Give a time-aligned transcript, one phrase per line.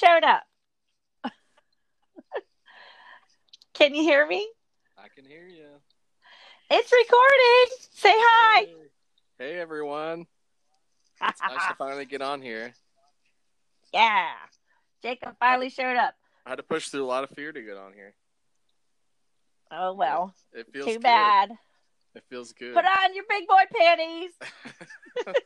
[0.00, 0.42] showed up.
[3.74, 4.48] Can you hear me?
[4.98, 5.66] I can hear you.
[6.70, 7.76] It's recording.
[7.92, 8.60] Say hi.
[8.66, 8.74] Hey,
[9.38, 10.26] Hey, everyone.
[11.22, 12.72] It's nice to finally get on here.
[13.92, 14.28] yeah.
[15.02, 16.14] Jacob finally showed up.
[16.44, 18.12] I had to push through a lot of fear to get on here.
[19.70, 20.34] Oh well.
[20.52, 21.02] It feels Too good.
[21.02, 21.52] bad.
[22.14, 22.74] It feels good.
[22.74, 24.32] Put on your big boy panties.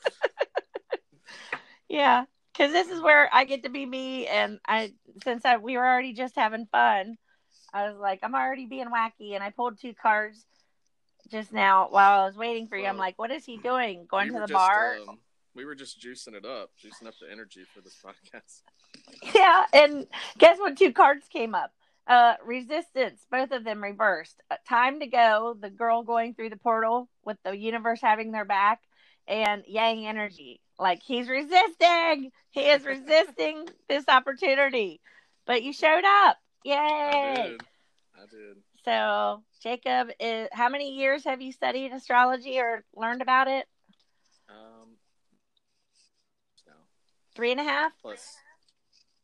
[1.89, 2.25] Yeah,
[2.57, 4.93] because this is where I get to be me, and I
[5.25, 7.19] since I we were already just having fun,
[7.73, 10.47] I was like, I'm already being wacky, and I pulled two cards
[11.31, 12.87] just now while I was waiting for you.
[12.87, 14.07] I'm like, what is he doing?
[14.09, 14.97] Going We to the just, bar?
[15.09, 15.19] um,
[15.55, 18.62] we were just juicing it up, juicing up the energy for this podcast.
[19.34, 20.07] Yeah, and
[20.39, 20.77] guess what?
[20.79, 21.73] Two cards came up.
[22.07, 24.41] Uh, resistance, both of them reversed.
[24.51, 28.45] Uh, time to go, the girl going through the portal with the universe having their
[28.45, 28.81] back,
[29.27, 30.61] and yang energy.
[30.78, 32.30] Like he's resisting.
[32.50, 35.00] He is resisting this opportunity.
[35.47, 36.36] But you showed up.
[36.66, 36.70] I
[37.22, 37.48] Yay.
[37.50, 37.61] did.
[38.16, 38.56] I did.
[38.84, 43.66] So, Jacob, is, how many years have you studied astrology or learned about it?
[44.48, 44.97] Um,
[46.66, 46.72] no.
[47.34, 47.92] Three and a half?
[48.03, 48.36] Plus,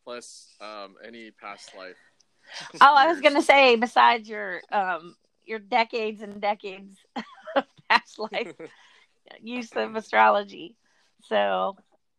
[0.05, 1.97] plus um, any past life.
[2.81, 5.15] Oh, I was gonna say, besides your um
[5.45, 6.97] your decades and decades
[7.57, 8.53] of past life
[9.41, 10.77] use of astrology.
[11.29, 11.77] So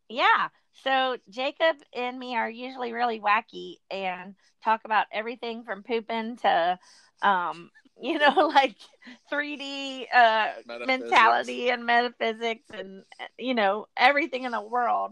[0.09, 0.49] yeah.
[0.83, 6.79] So Jacob and me are usually really wacky and talk about everything from pooping to
[7.21, 7.69] um
[8.01, 8.75] you know like
[9.29, 10.47] 3D uh
[10.83, 13.03] mentality and metaphysics and
[13.37, 15.11] you know everything in the world.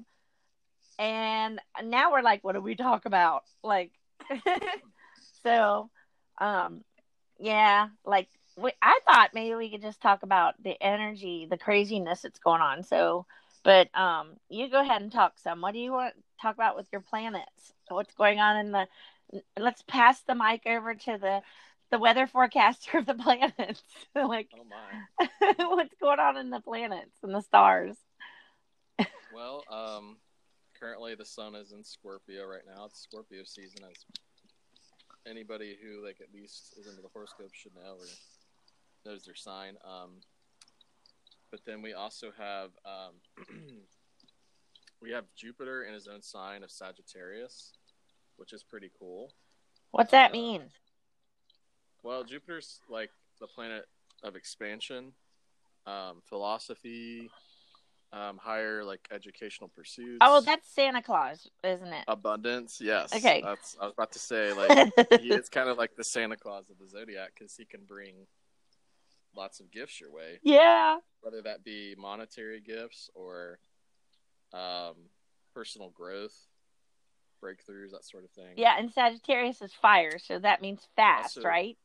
[0.98, 3.44] And now we're like, what do we talk about?
[3.64, 3.92] Like,
[5.44, 5.90] so,
[6.40, 6.84] um,
[7.40, 12.22] yeah, like we, I thought maybe we could just talk about the energy, the craziness
[12.22, 12.84] that's going on.
[12.84, 13.26] So,
[13.70, 15.62] but um, you go ahead and talk some.
[15.62, 17.72] What do you want to talk about with your planets?
[17.88, 18.88] What's going on in the?
[19.60, 21.42] Let's pass the mic over to the
[21.92, 23.84] the weather forecaster of the planets.
[24.16, 25.28] like, Oh
[25.58, 27.96] what's going on in the planets and the stars?
[29.32, 30.18] Well, um,
[30.80, 32.86] currently the sun is in Scorpio right now.
[32.86, 34.04] It's Scorpio season, as
[35.30, 39.76] anybody who like at least is into the horoscope should know or knows their sign.
[39.86, 40.22] Um,
[41.52, 43.48] but then we also have um,
[45.02, 47.74] we have Jupiter in his own sign of Sagittarius,
[48.38, 49.32] which is pretty cool.
[49.92, 50.64] What's that mean?
[52.04, 53.10] Well, Jupiter's like
[53.40, 53.86] the planet
[54.24, 55.14] of expansion,
[55.86, 57.30] um, philosophy,
[58.12, 60.18] um, higher like educational pursuits.
[60.22, 62.04] Oh, that's Santa Claus, isn't it?
[62.08, 62.80] abundance.
[62.82, 63.14] Yes.
[63.16, 63.42] Okay.
[63.44, 66.70] That's I was about to say like he is kind of like the Santa Claus
[66.70, 68.14] of the zodiac because he can bring
[69.40, 70.98] lots of gifts your way, yeah.
[71.22, 73.60] whether that be monetary gifts or
[74.54, 74.96] um,
[75.54, 76.36] personal growth,
[77.42, 78.54] breakthroughs, that sort of thing.
[78.58, 81.78] Yeah, and Sagittarius is fire, so that means fast, Also- right?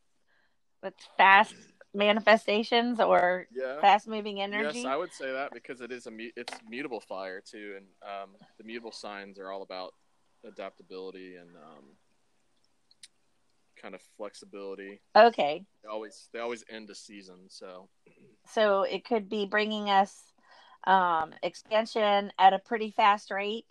[0.81, 1.55] That's fast
[1.93, 3.79] manifestations or Yeah.
[3.79, 4.79] fast moving energy.
[4.79, 7.87] Yes, I would say that because it is a mu- it's mutable fire too, and
[8.03, 9.93] um, the mutable signs are all about
[10.43, 11.85] adaptability and um,
[13.85, 14.99] kind of flexibility.
[15.15, 17.87] okay, They always they always end a season, so
[18.47, 20.23] so it could be bringing us
[20.87, 23.65] um, expansion at a pretty fast rate,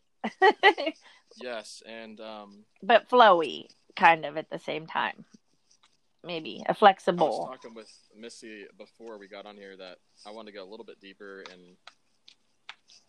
[1.43, 3.67] yes, and um, but flowy,
[3.97, 5.25] kind of at the same time.
[6.23, 7.51] Maybe a I was flexible.
[7.53, 10.87] talking with Missy before we got on here that I want to go a little
[10.87, 11.77] bit deeper and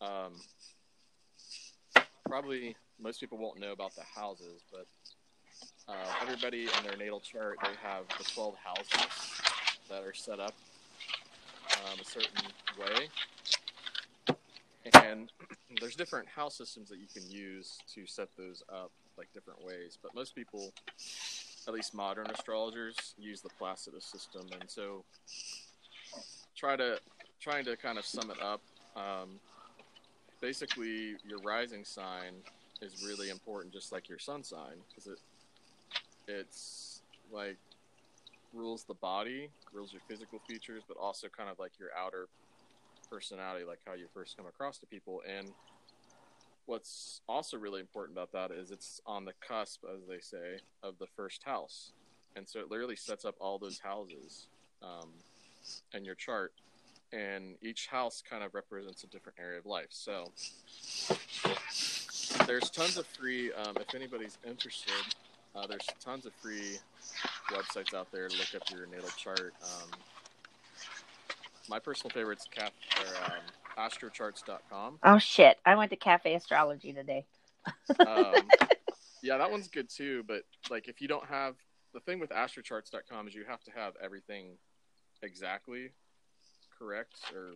[0.02, 0.34] um,
[2.28, 4.86] probably most people won't know about the houses, but
[5.88, 9.42] uh, everybody in their natal chart they have the twelve houses
[9.90, 10.54] that are set up
[11.86, 12.44] um, a certain
[12.80, 14.36] way,
[14.94, 15.32] and
[15.80, 19.98] there's different house systems that you can use to set those up like different ways.
[20.02, 20.74] But most people
[21.68, 25.04] at least modern astrologers use the Placidus system, and so
[26.56, 27.00] try to
[27.40, 28.62] trying to kind of sum it up.
[28.96, 29.40] Um,
[30.42, 32.34] basically, your rising sign
[32.82, 35.20] is really important, just like your sun sign, because it
[36.28, 37.02] it's
[37.32, 37.58] like
[38.54, 42.28] rules the body, rules your physical features, but also kind of like your outer
[43.10, 45.22] personality, like how you first come across to people.
[45.28, 45.52] And
[46.66, 50.98] what's also really important about that is it's on the cusp, as they say, of
[51.00, 51.92] the first house.
[52.36, 54.48] And so it literally sets up all those houses
[54.82, 55.10] um,
[56.04, 56.54] your chart.
[57.14, 59.88] And each house kind of represents a different area of life.
[59.90, 60.32] So
[62.46, 65.16] there's tons of free, um, if anybody's interested,
[65.56, 66.78] uh, there's tons of free
[67.52, 69.54] websites out there to look up your natal chart.
[69.64, 69.90] Um,
[71.70, 75.00] my personal favorite's cap, or, um, astrocharts.com.
[75.04, 75.58] Oh shit!
[75.66, 77.26] I went to Cafe Astrology today.
[78.06, 78.34] Um,
[79.24, 80.24] Yeah, that one's good too.
[80.28, 81.56] But like, if you don't have
[81.96, 84.58] the thing with astrocharts.com is you have to have everything
[85.24, 85.90] exactly
[86.78, 87.54] correct, or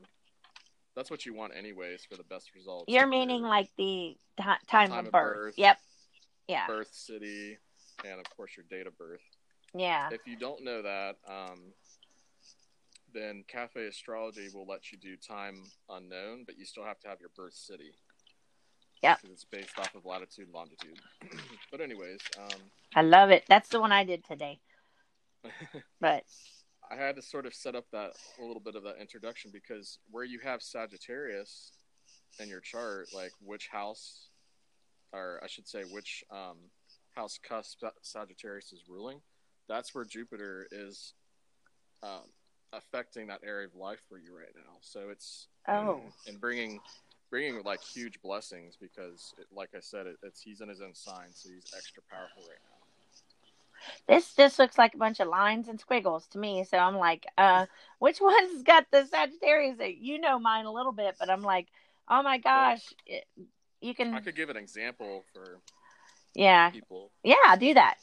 [0.96, 2.86] that's what you want anyways for the best results.
[2.88, 5.36] You're Your meaning like the ti time, Time of of birth.
[5.36, 5.54] birth.
[5.58, 5.78] Yep.
[6.48, 6.66] Yeah.
[6.66, 7.60] birth city,
[8.06, 9.22] and of course your date of birth.
[9.74, 10.10] Yeah.
[10.12, 11.74] If you don't know that, um,
[13.14, 17.20] then Cafe Astrology will let you do time unknown, but you still have to have
[17.20, 17.92] your birth city.
[19.02, 19.16] Yeah.
[19.16, 21.00] Because it's based off of latitude and longitude.
[21.72, 22.60] but anyways, um,
[22.96, 23.46] I love it.
[23.48, 24.60] That's the one I did today.
[26.02, 26.24] But
[26.92, 30.00] I had to sort of set up that a little bit of that introduction because
[30.10, 31.72] where you have Sagittarius
[32.40, 34.30] in your chart, like which house,
[35.14, 36.58] or I should say, which um,
[37.16, 39.22] house cusp Sagittarius is ruling,
[39.68, 41.14] that's where Jupiter is
[42.04, 42.30] um,
[42.74, 44.78] affecting that area of life for you right now.
[44.82, 46.80] So it's oh, and bringing
[47.30, 50.96] bringing like huge blessings because, it, like I said, it, it's he's in his own
[50.96, 52.76] sign, so he's extra powerful right now.
[54.08, 56.64] this this looks like a bunch of lines and squiggles to me.
[56.64, 57.66] So I'm like, uh,
[58.00, 59.78] which one's got the Sagittarius?
[60.00, 61.68] You know mine a little bit, but I'm like,
[62.10, 63.26] oh my gosh, it,
[63.82, 64.14] you can.
[64.14, 65.60] I could give an example for
[66.36, 67.12] yeah, people.
[67.24, 67.96] yeah, do that.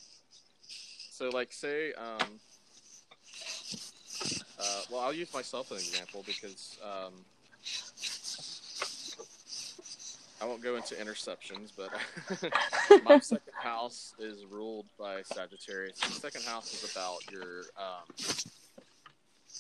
[1.10, 2.18] So, like, say, um,
[4.58, 7.12] uh, well, I'll use myself as an example because um,
[10.40, 11.90] I won't go into interceptions, but
[13.04, 15.98] my second house is ruled by Sagittarius.
[15.98, 18.04] The second house is about your, um,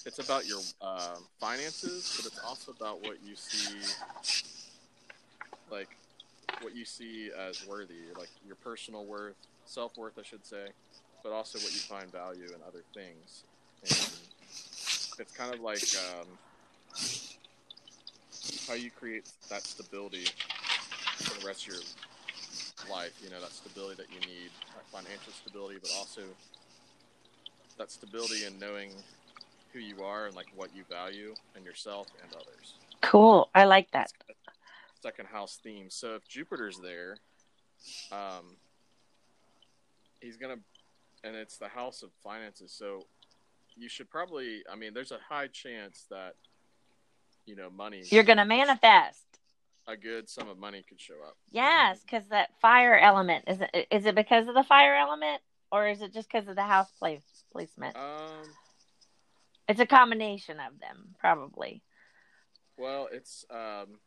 [0.04, 3.78] it's about your um, finances, but it's also about what you see,
[5.70, 5.88] like,
[6.62, 10.68] what you see as worthy, like your personal worth, self worth, I should say
[11.26, 13.42] but also what you find value in other things.
[13.82, 15.82] And it's kind of like
[16.14, 16.26] um,
[18.68, 20.26] how you create that stability
[21.16, 21.82] for the rest of your
[22.88, 23.20] life.
[23.24, 26.20] You know, that stability that you need, that financial stability, but also
[27.76, 28.90] that stability in knowing
[29.72, 32.74] who you are and like what you value in yourself and others.
[33.00, 33.50] Cool.
[33.52, 34.12] I like that.
[35.06, 35.88] Second house theme.
[35.88, 37.18] So if Jupiter's there,
[38.10, 38.56] um,
[40.20, 40.56] he's gonna
[41.22, 42.72] and it's the house of finances.
[42.72, 43.06] So
[43.76, 46.34] you should probably, I mean, there's a high chance that,
[47.44, 49.22] you know, money, You're gonna manifest.
[49.86, 51.36] a good sum of money could show up.
[51.52, 55.86] Yes, because that fire element is it is it because of the fire element or
[55.86, 57.96] is it just because of the house place placement?
[57.96, 58.42] Um,
[59.68, 61.82] It's a combination of them, probably.
[62.76, 64.00] well, it's, um,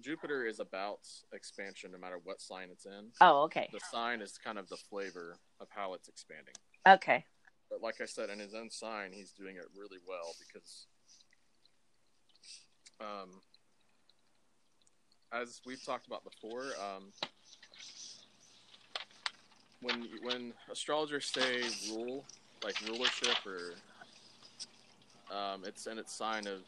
[0.00, 1.00] Jupiter is about
[1.32, 3.08] expansion no matter what sign it's in.
[3.20, 6.54] Oh, okay, The sign is kind of the flavor of how it's expanding.
[6.86, 7.24] okay.
[7.70, 10.86] But like I said, in his own sign, he's doing it really well because,
[13.00, 13.28] um,
[15.32, 17.12] as we've talked about before, um,
[19.82, 21.62] when when astrologers say
[21.94, 22.24] rule,
[22.64, 23.74] like rulership, or
[25.34, 26.62] um, it's in its sign of,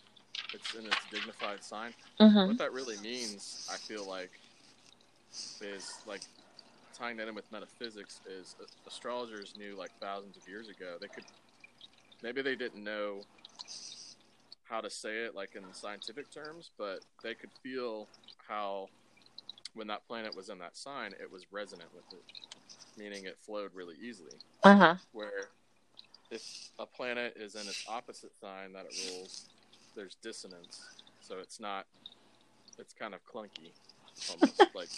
[0.52, 1.94] it's in its dignified sign.
[2.20, 4.32] hmm What that really means, I feel like,
[5.60, 6.22] is like
[6.96, 11.08] tying that in with metaphysics is uh, astrologers knew like thousands of years ago they
[11.08, 11.24] could
[12.22, 13.22] maybe they didn't know
[14.64, 18.08] how to say it like in scientific terms but they could feel
[18.48, 18.88] how
[19.74, 22.24] when that planet was in that sign it was resonant with it
[22.96, 24.94] meaning it flowed really easily Uh huh.
[25.12, 25.48] where
[26.30, 26.42] if
[26.78, 29.46] a planet is in its opposite sign that it rules
[29.94, 30.82] there's dissonance
[31.20, 31.86] so it's not
[32.78, 33.72] it's kind of clunky
[34.30, 34.62] almost.
[34.74, 34.88] Like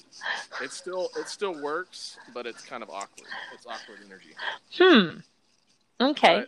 [0.62, 3.28] it still it still works but it's kind of awkward.
[3.52, 4.34] It's awkward energy.
[4.78, 5.18] Hmm.
[6.00, 6.44] Okay.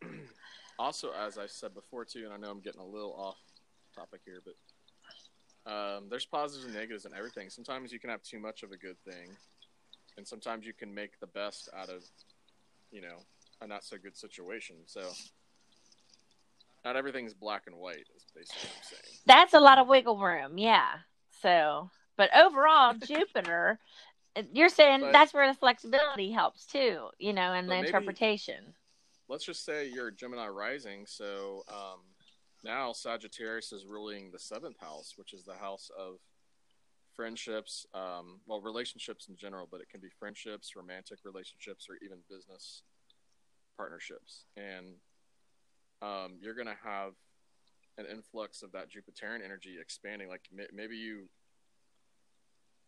[0.00, 0.08] But
[0.78, 3.38] also as i said before too and i know i'm getting a little off
[3.94, 4.54] topic here but
[5.72, 7.50] um, there's positives and negatives in everything.
[7.50, 9.36] Sometimes you can have too much of a good thing
[10.16, 12.02] and sometimes you can make the best out of
[12.90, 13.16] you know
[13.60, 14.76] a not so good situation.
[14.86, 15.00] So
[16.86, 20.18] not everything's black and white is basically what i'm saying That's a lot of wiggle
[20.20, 20.56] room.
[20.56, 20.86] Yeah.
[21.42, 23.78] So, but overall, Jupiter,
[24.52, 28.74] you're saying But- that's where the flexibility helps too, you know, and the maybe- interpretation.
[29.28, 32.00] let's just say you're Gemini rising, so um,
[32.62, 36.18] now Sagittarius is ruling the seventh house, which is the house of
[37.14, 42.18] friendships, um, well, relationships in general, but it can be friendships, romantic relationships, or even
[42.30, 42.82] business
[43.76, 44.44] partnerships.
[44.56, 44.96] And
[46.02, 47.12] um, you're going to have
[47.98, 50.28] an influx of that Jupiterian energy expanding.
[50.28, 51.28] Like may- maybe you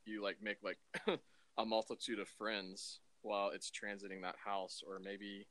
[0.05, 0.79] you like make like
[1.59, 5.47] a multitude of friends while it's transiting that house, or maybe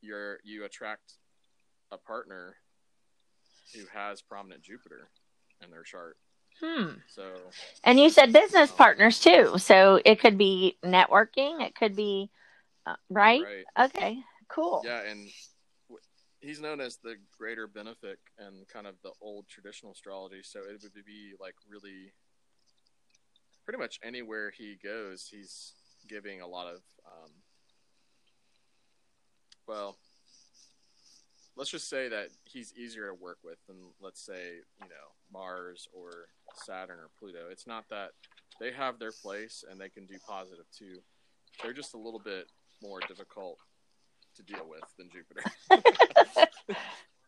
[0.00, 1.14] you're you attract
[1.90, 2.56] a partner
[3.74, 5.08] who has prominent Jupiter
[5.62, 6.16] in their chart.
[6.60, 6.90] Hmm.
[7.08, 7.22] So
[7.84, 9.58] And you said business Um, partners too.
[9.58, 11.60] So it could be networking.
[11.62, 12.30] It could be,
[12.86, 13.42] uh, right?
[13.42, 14.18] right, Okay.
[14.48, 14.82] Cool.
[14.84, 15.30] yeah, and
[16.42, 20.42] he's known as the greater benefic and kind of the old traditional astrology.
[20.42, 22.12] So it would be like really,
[23.64, 25.72] pretty much anywhere he goes, he's
[26.08, 27.30] giving a lot of, um,
[29.68, 29.96] well,
[31.56, 35.86] let's just say that he's easier to work with than let's say you know Mars
[35.92, 36.10] or
[36.54, 37.48] Saturn or Pluto.
[37.50, 38.10] It's not that
[38.58, 40.98] they have their place and they can do positive too.
[41.62, 42.46] They're just a little bit
[42.82, 43.58] more difficult
[44.46, 45.42] to deal with than Jupiter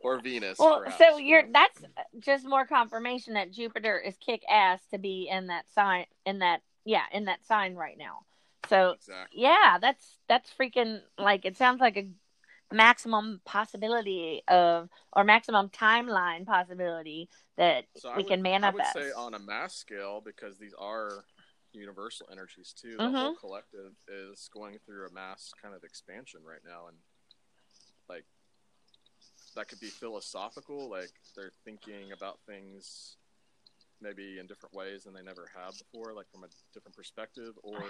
[0.01, 0.59] or Venus.
[0.59, 1.83] Well, perhaps, so you you're that's
[2.19, 6.61] just more confirmation that Jupiter is kick ass to be in that sign in that
[6.85, 8.21] yeah, in that sign right now.
[8.69, 9.43] So exactly.
[9.43, 12.09] yeah, that's that's freaking like it sounds like a
[12.73, 18.97] maximum possibility of or maximum timeline possibility that So we would- can manifest.
[18.97, 21.25] I would say on a mass scale because these are
[21.75, 23.01] universal energies too.
[23.03, 23.17] The Mm-hmm.
[23.19, 26.99] whole collective is going through a mass kind of expansion right now, and
[28.09, 28.25] like
[29.57, 33.17] that could be philosophical, like they're thinking about things
[34.01, 37.83] maybe in different ways than they never have before, like from a different perspective, or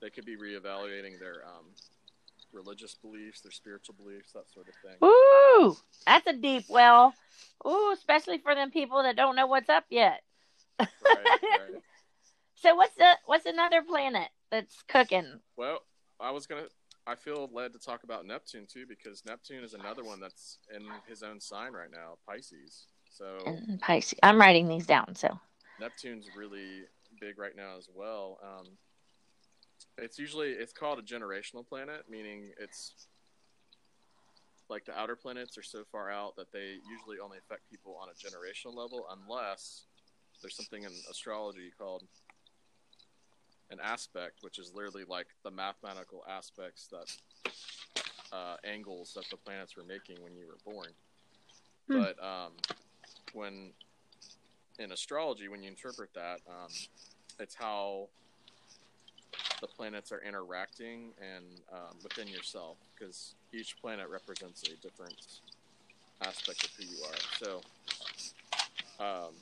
[0.00, 1.66] they could be reevaluating their um,
[2.52, 4.98] religious beliefs, their spiritual beliefs, that sort of thing.
[5.02, 5.76] Ooh,
[6.06, 7.14] that's a deep well.
[7.66, 10.22] Ooh, especially for them people that don't know what's up yet.
[11.00, 11.80] Right, right.
[12.56, 15.40] So what's the what's another planet that's cooking?
[15.56, 15.80] Well,
[16.20, 16.66] I was gonna.
[17.06, 20.82] I feel led to talk about Neptune too because Neptune is another one that's in
[21.06, 22.86] his own sign right now, Pisces.
[23.10, 24.18] So in Pisces.
[24.22, 25.14] I'm writing these down.
[25.14, 25.38] So
[25.78, 26.84] Neptune's really
[27.20, 28.38] big right now as well.
[28.42, 28.66] Um,
[29.98, 33.06] it's usually it's called a generational planet, meaning it's
[34.68, 38.08] like the outer planets are so far out that they usually only affect people on
[38.08, 39.84] a generational level, unless
[40.42, 42.02] there's something in astrology called
[43.70, 47.52] an aspect, which is literally like the mathematical aspects that
[48.32, 50.88] uh, angles that the planets were making when you were born.
[51.88, 52.00] Hmm.
[52.00, 52.52] But um,
[53.32, 53.72] when
[54.78, 56.68] in astrology, when you interpret that, um,
[57.38, 58.08] it's how
[59.60, 65.16] the planets are interacting and um, within yourself, because each planet represents a different
[66.22, 67.18] aspect of who you are.
[67.38, 67.60] So,
[69.00, 69.32] um,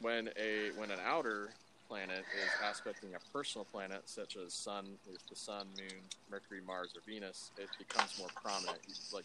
[0.00, 1.50] when a when an outer
[1.94, 6.92] planet is aspecting a personal planet, such as Sun, with the Sun, Moon, Mercury, Mars,
[6.96, 8.78] or Venus, it becomes more prominent.
[8.88, 9.24] It's like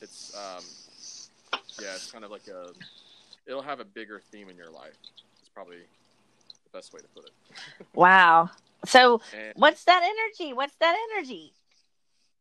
[0.00, 0.62] it's um,
[1.82, 2.70] yeah, it's kind of like a
[3.48, 4.94] it'll have a bigger theme in your life.
[5.40, 7.86] It's probably the best way to put it.
[7.94, 8.50] wow.
[8.84, 10.52] So And what's that energy?
[10.52, 11.52] What's that energy?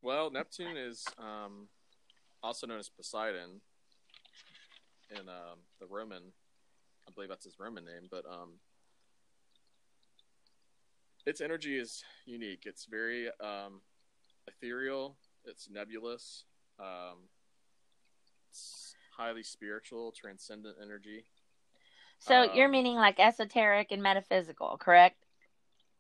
[0.04, 1.68] well, Neptune is um,
[2.44, 3.60] also known as Poseidon
[5.10, 6.22] in um, the Roman.
[7.08, 8.60] I believe that's his Roman name, but um,
[11.28, 12.64] its energy is unique.
[12.66, 13.82] It's very um,
[14.48, 15.18] ethereal.
[15.44, 16.46] It's nebulous.
[16.80, 17.28] Um,
[18.50, 21.26] it's highly spiritual, transcendent energy.
[22.20, 25.18] So Um, you're meaning like esoteric and metaphysical, correct?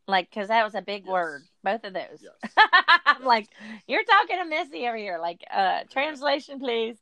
[0.07, 1.11] Like, because that was a big Yes.
[1.11, 2.23] word, both of those.
[2.23, 2.53] Yes.
[3.05, 3.49] I'm like,
[3.85, 5.19] you're talking to Missy over here.
[5.21, 6.95] Like, uh, translation, please.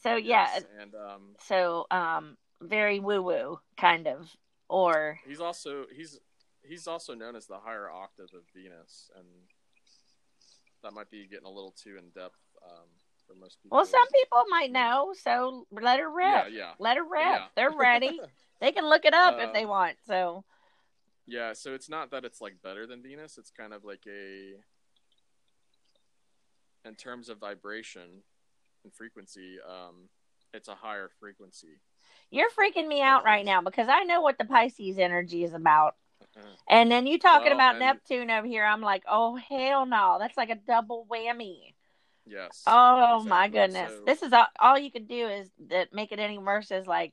[0.00, 4.28] So yeah, Yes, and um, so um, very woo woo kind of,
[4.68, 6.18] or he's also he's
[6.66, 9.26] he's also known as the higher octave of Venus, and
[10.82, 12.86] that might be getting a little too in depth um,
[13.26, 13.76] for most people.
[13.76, 15.14] well, some people might know.
[15.18, 16.52] So let her Yeah, rip.
[16.52, 17.22] yeah, Let her rip.
[17.22, 17.44] Yeah.
[17.56, 18.20] They're ready.
[18.60, 19.96] they can look it up if they Um, want.
[20.06, 20.44] So
[21.26, 21.52] yeah.
[21.54, 23.38] So it's not that it's like better than Venus.
[23.38, 24.54] It's kind of like a
[26.86, 28.22] in terms of vibration
[28.84, 29.56] and frequency.
[29.66, 30.08] Um,
[30.52, 31.80] it's a higher frequency.
[32.30, 35.96] you're freaking me out right now because I know what the Pisces energy is about.
[36.68, 40.16] And then you talking Well, about and- Neptune over here, I'm like, oh hell no,
[40.18, 41.74] that's like a double whammy.
[42.26, 42.62] yes.
[42.66, 46.18] Oh my goodness, So- this is all, all you could do is that make it
[46.18, 47.12] any worse is like,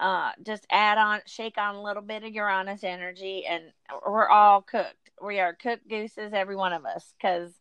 [0.00, 3.64] uh, just add on, shake on a little bit of Uranus energy, and
[4.06, 4.94] we're all cooked.
[5.20, 7.52] We are cooked gooses, every one of us, because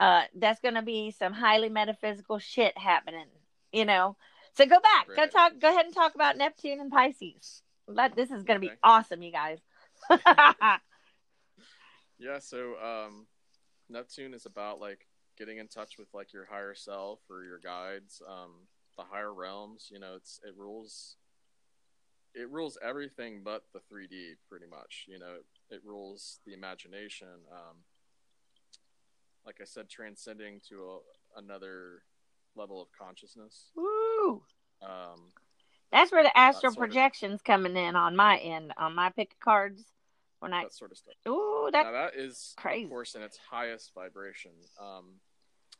[0.00, 3.28] uh, that's gonna be some highly metaphysical shit happening,
[3.72, 4.16] you know.
[4.54, 7.62] So go back, go talk, go ahead and talk about Neptune and Pisces.
[7.86, 9.60] Let this is gonna be awesome, you guys.
[12.18, 13.26] Yeah, so um,
[13.88, 15.06] Neptune is about like
[15.38, 18.52] getting in touch with like your higher self or your guides, um,
[18.96, 19.88] the higher realms.
[19.92, 21.16] You know, it's it rules.
[22.34, 25.06] It rules everything but the 3D, pretty much.
[25.08, 25.36] You know,
[25.70, 27.28] it, it rules the imagination.
[27.50, 27.76] Um,
[29.46, 31.00] like I said, transcending to
[31.36, 32.02] a, another
[32.54, 33.70] level of consciousness.
[33.74, 34.42] Woo!
[34.82, 35.32] Um,
[35.92, 39.32] That's where the astral sort of- projections coming in on my end on my pick
[39.32, 39.84] of cards.
[40.46, 41.14] When I that sort of stuff.
[41.28, 42.84] ooh that that is crazy.
[42.84, 44.52] of course in its highest vibration.
[44.80, 45.20] Um,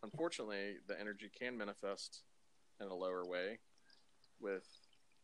[0.03, 2.23] unfortunately, the energy can manifest
[2.81, 3.59] in a lower way,
[4.41, 4.67] with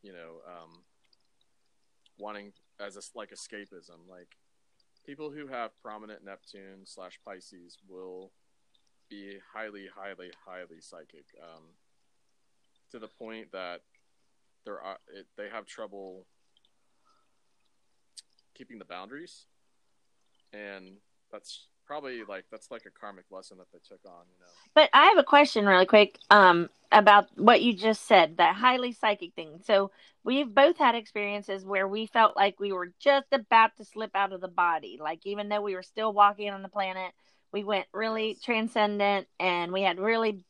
[0.02, 0.82] you know um,
[2.18, 4.08] wanting as a, like escapism.
[4.08, 4.36] Like
[5.04, 8.32] people who have prominent Neptune slash Pisces will
[9.10, 11.64] be highly, highly, highly psychic um,
[12.90, 13.80] to the point that
[14.64, 14.80] they're
[15.14, 16.26] it, they have trouble
[18.54, 19.46] keeping the boundaries,
[20.52, 20.96] and
[21.30, 24.24] that's probably like that's like a karmic lesson that they took on.
[24.32, 28.36] You know, But I have a question really quick um about what you just said,
[28.36, 29.60] that highly psychic thing.
[29.64, 29.90] So
[30.24, 34.32] we've both had experiences where we felt like we were just about to slip out
[34.32, 34.98] of the body.
[35.00, 37.12] Like even though we were still walking on the planet,
[37.52, 40.44] we went really transcendent and we had really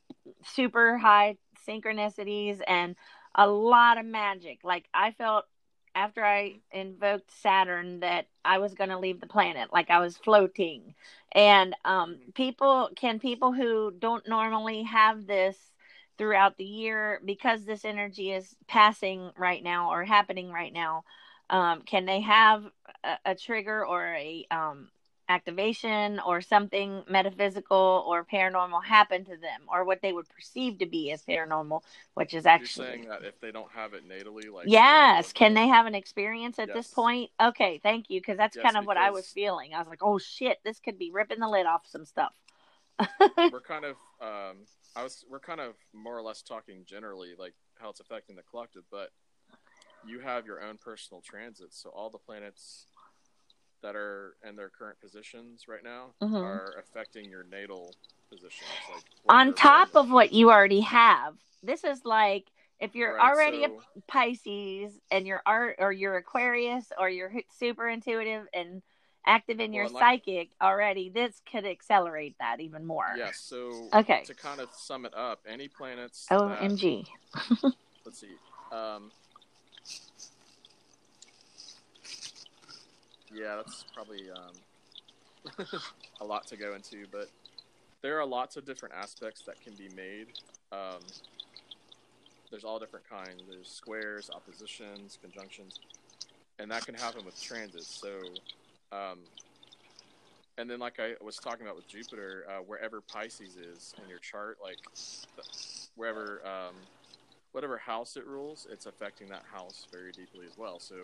[0.44, 2.96] super high synchronicities and
[3.34, 4.58] a lot of magic.
[4.64, 5.44] Like I felt
[5.94, 10.16] after I invoked Saturn that I was going to leave the planet, like I was
[10.16, 10.94] floating.
[11.32, 15.56] And um, people can people who don't normally have this
[16.18, 21.04] throughout the year because this energy is passing right now or happening right now.
[21.50, 22.64] Um, can they have
[23.04, 24.88] a, a trigger or a um,
[25.28, 30.86] activation or something metaphysical or paranormal happen to them or what they would perceive to
[30.86, 31.82] be as paranormal,
[32.14, 35.32] which is actually you're saying that if they don't have it natally, like Yes.
[35.32, 37.30] Can they have an experience at this point?
[37.40, 38.20] Okay, thank you.
[38.20, 39.74] Because that's Yes, kind of what I was feeling.
[39.74, 42.32] I was like, oh shit, this could be ripping the lid off some stuff.
[43.50, 44.58] we're kind of um
[44.94, 48.42] i was we're kind of more or less talking generally like how it's affecting the
[48.42, 49.10] collective but
[50.06, 52.86] you have your own personal transits so all the planets
[53.82, 56.42] that are in their current positions right now Mhm.
[56.42, 57.94] are affecting your natal
[58.30, 62.46] positions like On top of what you already have, this is like
[62.80, 63.14] if you're.
[63.14, 68.48] Right, already so- a Pisces and you're art or you're Aquarius or you're super intuitive
[68.52, 68.82] and
[69.24, 73.06] active in your Well, and like- psychic already, this could accelerate that even more.
[73.16, 74.24] yes so Okay.
[74.24, 77.06] to kind of sum it up any planets that, OMG.
[78.04, 78.34] let's see
[78.72, 79.12] um
[83.34, 85.64] yeah that's probably um
[86.20, 87.28] a lot to go into but
[88.02, 90.26] there are lots of different aspects that can be made.
[90.72, 91.00] Um
[92.50, 93.44] there's all different kinds.
[93.48, 95.78] There's squares oppositions conjunctions
[96.58, 98.18] and that can happen with transits so
[98.96, 99.18] um
[100.58, 104.18] and then like i was talking about with jupiter uh, wherever pisces is in your
[104.18, 104.76] chart like
[105.96, 106.74] wherever um
[107.52, 110.78] whatever house it rules, it's affecting that house very deeply as well.
[110.80, 110.96] So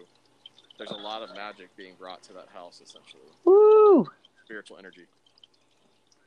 [0.78, 4.08] there's a lot of magic being brought to that house, essentially, Woo!
[4.44, 5.06] spiritual energy.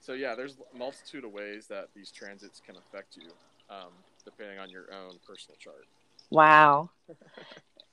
[0.01, 3.29] So yeah, there's a multitude of ways that these transits can affect you,
[3.69, 3.91] um,
[4.25, 5.85] depending on your own personal chart.
[6.29, 6.89] Wow.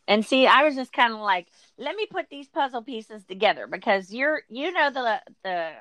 [0.08, 3.66] And see, I was just kind of like, let me put these puzzle pieces together
[3.66, 5.72] because you're, you know, the the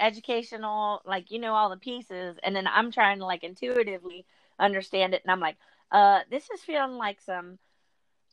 [0.00, 4.26] educational, like you know all the pieces, and then I'm trying to like intuitively
[4.58, 5.56] understand it, and I'm like,
[5.92, 7.60] uh, this is feeling like some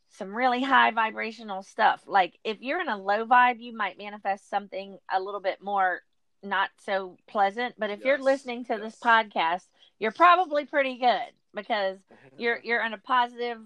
[0.10, 2.04] some really high vibrational stuff.
[2.06, 6.02] Like if you're in a low vibe, you might manifest something a little bit more
[6.44, 7.76] not so pleasant.
[7.78, 9.66] But if you're listening to this podcast,
[10.00, 11.98] you're probably pretty good because
[12.38, 13.60] you're you're in a positive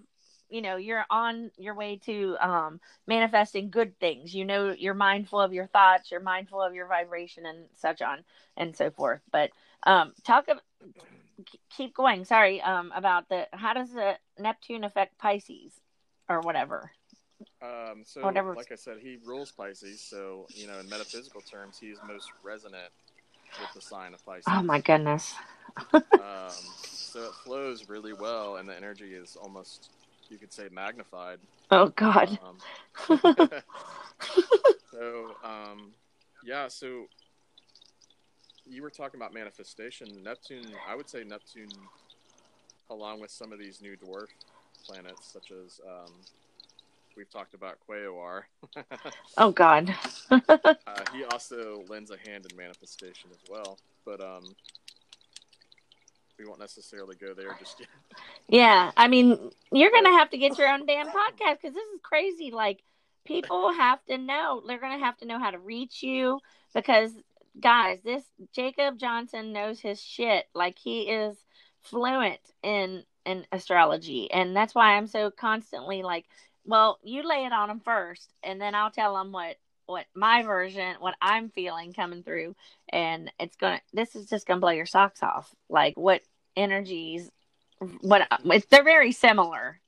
[0.50, 4.34] you know you're on your way to um manifesting good things.
[4.34, 8.24] You know you're mindful of your thoughts you're mindful of your vibration and such on
[8.58, 9.22] and so forth.
[9.32, 9.52] But
[9.84, 10.60] um talk of
[11.76, 12.26] keep going.
[12.26, 15.80] Sorry um about the how does the neptune affect pisces
[16.30, 16.92] or whatever
[17.62, 18.56] Um, so, Whatever.
[18.56, 20.02] like I said, he rules Pisces.
[20.02, 22.92] So, you know, in metaphysical terms, he's most resonant
[23.60, 24.44] with the sign of Pisces.
[24.48, 25.34] oh my goodness
[25.94, 26.02] um,
[26.84, 29.90] so it flows really well, and the energy is almost,
[30.30, 31.40] you could say, magnified.
[31.72, 32.58] oh god Um,
[34.92, 35.92] so, um,
[36.46, 37.06] yeah, so
[38.66, 40.08] you were talking about manifestation.
[40.24, 41.70] Neptune, I would say Neptune,
[42.90, 44.28] along with some of these new dwarf
[44.86, 46.12] planets, such as um,
[47.16, 48.44] we've talked about Quaoar,
[49.38, 49.94] oh god
[50.32, 50.76] uh,
[51.14, 53.78] he also lends a hand in manifestation as well.
[54.06, 54.44] But um,
[56.42, 57.90] we won't necessarily go there just yet.
[58.48, 62.00] Yeah, I mean, you're gonna have to get your own damn podcast because this is
[62.02, 62.52] crazy.
[62.52, 62.84] Like,
[63.26, 64.62] people have to know.
[64.66, 66.40] They're gonna have to know how to reach you
[66.74, 67.12] because,
[67.60, 70.46] guys, this Jacob Johnson knows his shit.
[70.54, 71.38] Like, he is
[71.82, 76.26] fluent in in astrology, and that's why I'm so constantly like,
[76.66, 79.58] well, you lay it on them first, and then I'll tell them what
[79.88, 82.56] what my version, what I'm feeling coming through,
[82.90, 83.82] and it's gonna.
[83.94, 85.54] This is just gonna blow your socks off.
[85.70, 86.22] Like, what
[86.56, 87.30] energies
[88.02, 89.80] what it's, they're very similar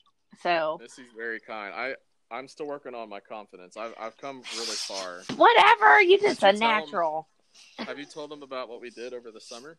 [0.42, 1.74] So this is very kind.
[1.74, 1.96] I
[2.32, 3.78] I'm still working on my confidence.
[3.78, 5.22] I've I've come really far.
[5.36, 6.82] whatever, you just a you tell 'em?
[6.82, 7.28] natural.
[7.78, 9.78] Have you told them about what we did over the summer?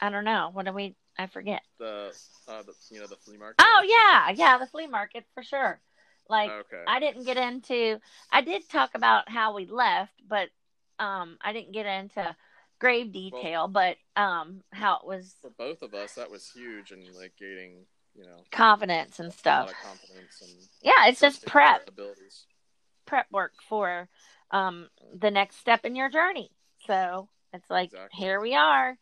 [0.00, 0.50] I don't know.
[0.52, 0.96] What do we?
[1.18, 1.62] I forget.
[1.78, 2.12] The
[2.48, 3.56] uh the you know the flea market.
[3.58, 5.80] Oh yeah, yeah, the flea market for sure.
[6.28, 6.82] Like Okay.
[6.86, 8.00] I didn't get into.
[8.32, 10.48] I did talk about how we left, but
[10.98, 12.34] um, I didn't get into
[12.80, 13.68] grave detail.
[13.68, 17.86] but um, how it was For both of us, that was huge and like gaining
[18.14, 19.70] you know confidence and a lot stuff.
[19.70, 20.50] of confidence and
[20.82, 21.88] Yeah, it's just prep.
[21.88, 22.46] abilities.
[23.06, 24.08] prep work for
[24.50, 26.50] um, the next step in your journey.
[26.86, 28.18] So it's like, Exactly.
[28.18, 28.96] here we are.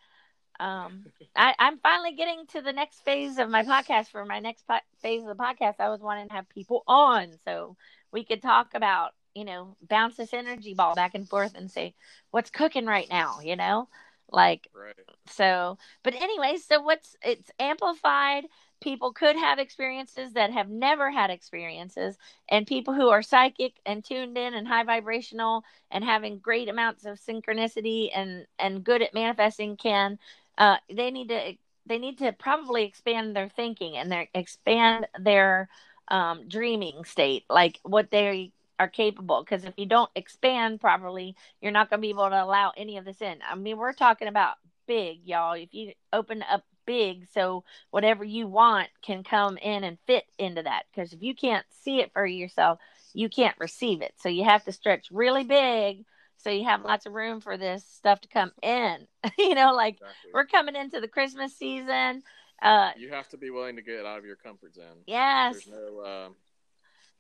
[0.61, 4.09] Um, I, I'm finally getting to the next phase of my podcast.
[4.11, 7.33] For my next po- phase of the podcast, I was wanting to have people on
[7.45, 7.77] so
[8.13, 11.95] we could talk about, you know, bounce this energy ball back and forth and say,
[12.31, 13.89] what's cooking right now, you know?
[14.31, 14.95] Like, Right.
[15.27, 18.45] so, but anyway, so what's it's amplified.
[18.81, 22.17] People could have experiences that have never had experiences,
[22.49, 27.05] and people who are psychic and tuned in and high vibrational and having great amounts
[27.05, 30.19] of synchronicity and and good at manifesting can.
[30.59, 31.55] Uh, they need to
[31.87, 35.69] they need to probably expand their thinking and their expand their
[36.09, 39.43] um, dreaming state, like what they are capable.
[39.43, 42.99] Because if you don't expand properly, you're not going to be able to allow any
[42.99, 43.39] of this in.
[43.49, 45.55] I mean, we're talking about big, y'all.
[45.55, 50.63] If you open up big, so whatever you want can come in and fit into
[50.63, 50.85] that.
[50.93, 52.79] Because if you can't see it for yourself,
[53.15, 54.15] you can't receive it.
[54.19, 56.05] So you have to stretch really big
[56.43, 59.07] so you have lots of room for this stuff to come in.
[59.39, 60.31] you know, like Exactly.
[60.35, 62.23] we're coming into the Christmas season.
[62.61, 64.99] Uh, you have to be willing to get out of your comfort zone.
[65.07, 66.35] yes, There's no um,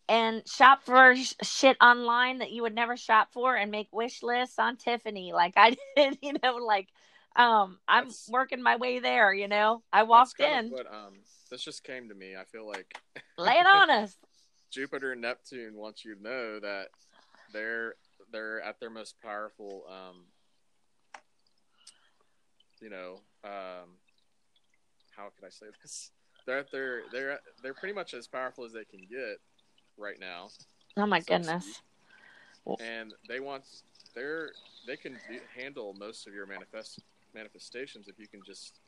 [0.08, 4.22] and shop for sh- shit online that you would never shop for and make wish
[4.22, 6.88] lists on Tiffany like I did, you know, like
[7.36, 9.82] um I'm That's- working my way there, you know.
[9.92, 11.14] I walked in, What, um,
[11.50, 12.34] this just came to me.
[12.36, 12.98] I feel like
[13.38, 14.16] lay it on us.
[14.70, 16.88] Jupiter and Neptune wants you to know that
[17.52, 17.94] they're
[18.32, 19.84] they're at their most powerful.
[19.88, 20.24] Um,
[22.80, 23.88] you know, um,
[25.16, 26.10] how could I say this?
[26.44, 29.38] They're at their they're they're pretty much as powerful as they can get
[29.96, 30.48] right now,
[30.96, 31.82] Oh my so goodness.
[32.80, 33.62] and they want
[34.16, 34.50] they're
[34.84, 36.98] they can do, handle most of your manifest
[37.32, 38.80] manifestations if you can just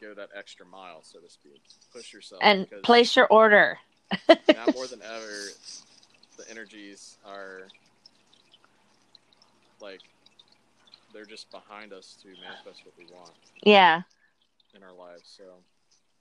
[0.00, 1.60] go that extra mile, so to speak.
[1.92, 3.78] Push yourself And place your order.
[4.28, 5.30] now more than ever,
[6.38, 7.68] the energies are
[9.80, 10.02] like
[11.12, 14.02] they're just behind us to manifest what we want Yeah.
[14.74, 15.32] in our lives.
[15.36, 15.62] So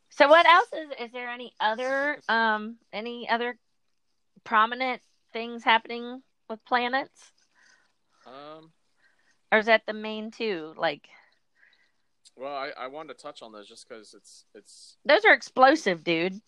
[0.10, 3.58] So what else is is there any other um any other
[4.43, 5.02] prominent
[5.34, 7.32] things happening with planets?
[8.26, 8.72] um,
[9.52, 10.74] Or is that the main two?
[10.78, 11.08] Like
[12.36, 16.04] well, I, I wanted to touch on those just because it's it's those are explosive,
[16.04, 16.41] dude.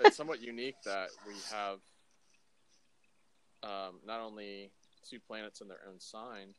[0.00, 1.78] it's somewhat unique that we have
[3.62, 4.70] um, not only
[5.04, 6.54] two planets in their own sign,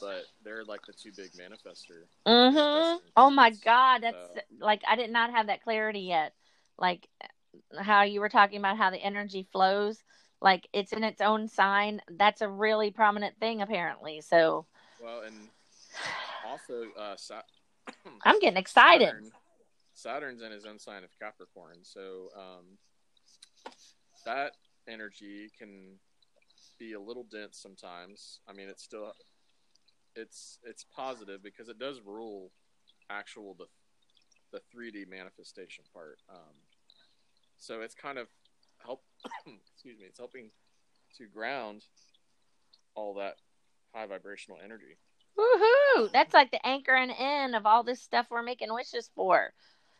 [0.00, 2.06] but they're like the two big manifester.
[2.26, 2.54] Mhm.
[2.54, 6.34] manifesting Oh my god, that's So- like I did not have that clarity yet.
[6.78, 7.08] Like
[7.78, 10.02] how you were talking about how the energy flows,
[10.40, 12.02] like it's in its own sign.
[12.08, 14.20] That's a really prominent thing apparently.
[14.20, 14.66] So
[15.00, 15.48] Well, and
[16.44, 17.42] also uh, Sa-
[18.24, 19.08] I'm getting excited.
[19.08, 19.32] Saturn,
[19.94, 22.78] Saturn's in his own sign of Capricorn, so um,
[24.24, 24.52] that
[24.88, 25.98] energy can
[26.78, 28.40] be a little dense sometimes.
[28.48, 29.12] I mean, it's still
[30.14, 32.50] it's it's positive because it does rule
[33.10, 33.66] actual the
[34.52, 36.18] the 3D manifestation part.
[36.30, 36.54] Um,
[37.58, 38.28] so it's kind of
[38.84, 39.02] help.
[39.74, 40.06] excuse me.
[40.06, 40.50] It's helping
[41.18, 41.82] to ground
[42.94, 43.36] all that
[43.94, 44.98] high vibrational energy.
[45.38, 46.10] Woohoo!
[46.12, 49.52] That's like the anchor and end of all this stuff we're making wishes for.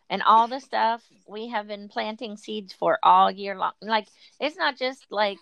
[0.08, 3.72] And all the stuff we have been planting seeds for all year long.
[3.82, 4.06] Like
[4.40, 5.38] it's not just like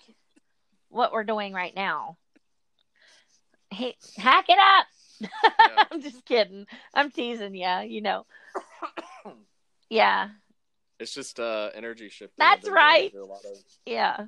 [0.94, 2.16] what we're doing right now.
[3.70, 4.86] Hey, hack it up.
[5.58, 5.84] Yeah.
[5.90, 6.66] I'm just kidding.
[6.92, 8.26] I'm teasing you, you know.
[9.90, 10.28] Yeah.
[10.98, 12.34] It's just uh, energy shifting.
[12.38, 13.12] That's right.
[13.12, 14.26] going through A lot of, Yeah.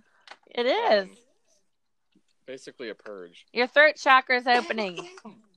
[0.55, 1.05] It is.
[1.05, 1.16] um,
[2.46, 3.46] basically a purge.
[3.52, 4.96] Your throat chakra is opening.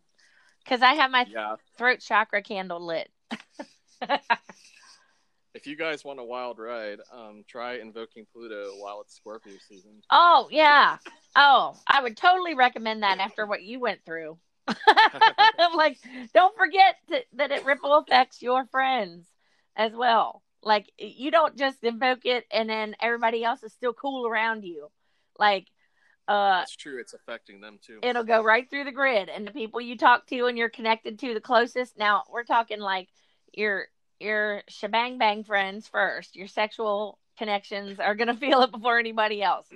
[0.67, 1.56] Cuz I have my Yeah.
[1.78, 3.12] throat chakra candle lit.
[5.60, 10.02] If you guys want a wild ride, um, try invoking Pluto while it's Scorpio season.
[10.10, 10.95] Oh, yeah.
[11.36, 14.38] Oh, I would totally recommend that after what you went through.
[14.69, 15.98] I'm like,
[16.34, 19.28] don't forget to, that it ripple affects your friends
[19.76, 20.43] as well.
[20.63, 24.88] Like, you don't just invoke it and then everybody else is still cool around you.
[25.38, 25.67] Like,
[26.30, 27.02] uh, That's true.
[27.02, 28.00] It's affecting them too.
[28.02, 31.19] it'll go right through the grid and the people you talk to and you're connected
[31.19, 31.98] to the closest.
[31.98, 33.10] Now, we're talking like
[33.52, 33.88] your
[34.20, 36.36] your shebang bang friends first.
[36.36, 39.68] Your sexual connections are going to feel it before anybody else.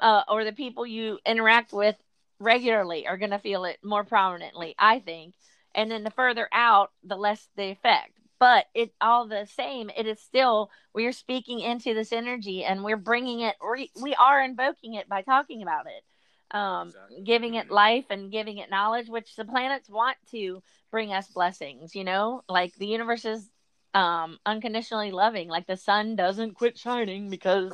[0.00, 1.96] Uh, or the people you interact with
[2.38, 5.34] regularly are going to feel it more prominently, I think.
[5.74, 8.12] And then the further out, the less the effect.
[8.38, 12.96] But it all the same, it is still we're speaking into this energy and we're
[12.96, 13.56] bringing it.
[13.60, 16.04] We, we are invoking it by talking about it
[16.50, 17.22] um, exactly.
[17.22, 21.94] giving it life and giving it knowledge, which the planets want to bring us blessings.
[21.94, 23.48] You know, like the universe is
[23.94, 25.48] um, unconditionally loving.
[25.48, 27.72] Like the sun doesn't quit shining because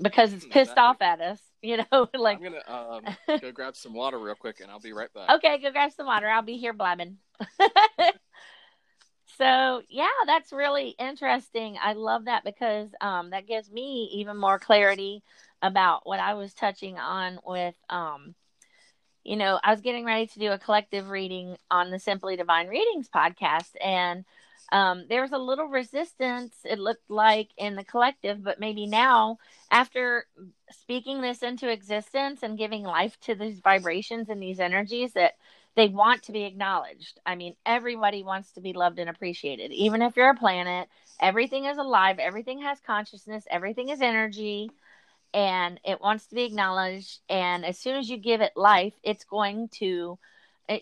[0.00, 0.82] because it's pissed exactly.
[0.82, 1.40] off at us.
[1.60, 4.92] You know, like I'm gonna um, go grab some water real quick, and I'll be
[4.92, 5.28] right back.
[5.28, 6.28] Okay, go grab some water.
[6.28, 7.16] I'll be here blabbing.
[9.38, 11.76] so yeah, that's really interesting.
[11.82, 15.24] I love that because um, that gives me even more clarity
[15.60, 18.36] about what I was touching on with um
[19.24, 22.68] you know, I was getting ready to do a collective reading on the Simply Divine
[22.68, 24.24] Readings podcast and
[24.70, 29.38] um, there was a little resistance it looked like in the collective but maybe now
[29.70, 30.26] after
[30.70, 35.34] speaking this into existence and giving life to these vibrations and these energies that
[35.76, 37.20] they want to be acknowledged.
[37.24, 39.72] I mean everybody wants to be loved and appreciated.
[39.72, 40.88] Even if you're a planet
[41.20, 44.70] everything is alive everything has consciousness everything is energy
[45.34, 47.20] and it wants to be acknowledged.
[47.28, 50.18] And as soon as you give it life it's going to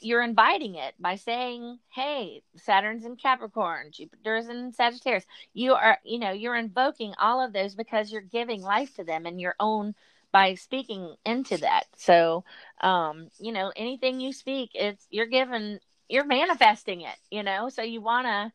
[0.02, 5.24] you're inviting it by saying hey saturn's in capricorn jupiter's in sagittarius.
[5.54, 9.26] You are you know you're invoking all of those because you're giving life to them
[9.26, 9.94] and your own
[10.32, 11.84] by speaking into that.
[11.96, 12.44] So
[12.80, 17.68] um you know anything you speak it's you're given you're manifesting it you know?
[17.68, 18.52] So you want to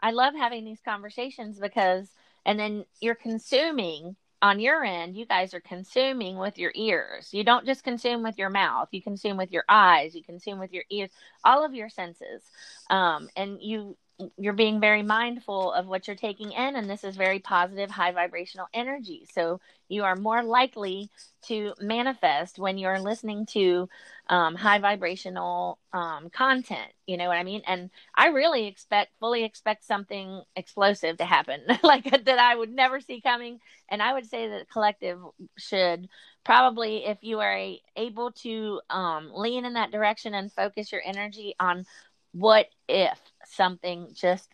[0.00, 2.10] i love having these conversations because
[2.46, 7.30] and then you're consuming on your end, you guys are consuming with your ears.
[7.32, 10.70] You don't just consume with your mouth, you consume with your eyes, you consume with
[10.70, 11.08] your ears,
[11.44, 12.42] all of your senses.
[12.90, 13.96] Um, and you
[14.36, 18.12] you're being very mindful of what you're taking in and this is very positive high
[18.12, 19.26] vibrational energy.
[19.32, 21.10] So you are more likely
[21.42, 23.88] to manifest when you're listening to
[24.28, 27.62] um, high vibrational um, content you know what i mean?
[27.66, 33.00] And i really expect fully expect something explosive to happen like that i would never
[33.00, 33.60] see coming.
[33.88, 35.20] And i would say that collective
[35.56, 36.08] should
[36.44, 41.54] probably if you are able to um, lean in that direction and focus your energy
[41.58, 41.84] on
[42.32, 44.50] what if something just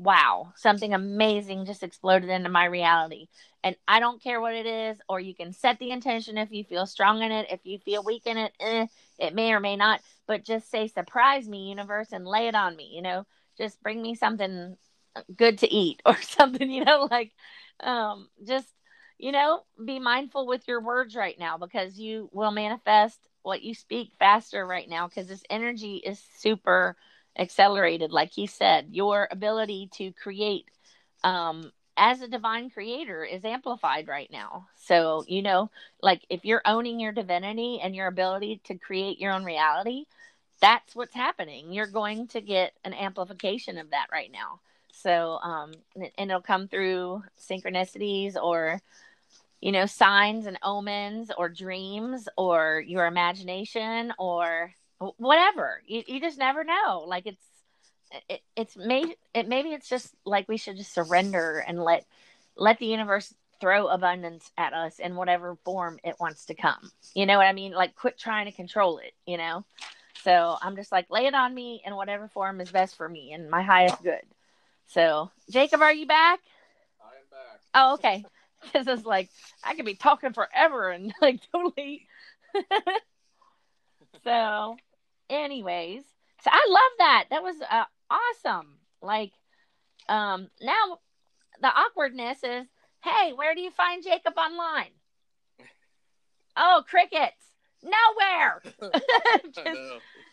[0.00, 3.26] wow, something amazing just exploded into my reality.
[3.62, 6.64] And I don't care what it is, or you can set the intention if you
[6.64, 7.48] feel strong in it.
[7.50, 8.86] If you feel weak in it, eh,
[9.18, 12.76] it may or may not, but just say, surprise me, universe, and lay it on
[12.76, 13.26] me, you know,
[13.58, 14.76] just bring me something
[15.36, 17.32] good to eat or something, you know, like,
[17.80, 18.68] um, just,
[19.18, 23.74] you know, be mindful with your words right now because you will manifest what you
[23.74, 26.96] speak faster right now because this energy is super
[27.38, 30.66] accelerated like he said your ability to create
[31.24, 34.66] um as a divine creator is amplified right now.
[34.76, 35.70] So you know
[36.02, 40.04] like if you're owning your divinity and your ability to create your own reality
[40.60, 41.72] that's what's happening.
[41.72, 44.60] You're going to get an amplification of that right now.
[44.92, 48.80] So um and it'll come through synchronicities or
[49.60, 55.82] you know signs and omens or dreams or your imagination or whatever.
[55.86, 57.04] You, you just never know.
[57.06, 57.44] Like it's
[58.28, 62.04] it, it's maybe it maybe it's just like we should just surrender and let
[62.56, 66.90] let the universe throw abundance at us in whatever form it wants to come.
[67.14, 67.72] You know what i mean?
[67.72, 69.64] Like quit trying to control it you know?
[70.22, 73.32] So i'm just like lay it on me in whatever form is best for me
[73.32, 74.22] and my highest good.
[74.88, 76.40] So jacob are you back?
[77.00, 77.60] I am back.
[77.74, 78.24] Oh okay.
[78.74, 79.30] This is like
[79.64, 82.06] i could be talking forever and like totally.
[84.24, 84.76] So
[85.30, 86.02] anyways,
[86.42, 87.24] so I love that.
[87.30, 88.78] That was uh, awesome.
[89.00, 89.32] Like,
[90.08, 90.98] um, now
[91.60, 92.66] the awkwardness is,
[93.02, 94.90] hey, where do you find Jacob online?
[96.56, 97.52] Oh, crickets.
[97.82, 98.60] Nowhere.
[99.54, 99.80] Just,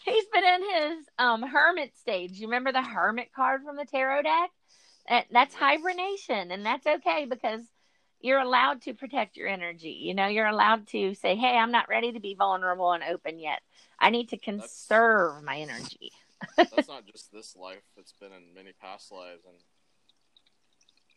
[0.03, 2.31] he's been in his um hermit stage.
[2.33, 4.49] You remember the hermit card from the tarot deck?
[5.07, 7.61] That, that's hibernation, and that's okay because
[8.21, 9.91] you're allowed to protect your energy.
[10.01, 13.39] You know, you're allowed to say, "Hey, I'm not ready to be vulnerable and open
[13.39, 13.61] yet.
[13.99, 16.11] I need to conserve that's, my energy."
[16.57, 19.57] that's not just this life; it's been in many past lives, and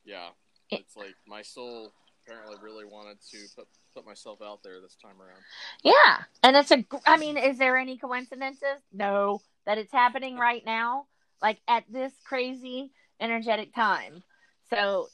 [0.04, 0.28] yeah,
[0.70, 1.92] it's like my soul
[2.24, 5.40] apparently really wanted to put put myself out there this time around.
[5.82, 6.84] Yeah, and it's a.
[7.06, 8.80] I mean, is there any coincidences?
[8.92, 11.06] No, that it's happening right now,
[11.42, 14.22] like at this crazy energetic time.
[14.68, 15.08] So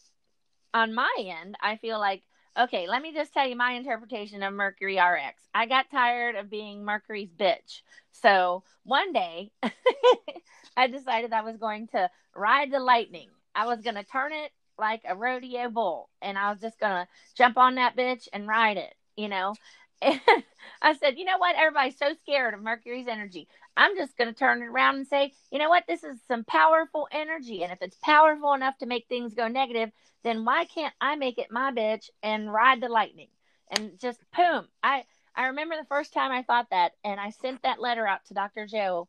[0.74, 2.22] on my end, I feel like,
[2.58, 5.42] okay, let me just tell you my interpretation of Mercury RX.
[5.54, 7.82] I got tired of being Mercury's bitch.
[8.12, 9.50] So one day,
[10.76, 13.28] I decided I was going to ride the lightning.
[13.54, 17.56] I was gonna turn it like a rodeo bull, and I was just gonna jump
[17.56, 19.54] on that bitch and ride it, you know.
[20.02, 20.20] And
[20.82, 21.56] I said, you know what?
[21.56, 23.48] Everybody's so scared of Mercury's energy.
[23.76, 25.84] I'm just going to turn it around and say, you know what?
[25.86, 27.62] This is some powerful energy.
[27.62, 29.90] And if it's powerful enough to make things go negative,
[30.22, 33.28] then why can't I make it my bitch and ride the lightning?
[33.70, 34.68] And just boom.
[34.82, 35.04] I,
[35.34, 38.34] I remember the first time I thought that, and I sent that letter out to
[38.34, 38.66] Dr.
[38.66, 39.08] Joe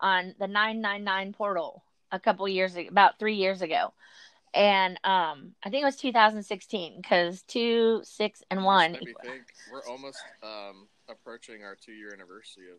[0.00, 3.92] on the 999 portal a couple years ago, about three years ago.
[4.56, 8.92] And um, I think it was 2016 because two, six, and one.
[8.92, 12.78] Made me think we're almost um, approaching our two year anniversary of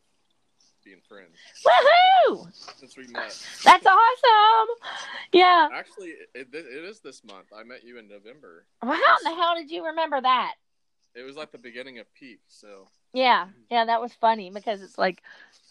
[0.84, 2.48] being friends Woohoo!
[2.80, 3.38] since we met.
[3.63, 4.76] That's awesome.
[5.32, 5.70] Yeah.
[5.72, 7.48] Actually, it, it, it is this month.
[7.56, 8.66] I met you in November.
[8.82, 10.56] Well, how in the hell did you remember that?
[11.13, 12.40] It was like the beginning of peak.
[12.48, 15.22] So Yeah, yeah, that was funny because it's like,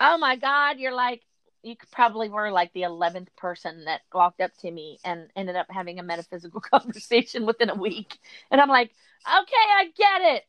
[0.00, 1.22] oh my god, you're like,
[1.66, 5.66] you probably were like the eleventh person that walked up to me and ended up
[5.68, 8.18] having a metaphysical conversation within a week,
[8.52, 8.92] and I'm like,
[9.26, 10.44] okay, I get it,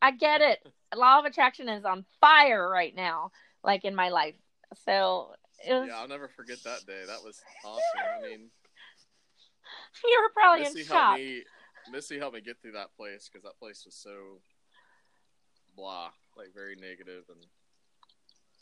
[0.00, 0.66] I get it.
[0.96, 3.32] Law of attraction is on fire right now,
[3.62, 4.34] like in my life.
[4.86, 5.34] So
[5.66, 5.88] it was.
[5.88, 7.02] yeah, I'll never forget that day.
[7.06, 7.82] That was awesome.
[8.18, 8.48] I mean,
[10.04, 11.16] You were probably Missy in helped shock.
[11.18, 11.42] me.
[11.92, 14.40] Missy helped me get through that place because that place was so
[15.76, 17.44] blah, like very negative and.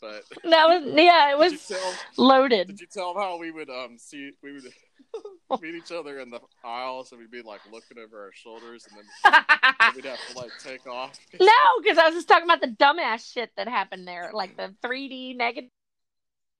[0.01, 1.93] But That was yeah, it did was tell?
[2.17, 2.67] loaded.
[2.67, 4.63] Did you tell them how we would um see we would
[5.61, 8.97] meet each other in the aisles and we'd be like looking over our shoulders and
[8.97, 9.33] then
[9.95, 11.17] we'd have to like take off.
[11.39, 11.47] No,
[11.81, 15.35] because I was just talking about the dumbass shit that happened there, like the 3D
[15.37, 15.69] negative.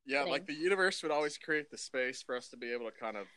[0.05, 2.91] Yeah, like the universe would always create the space for us to be able to
[2.91, 3.27] kind of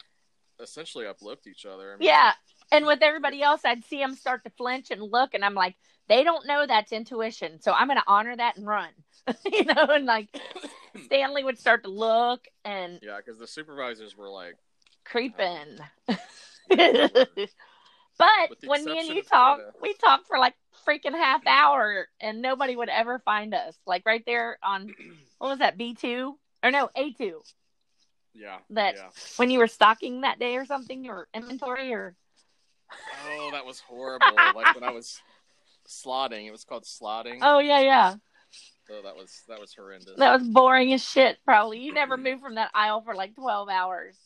[0.61, 1.93] essentially uplift each other.
[1.93, 2.33] I mean, Yeah,
[2.73, 5.77] and with everybody else, I'd see them start to flinch and look, and I'm like,
[6.09, 8.91] they don't know that's intuition, so I'm going to honor that and run,
[9.53, 9.87] you know.
[9.89, 10.29] And like
[11.05, 14.57] Stanley would start to look and Yeah, because the supervisors were like,
[15.05, 15.79] creeping.
[16.09, 16.15] Uh,
[16.69, 17.51] with
[18.19, 19.73] but when me and you talk, Twitter.
[19.83, 20.55] we talk for like
[20.87, 23.77] freaking half hour, and nobody would ever find us.
[23.87, 24.95] Like right there on
[25.39, 27.43] what was that B two or no A two
[28.35, 29.09] yeah, That- yeah.
[29.37, 32.15] when you were stocking that day or something or inventory or
[33.27, 34.27] Oh, that was horrible.
[34.55, 35.21] like when I was
[35.89, 37.39] slotting, it was called slotting.
[37.43, 38.15] oh yeah yeah
[38.87, 40.15] So that was that was horrendous.
[40.19, 41.39] that was boring as shit.
[41.45, 44.17] Probably you never moved from that aisle for like twelve hours.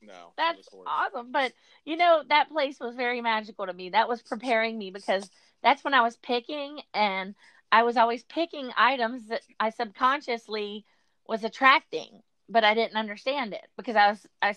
[0.00, 1.32] no, that That's was awesome.
[1.32, 1.52] But
[1.84, 3.90] you know, that place was very magical to me.
[3.90, 5.28] That was preparing me because
[5.62, 7.34] that's when I was picking and
[7.70, 10.84] I was always picking items that I subconsciously
[11.26, 14.54] was attracting, but I didn't understand it because I was I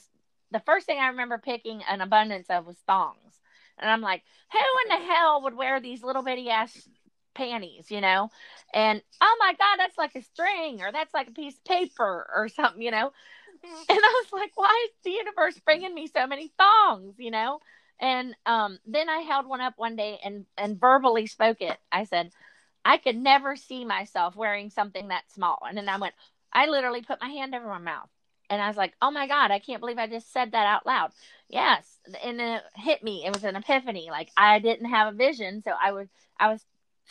[0.51, 3.39] the first thing I remember picking an abundance of was thongs.
[3.77, 6.87] And I'm like, who in the hell would wear these little bitty ass
[7.33, 8.29] panties, you know?
[8.73, 12.29] And oh my god, that's like a string or that's like a piece of paper
[12.35, 13.11] or something, you know?
[13.63, 17.59] and I was like, why is the universe bringing me so many thongs, you know?
[17.99, 21.77] And um, then I held one up one day and and verbally spoke it.
[21.91, 22.31] I said,
[22.83, 25.59] I could never see myself wearing something that small.
[25.67, 26.15] And then I went,
[26.53, 28.09] I literally put my hand over my mouth.
[28.49, 30.85] And I was like, oh my God, I can't believe I just said that out
[30.85, 31.11] loud.
[31.47, 31.99] Yes.
[32.23, 33.23] And it hit me.
[33.25, 34.09] It was an epiphany.
[34.11, 35.61] Like I didn't have a vision.
[35.63, 36.65] So I was, I was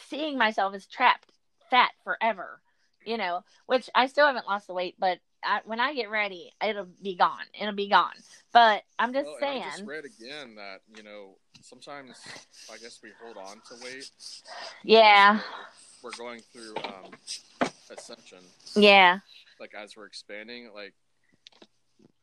[0.08, 1.30] seeing myself as trapped
[1.70, 2.60] fat forever,
[3.06, 6.52] you know, which I still haven't lost the weight, but I, when I get ready,
[6.62, 7.44] it'll be gone.
[7.58, 8.12] It'll be gone.
[8.52, 12.20] But I'm just Well, saying, I just read again that you know sometimes
[12.70, 14.10] I guess we hold on to weight.
[14.82, 15.40] yeah,
[16.02, 17.12] We're going through um,
[17.90, 18.38] ascension,
[18.74, 19.18] yeah,
[19.58, 20.70] like as we're expanding.
[20.74, 20.94] Like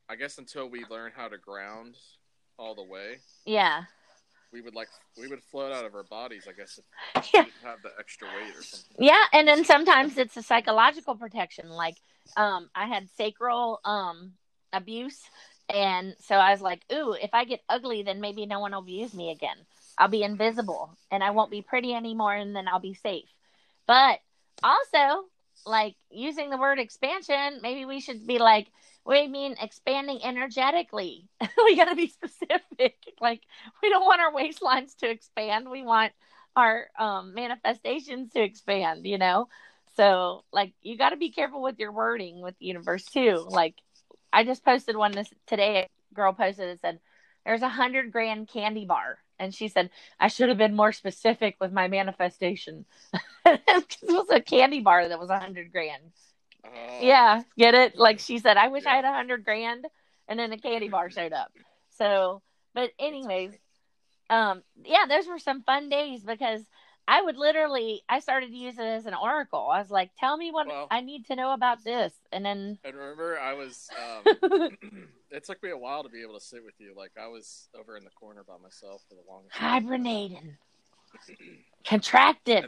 [0.09, 1.95] I guess until we learn how to ground
[2.57, 3.83] all the way, yeah,
[4.51, 4.87] we would like
[5.19, 6.47] we would float out of our bodies.
[6.49, 6.79] I guess
[7.15, 7.41] if Yeah.
[7.41, 8.97] we didn't have the extra weight or something.
[9.05, 9.23] yeah.
[9.33, 11.69] And then sometimes it's a psychological protection.
[11.69, 11.97] Like,
[12.35, 14.33] um, I had sacral um
[14.73, 15.21] abuse,
[15.69, 18.79] and so I was like, ooh, if I get ugly, then maybe no one will
[18.79, 19.57] abuse me again.
[19.97, 23.29] I'll be invisible, and I won't be pretty anymore, and then I'll be safe.
[23.87, 24.19] But
[24.63, 25.25] also,
[25.67, 28.67] like using the word expansion, maybe we should be like,
[29.05, 31.27] we mean expanding energetically.
[31.65, 32.95] we got to be specific.
[33.19, 33.41] Like,
[33.81, 35.71] we don't want our waistlines to expand.
[35.71, 36.13] We want
[36.55, 39.47] our um, manifestations to expand, you know?
[39.95, 43.43] So, like, you got to be careful with your wording with the universe, too.
[43.49, 43.73] Like,
[44.31, 45.87] I just posted one this today.
[46.11, 46.99] A girl posted it said,
[47.43, 49.17] There's a hundred grand candy bar.
[49.39, 52.85] And she said, I should have been more specific with my manifestation.
[53.45, 56.03] it was a candy bar that was a hundred grand.
[56.65, 56.69] Oh,
[57.01, 57.97] Yeah, get it?
[57.97, 59.85] Like she said, I wish I had a hundred grand,
[60.27, 61.51] and then a candy bar showed up.
[61.97, 62.41] So,
[62.73, 63.51] but anyways,
[64.29, 66.61] um, yeah, those were some fun days because
[67.07, 69.69] I would literally, I started to use it as an oracle.
[69.71, 72.79] I was like, tell me what Well- I need to know about this, and then
[72.83, 73.89] And remember, I was
[74.25, 74.69] um,
[75.31, 76.93] it took me a while to be able to sit with you.
[76.95, 79.55] Like I was over in the corner by myself for the longest.
[79.55, 79.83] Time.
[79.83, 80.57] Hibernating.
[81.85, 82.65] Contracted.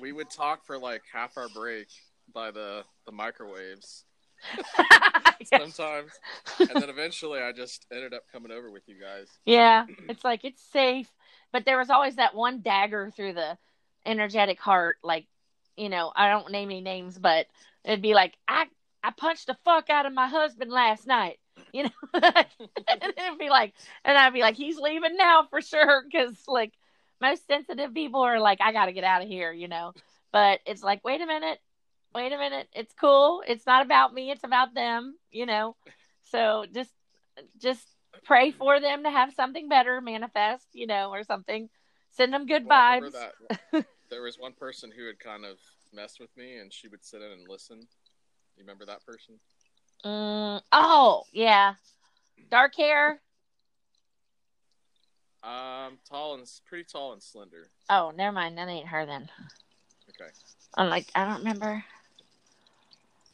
[0.00, 1.88] We would talk for like half our break
[2.32, 4.04] by the the microwaves
[5.44, 6.10] sometimes,
[6.58, 9.28] and then eventually I just ended up coming over with you guys.
[9.44, 11.10] Yeah, it's like it's safe,
[11.52, 13.56] but there was always that one dagger through the
[14.04, 14.96] energetic heart.
[15.02, 15.26] Like,
[15.76, 17.46] you know, I don't name any names, but
[17.84, 18.66] it'd be like I
[19.02, 21.38] I punched the fuck out of my husband last night.
[21.72, 22.44] You know, and
[23.16, 23.74] it'd be like,
[24.04, 26.72] and I'd be like, he's leaving now for sure, because like
[27.20, 29.92] most sensitive people are like, I got to get out of here, you know.
[30.32, 31.58] But it's like, wait a minute,
[32.14, 33.42] wait a minute, it's cool.
[33.46, 35.76] It's not about me, it's about them, you know.
[36.24, 36.92] So just
[37.58, 37.86] just
[38.24, 41.68] pray for them to have something better manifest, you know, or something.
[42.10, 43.14] Send them good Well, vibes.
[44.10, 45.58] there was one person who had kind of
[45.92, 47.78] messed with me, and she would sit in and listen.
[48.56, 49.40] You remember that person?
[50.04, 51.74] Mm, oh, yeah.
[52.50, 53.20] Dark hair.
[55.42, 57.68] Um, tall and pretty tall and slender.
[57.90, 58.56] Oh, never mind.
[58.56, 59.28] That ain't her then.
[60.08, 60.30] Okay,
[60.76, 61.84] I'm like, I don't remember.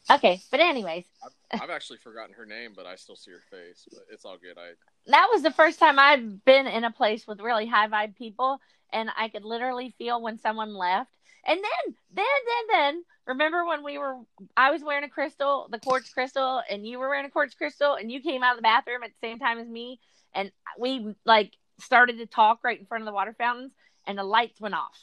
[0.09, 3.87] Okay, but anyways, I've, I've actually forgotten her name, but I still see her face.
[3.89, 4.57] But it's all good.
[4.57, 4.71] I
[5.07, 8.59] that was the first time I'd been in a place with really high vibe people,
[8.91, 11.11] and I could literally feel when someone left.
[11.45, 14.15] And then, then, then, then, remember when we were?
[14.55, 17.95] I was wearing a crystal, the quartz crystal, and you were wearing a quartz crystal,
[17.95, 19.99] and you came out of the bathroom at the same time as me,
[20.35, 23.71] and we like started to talk right in front of the water fountains,
[24.05, 24.97] and the lights went off.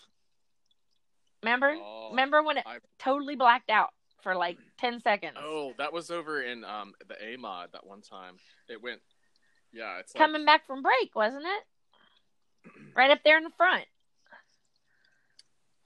[1.42, 1.74] Remember?
[1.76, 3.90] oh, Remember when it I- totally blacked out
[4.22, 5.36] for like ten seconds?
[5.40, 8.36] oh that was over in um the A mod that one time.
[8.68, 9.00] It went.
[9.72, 12.70] Yeah, it's like, Coming back from break, wasn't it?
[12.96, 13.84] Right up there in the front.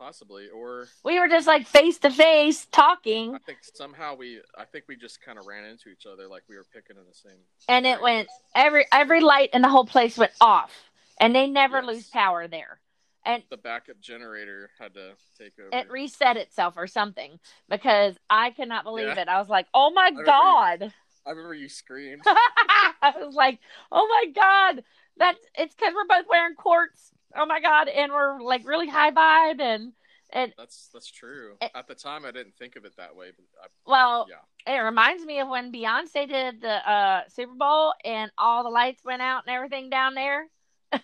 [0.07, 4.65] Possibly or we were just like face to face talking I think somehow we I
[4.65, 7.15] think we just kind of ran into each other like we were picking in the
[7.15, 7.39] same.
[7.69, 10.73] and it went every every light in the whole place went off
[11.21, 11.87] and they never Yes.
[11.87, 12.81] lose power there
[13.25, 15.69] and The backup generator had to take over.
[15.73, 17.39] it reset itself or something
[17.69, 19.21] because i could not believe Yeah.
[19.23, 20.93] it i was like oh my you- god
[21.27, 22.23] I remember you screamed.
[22.27, 23.61] i was like
[23.93, 24.83] oh my god
[25.17, 29.11] that's it's because we're both wearing quartz oh my god and we're like really high
[29.11, 29.93] vibe and
[30.33, 31.57] and That's that's true.
[31.61, 34.73] It- At the time, I didn't think of it that way, but I, well yeah,
[34.75, 39.05] it reminds me of when Beyonce did the uh, Super Bowl and all the lights
[39.05, 40.47] went out and everything down there.
[40.93, 41.01] I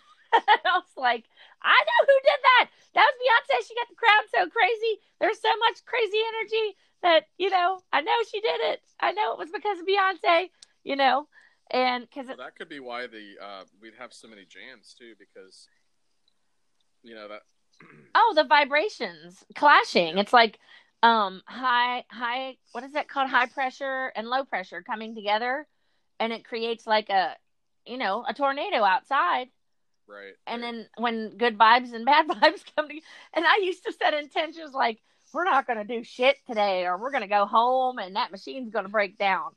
[0.64, 1.24] was like,
[1.62, 2.68] I know who did that.
[2.94, 3.68] That was Beyonce.
[3.68, 5.00] She got the crowd so crazy.
[5.20, 7.80] There's so much crazy energy that you know.
[7.92, 8.80] I know she did it.
[9.00, 10.48] I know it was because of Beyonce.
[10.84, 11.28] You know,
[11.70, 15.14] and because well, that could be why the uh, we'd have so many jams too,
[15.18, 15.68] because
[17.08, 17.42] you know that.
[18.14, 20.18] oh, the vibrations clashing.
[20.18, 20.58] It's like
[21.02, 22.56] um high high.
[22.72, 23.30] What is that called?
[23.30, 25.66] High pressure and low pressure coming together,
[26.20, 27.34] and it creates like a
[27.86, 29.48] you know a tornado outside.
[30.06, 30.34] right.
[30.46, 30.72] and right.
[30.72, 34.74] then when good vibes and bad vibes come together and i used to set intentions
[34.74, 35.00] like
[35.32, 38.30] we're not going to do shit today or we're going to go home and that
[38.30, 39.50] machine's going to break down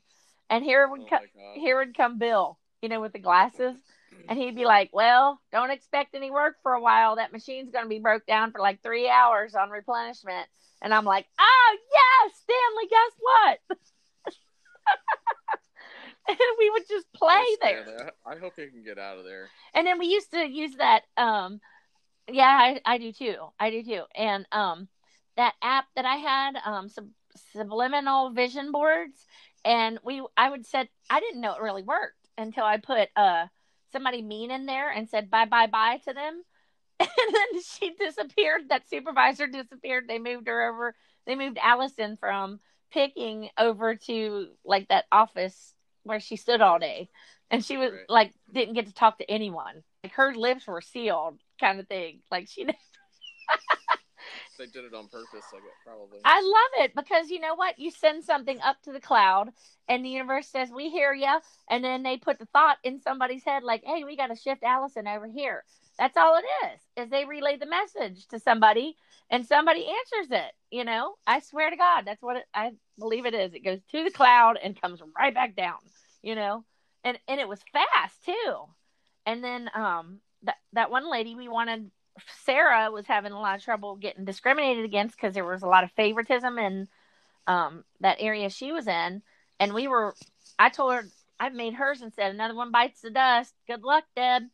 [0.50, 1.20] and here would Oh come
[1.54, 3.76] here would come bill you know with the glasses
[4.28, 7.16] and he'd be like well don't expect any work for a while.
[7.16, 10.46] That machine's going to be broke down for like three hours on replenishment.
[10.82, 13.78] And i'm like oh yes stanley guess what?
[16.28, 17.82] And we would just play there.
[17.84, 18.10] Stanley.
[18.24, 19.48] I, hope he can get out of there.
[19.74, 21.60] and then we used to use that um
[22.30, 23.34] yeah I, I do too.
[23.58, 24.02] I do too.
[24.14, 24.88] And um
[25.36, 27.08] that app that i had um sub-
[27.52, 29.26] subliminal vision boards
[29.64, 33.46] and we i would set i didn't know it really worked until i put uh
[33.92, 36.42] somebody mean in there and said bye bye bye to them.
[37.00, 38.68] And then she disappeared.
[38.68, 40.06] That supervisor disappeared.
[40.08, 40.94] They moved her over.
[41.26, 42.60] They moved allison from
[42.92, 45.74] picking over to like that office
[46.04, 47.08] where she stood all day.
[47.50, 48.00] And she was Right.
[48.08, 49.82] like didn't get to talk to anyone.
[50.04, 52.20] Like her lips were sealed kind of thing.
[52.30, 52.66] Like she
[54.58, 56.18] They did it on purpose, I guess, probably.
[56.24, 57.78] i love it because you know what?
[57.78, 59.50] You send something up to the cloud
[59.88, 61.38] and the universe says we hear you
[61.68, 64.62] and then they put the thought in somebody's head like hey we got to shift
[64.62, 65.64] allison over here.
[65.98, 68.96] That's all it is is they relay the message to somebody
[69.30, 71.14] and somebody answers it you know?
[71.26, 73.54] I swear to god that's what it, i believe it is.
[73.54, 75.78] It goes to the cloud and comes right back down
[76.22, 76.64] you know?
[77.04, 78.54] And and it was fast too.
[79.26, 81.90] And then um that that one lady we wanted
[82.44, 85.84] sarah was having a lot of trouble getting discriminated against because there was a lot
[85.84, 86.88] of favoritism in
[87.46, 89.22] um that area she was in.
[89.58, 90.14] And we were
[90.58, 91.04] i told her
[91.40, 93.54] i made hers and said another one bites the dust.
[93.66, 94.44] Good luck deb.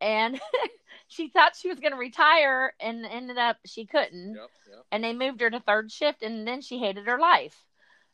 [0.00, 0.40] And
[1.08, 4.34] she thought she was going to retire and ended up she couldn't.
[4.34, 4.84] Yep, yep.
[4.92, 7.56] and they moved her to third shift and then she hated her life.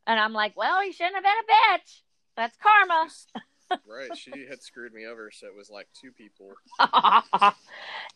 [0.06, 2.00] And i'm like well you shouldn't have been a bitch.
[2.36, 3.08] That's karma
[3.86, 4.16] right.
[4.16, 6.52] She had screwed me over, so it was like two people.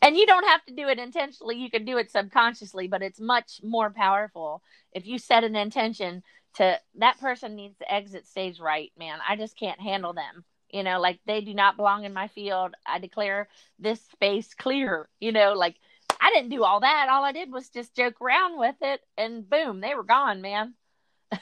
[0.01, 1.57] and you don't have to do it intentionally.
[1.57, 4.61] You can do it subconsciously, but it's much more powerful
[4.93, 6.23] if you set an intention
[6.55, 9.19] to that person needs to exit stage right, man.
[9.27, 10.43] I just can't handle them.
[10.71, 12.75] You know, like they do not belong in my field.
[12.85, 13.47] I declare
[13.79, 15.09] this space clear.
[15.19, 15.75] You know, like
[16.19, 17.07] I didn't do all that.
[17.09, 20.73] All I did was just joke around with it and boom, they were gone, man.
[21.31, 21.41] but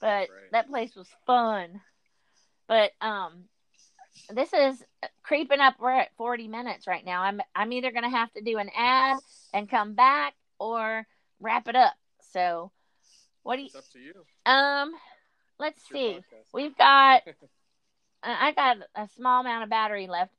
[0.00, 0.28] right.
[0.52, 1.80] that place was fun.
[2.68, 3.44] But um
[4.30, 4.82] this is
[5.22, 5.74] creeping up.
[5.78, 7.22] We're at 40 minutes right now.
[7.22, 9.18] I'm I'm either going to have to do an ad
[9.52, 11.06] and come back or
[11.40, 11.94] wrap it up.
[12.32, 12.70] So,
[13.42, 13.66] what do you?
[13.66, 14.12] It's up to you.
[14.46, 14.92] Um,
[15.58, 16.20] let's see.
[16.52, 17.22] We've got.
[18.24, 20.32] I got a small amount of battery left.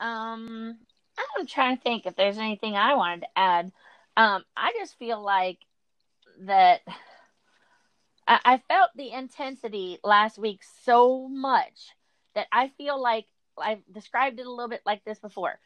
[0.00, 0.76] Um,
[1.38, 3.72] I'm trying to think if there's anything I wanted to add.
[4.16, 5.58] Um, I just feel like
[6.40, 6.80] that.
[8.28, 11.88] I, I felt the intensity last week so much
[12.34, 13.26] that I feel like
[13.60, 15.58] I've described it a little bit like this before.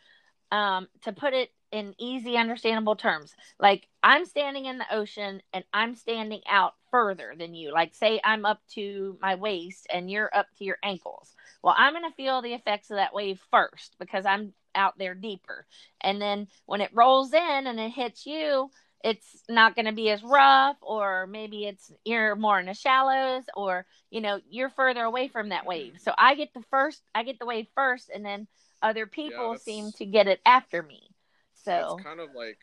[0.51, 5.65] Um, to put it in easy, understandable terms, like I'm standing in the ocean and
[5.73, 7.73] I'm standing out further than you.
[7.73, 11.35] Like, say I'm up to my waist and you're up to your ankles.
[11.63, 15.15] Well, I'm going to feel the effects of that wave first because I'm out there
[15.15, 15.67] deeper.
[16.03, 18.71] And then when it rolls in and it hits you,
[19.03, 23.45] it's not going to be as rough or maybe it's you're more in the shallows
[23.57, 25.95] or you know you're further away from that wave.
[26.01, 28.47] So i get the first i get the wave first and then
[28.83, 31.09] other people yeah, seem to get it after me.
[31.55, 32.59] So it's kind of like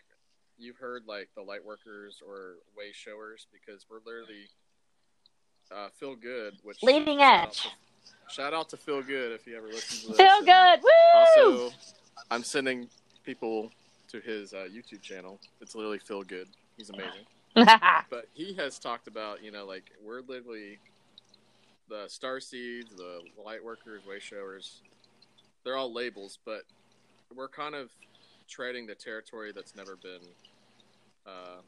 [0.57, 4.49] you've heard like the light workers or way showers because we're literally
[5.71, 9.45] uh, feel good which leading edge shout out, to, shout out to feel good if
[9.45, 11.19] you ever listen to this feel good Woo!
[11.19, 11.75] also
[12.31, 12.89] i'm sending
[13.23, 13.71] people
[14.09, 15.39] to his uh, YouTube channel.
[15.61, 16.47] It's literally Feel Good.
[16.77, 17.25] He's amazing.
[18.09, 20.79] but he has talked about, you know, like we're literally
[21.89, 24.81] the star seeds, the light workers, way showers.
[25.63, 26.61] They're all labels, but
[27.35, 27.89] we're kind of
[28.47, 30.21] treading the territory that's never been.
[31.25, 31.61] Uh,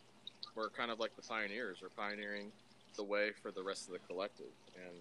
[0.56, 1.80] we're kind of like the pioneers.
[1.82, 2.52] We're pioneering
[2.96, 4.96] the way for the rest of the collective, and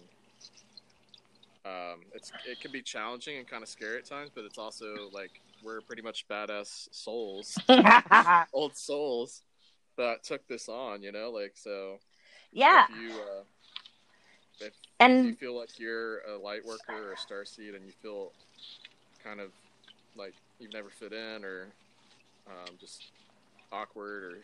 [1.65, 5.09] um, it's it can be challenging and kind of scary at times, but it's also
[5.11, 7.57] like we're pretty much badass souls,
[8.53, 9.41] old souls
[9.97, 11.01] that took this on.
[11.03, 11.99] You know, like so.
[12.51, 12.85] Yeah.
[12.89, 13.43] If you, uh,
[14.59, 17.93] if, and you feel like you're a light worker or a star seed, and you
[18.01, 18.31] feel
[19.23, 19.51] kind of
[20.15, 21.67] like you've never fit in, or
[22.47, 23.05] um, just
[23.71, 24.37] awkward, or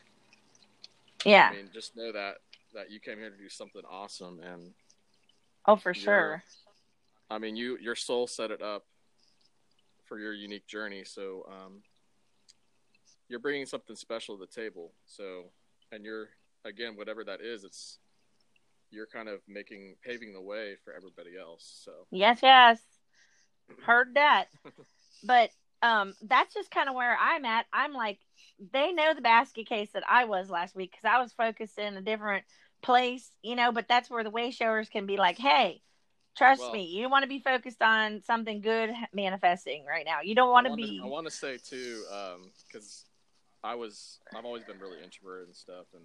[1.26, 2.38] yeah, I mean, just know that
[2.74, 4.74] that you came here to do something awesome, and
[5.66, 6.44] oh, for sure.
[7.30, 8.86] I mean, you your soul set it up
[10.08, 11.04] for your unique journey.
[11.04, 11.82] So um,
[13.28, 14.94] you're bringing something special to the table.
[15.06, 15.52] So,
[15.92, 16.30] and you're
[16.66, 18.00] again, whatever that is, it's
[18.90, 21.82] you're kind of making paving the way for everybody else.
[21.84, 22.80] So yes, yes,
[23.86, 24.46] heard that.
[25.24, 25.50] but
[25.84, 27.66] um, that's just kind of where I'm at.
[27.72, 28.20] I'm like,
[28.74, 31.98] they know the basket case that I was last week because I was focused in
[31.98, 32.46] a different
[32.82, 33.72] place, you know.
[33.72, 35.82] But that's where the way showers can be like, hey
[36.38, 40.20] Trust well, me, you want to be focused on something good manifesting right now.
[40.24, 41.02] You don't want to be.
[41.04, 42.04] I want to say too,
[42.68, 43.06] because
[43.64, 46.04] um, I was, I've always been really introverted and stuff, and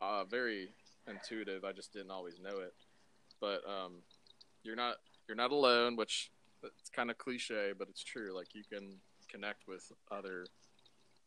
[0.00, 0.68] uh, very
[1.08, 1.64] intuitive.
[1.64, 2.72] I just didn't always know it.
[3.40, 3.94] But um,
[4.62, 6.30] you're not, you're not alone, which
[6.62, 8.32] it's kind of cliche, but it's true.
[8.32, 10.46] Like you can connect with other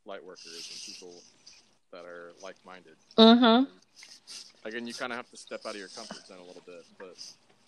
[0.05, 1.21] light workers and people
[1.91, 2.95] that are like-minded.
[3.17, 3.69] Mm-hmm.
[4.65, 6.85] Again, you kind of have to step out of your comfort zone a little bit,
[6.97, 7.15] but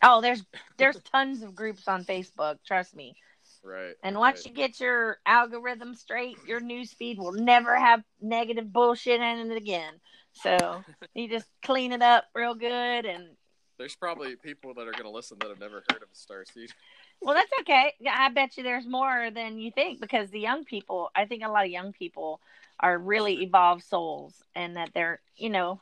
[0.02, 0.44] Oh, there's
[0.78, 2.58] there's tons of groups on Facebook.
[2.66, 3.16] Trust me.
[3.64, 3.96] Right.
[4.04, 4.48] And once right.
[4.48, 9.58] you get your algorithm straight, your news feed will never have negative bullshit in it
[9.58, 9.94] again.
[10.34, 10.84] So
[11.14, 13.36] you just clean it up real good and
[13.78, 16.46] there's probably people that are going to listen that have never heard of a star
[16.46, 16.70] seed.
[17.22, 17.96] Well, that's okay.
[18.10, 21.50] I bet you there's more than you think because the young people, I think a
[21.50, 22.40] lot of young people
[22.80, 25.82] are really evolved souls and that they're, you know,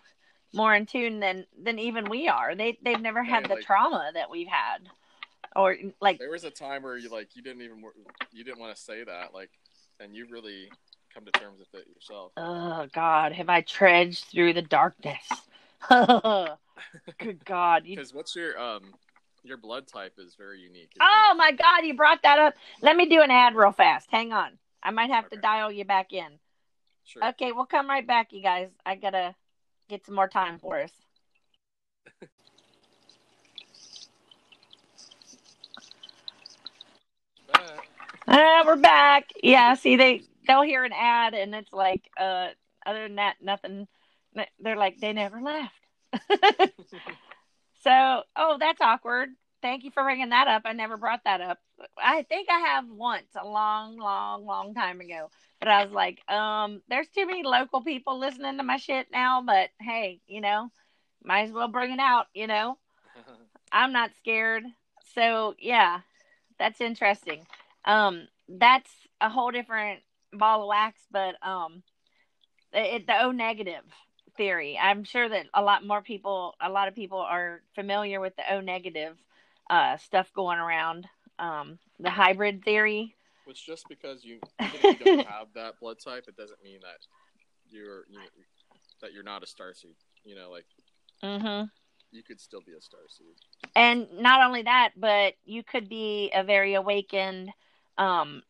[0.53, 2.55] more in tune than than even we are.
[2.55, 4.89] They they've never had the like, trauma that we've had,
[5.55, 7.83] or like there was a time where you like you didn't even
[8.31, 9.49] you didn't want to say that like,
[9.99, 10.69] and you really
[11.13, 12.31] come to terms with it yourself.
[12.37, 15.27] Oh God, have I trudged through the darkness?
[15.89, 17.83] Good God!
[17.83, 18.93] Because what's your um
[19.43, 20.91] your blood type is very unique.
[20.99, 21.37] Oh it?
[21.37, 22.55] my God, you brought that up.
[22.81, 24.07] Let me do an ad real fast.
[24.11, 25.35] Hang on, I might have okay.
[25.35, 26.39] to dial you back in.
[27.05, 27.25] Sure.
[27.29, 28.69] Okay, we'll come right back, you guys.
[28.85, 29.33] I gotta
[29.89, 30.91] get some more time for us.
[38.27, 39.29] Uh, we're back.
[39.41, 42.49] Yeah, see they they'll hear an ad and it's like uh
[42.85, 43.87] other than that nothing
[44.59, 45.79] they're like they never left.
[47.83, 49.29] so, oh, that's awkward.
[49.67, 50.61] Thank you for bringing that up.
[50.63, 51.59] I never brought that up.
[51.97, 55.29] I think I have once a long, long, long time ago.
[55.59, 59.43] But I was like, um, there's too many local people listening to my shit now.
[59.45, 60.71] But hey, you know,
[61.21, 62.27] might as well bring it out.
[62.33, 62.77] You know,
[63.71, 64.63] I'm not scared.
[65.13, 65.99] So yeah,
[66.57, 67.45] that's interesting.
[67.83, 69.99] Um, that's a whole different
[70.31, 71.01] ball of wax.
[71.11, 71.83] But um,
[72.71, 73.83] it, the O negative
[74.37, 74.79] theory.
[74.81, 78.53] I'm sure that a lot more people, a lot of people are familiar with the
[78.53, 79.17] O negative
[79.69, 81.07] uh, stuff going around.
[81.39, 83.15] Um, the hybrid theory.
[83.45, 87.05] Which just because you, you don't have that blood type, it doesn't mean that
[87.69, 88.19] you're you
[89.01, 89.95] that you're not a star seed.
[90.25, 90.65] You know, like
[91.23, 91.65] mm-hmm.
[92.11, 93.35] you could still be a star seed.
[93.75, 97.51] And not only that, but you could be a very awakened,
[97.97, 98.41] um,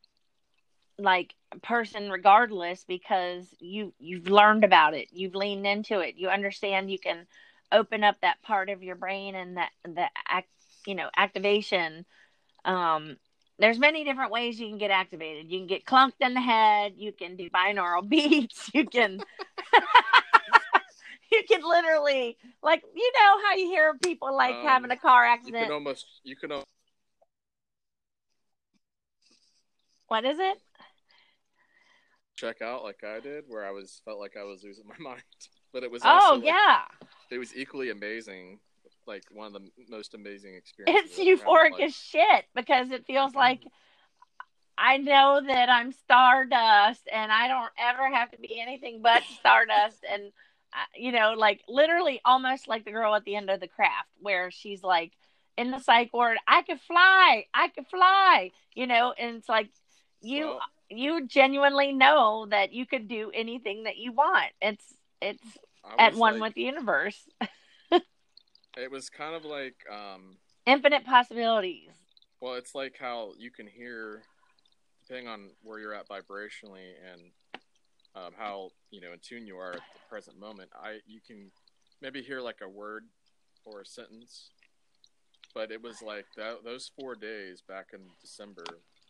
[0.97, 6.91] like person regardless because you you've learned about it you've leaned into it you understand
[6.91, 7.26] you can
[7.72, 10.49] open up that part of your brain and that the act
[10.88, 12.06] you know activation
[12.66, 13.18] um
[13.60, 16.94] there's many different ways you can get activated you can get clunked in the head
[16.98, 19.20] you can do binaural beats you can
[21.32, 25.26] you can literally like you know how you hear people like um, having a car
[25.26, 26.68] accident you can almost you can almost...
[30.08, 30.58] what is it
[32.38, 35.24] check out like I did, where I was felt like I was losing my mind.
[35.74, 36.84] But it was oh like, yeah,
[37.30, 38.60] it was equally amazing.
[39.08, 41.18] Like one of the most amazing experiences.
[41.18, 43.39] It's euphoric as shit because it feels mm-hmm.
[43.39, 43.62] like
[44.78, 50.05] I know that I'm stardust and I don't ever have to be anything but stardust
[50.10, 50.32] and
[50.95, 54.51] you know like literally almost like the girl at the end of the craft where
[54.51, 55.14] she's like
[55.58, 59.70] in the psych ward I could fly I could fly you know and it's like
[60.22, 64.51] you well, you genuinely know that you could do anything that you want.
[64.62, 64.84] It's
[65.22, 65.43] it's
[65.97, 67.28] at one like, with the universe.
[68.78, 71.89] it was kind of like um infinite possibilities.
[72.41, 74.21] Well, it's like how you can hear
[75.01, 77.32] depending on where you're at vibrationally and
[78.15, 80.69] um, how you know in tune you are at the present moment.
[80.75, 81.51] I you can
[82.01, 83.05] maybe hear like a word
[83.65, 84.49] or a sentence,
[85.53, 88.65] but it was like that those four days back in December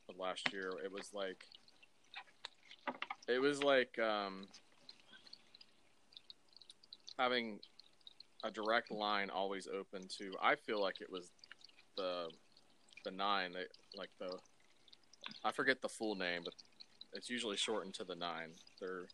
[0.09, 0.72] of last year.
[0.84, 1.43] It was like
[3.28, 4.47] it was like um,
[7.18, 7.59] having
[8.44, 10.34] a direct line always open to.
[10.42, 11.32] I feel like it was
[11.96, 12.30] the
[13.04, 13.66] the nine, they,
[13.98, 14.38] like the
[15.44, 16.54] I forget the full name, but
[17.14, 18.52] it's usually shortened to the nine.
[18.80, 19.08] They're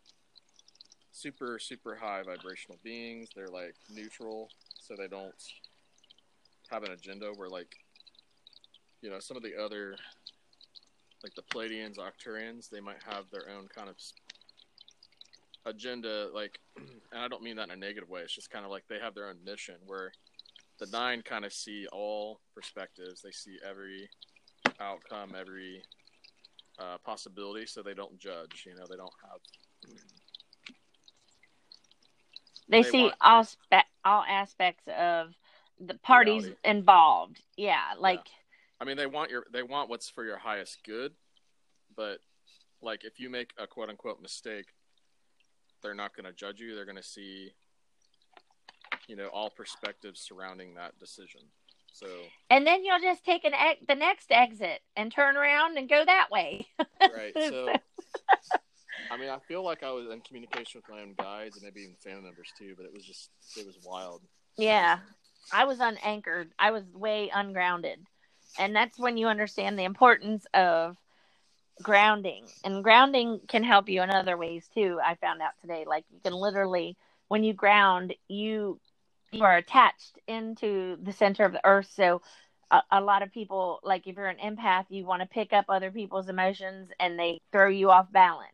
[1.12, 3.30] super super high vibrational beings.
[3.36, 4.50] They're like neutral,
[4.80, 5.34] so they don't
[6.70, 7.32] have an agenda.
[7.36, 7.76] Where like
[9.02, 9.96] you know some of the other
[11.24, 13.96] like the Pleiadians, Arcturians, they might have their own kind of
[15.66, 16.30] agenda.
[16.34, 18.22] Like, and I don't mean that in a negative way.
[18.22, 19.76] It's just kind of like they have their own mission.
[19.86, 20.12] Where
[20.80, 23.22] the nine kind of see all perspectives.
[23.22, 24.10] They see every
[24.80, 25.84] outcome, every
[26.80, 28.64] uh, possibility, so they don't judge.
[28.66, 29.96] You know, they don't have.
[32.70, 35.34] They, they see all spe- all aspects of
[35.80, 36.60] the parties reality.
[36.64, 37.42] involved.
[37.58, 38.20] Yeah, like.
[38.26, 38.32] Yeah
[38.84, 41.14] I mean, they want your they want what's for your highest good,
[41.96, 42.18] but
[42.82, 44.66] like if you make a quote unquote mistake,
[45.84, 46.76] they're not going to judge you.
[46.76, 47.52] They're going to see,
[49.08, 51.42] you know, all perspectives surrounding that decision.
[51.92, 52.08] So.
[52.50, 56.04] And then you'll just take an ex- the next exit and turn around and go
[56.04, 56.68] that way.
[57.02, 57.34] right.
[57.36, 57.72] So.
[59.12, 61.82] I mean, I feel like I was in communication with my own guides and maybe
[61.82, 64.22] even family members too, but it was just it was wild.
[64.58, 65.00] Yeah,
[65.52, 66.52] I was unanchored.
[66.58, 68.00] I was way ungrounded
[68.58, 70.98] and that's when you understand the importance of
[71.82, 75.86] grounding and grounding can help you in other ways too i found out today.
[75.88, 76.98] Like you can literally
[77.28, 78.80] when you ground you
[79.32, 81.90] you are attached into the center of the earth.
[81.96, 82.22] So
[82.72, 85.66] a, a lot of people like if you're an empath you want to pick up
[85.70, 88.52] other people's emotions and they throw you off balance.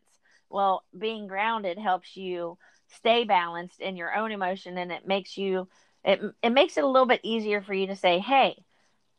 [0.50, 2.58] Well being grounded helps you
[2.88, 5.68] stay balanced in your own emotion and it makes you
[6.04, 8.56] it, it makes it a little bit easier for you to say hey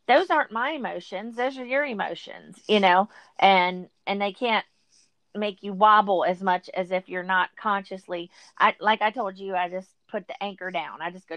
[0.08, 3.08] those aren't my emotions those are your emotions you know?
[3.38, 4.64] And and they can't
[5.34, 9.54] make you wobble as much as if you're not consciously i like i told you
[9.54, 11.00] i just put the anchor down.
[11.00, 11.36] I just go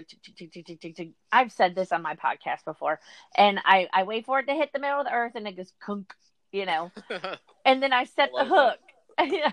[1.32, 3.00] i've said this on my podcast before.
[3.36, 5.56] And i i wait for it to hit the middle of the earth and it
[5.56, 6.12] goes kunk
[6.52, 6.90] you know?
[7.64, 8.78] And then i set the hook
[9.20, 9.50] yeah,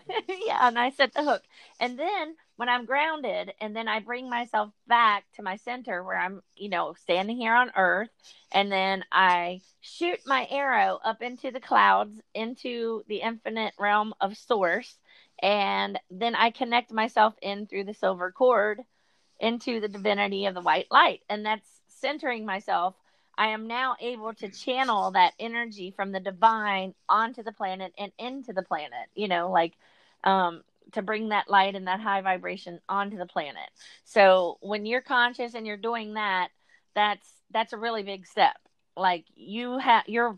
[0.68, 1.42] and I set the hook.
[1.80, 6.18] And then when I'm grounded and then I bring myself back to my center where
[6.18, 8.10] I'm, you know, standing here on earth
[8.52, 14.38] and then I shoot my arrow up into the clouds into the infinite realm of
[14.38, 14.98] source
[15.42, 18.82] and then I connect myself in through the silver cord
[19.40, 22.96] into the divinity of the white light and that's centering myself
[23.38, 28.12] I am now able to channel that energy from the divine onto the planet and
[28.20, 29.74] into the planet, you know, like
[30.24, 33.70] um, to bring that light and that high vibration onto the planet.
[34.04, 36.50] So when you're conscious and you're doing that,
[36.96, 38.56] that's that's a really big step.
[38.96, 40.38] Like you have you're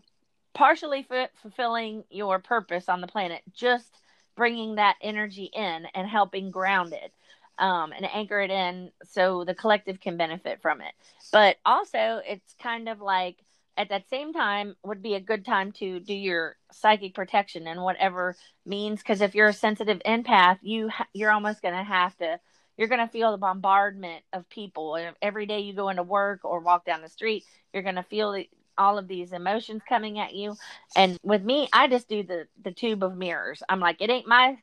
[0.54, 4.00] partially f- fulfilling your purpose on the planet just
[4.36, 7.12] bringing that energy in and helping ground it
[7.58, 10.92] um, and anchor it in so the collective can benefit from it.
[11.32, 13.36] But also, it's kind of like
[13.76, 17.82] at that same time would be a good time to do your psychic protection and
[17.82, 22.38] whatever means because if you're a sensitive empath you you're almost going to have to
[22.78, 24.98] you're going to feel the bombardment of people.
[25.22, 28.32] Every day you go into work or walk down the street you're going to feel
[28.32, 28.48] the,
[28.78, 30.54] all of these emotions coming at you.
[30.94, 33.62] And with me i just do the the tube of mirrors.
[33.68, 34.56] I'm like it ain't my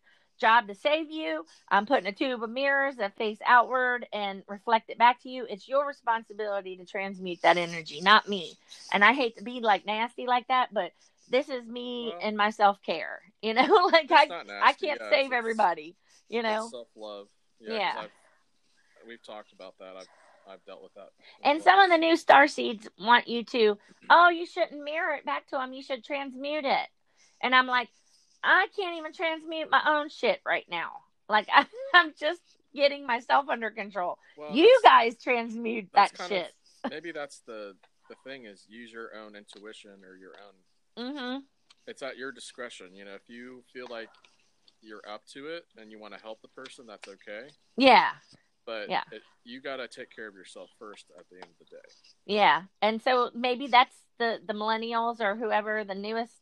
[0.44, 1.46] job to save you.
[1.70, 5.48] I'm putting a tube of mirrors that face outward and reflect it back to you.
[5.50, 8.58] It's your responsibility to transmute that energy, not me.
[8.92, 10.92] And I hate to be like nasty like that, but
[11.30, 13.22] this is me well, and my self care.
[13.44, 14.30] You know, like I
[14.62, 15.98] I can't yeah, save everybody.
[16.30, 17.28] You know, self love.
[17.60, 17.74] Yeah.
[17.74, 18.04] yeah.
[19.06, 19.98] we've talked about that.
[19.98, 20.08] I've
[20.50, 21.10] I've dealt with that.
[21.44, 23.78] And some of the new star seeds want you to,
[24.10, 25.74] oh, you shouldn't mirror it back to them.
[25.74, 26.88] You should transmute it.
[27.42, 27.90] And I'm like,
[28.44, 30.92] I can't even transmute my own shit right now.
[31.30, 32.42] Like I, am just
[32.76, 34.18] getting myself under control.
[34.38, 36.52] Well, you guys transmute that shit.
[36.84, 37.76] Of, maybe that's the
[38.10, 41.06] the thing is use your own intuition or your own.
[41.06, 41.40] Mm-hmm.
[41.88, 42.94] It's at your discretion.
[42.94, 44.10] You know, if you feel like
[44.82, 47.48] you're up to it and you want to help the person, that's okay.
[47.78, 48.12] Yeah.
[48.66, 49.04] But yeah.
[49.12, 51.94] It, you got to take care of yourself first at the end of the day.
[52.26, 52.64] Yeah.
[52.82, 56.34] And so maybe that's the the millennials or whoever the newest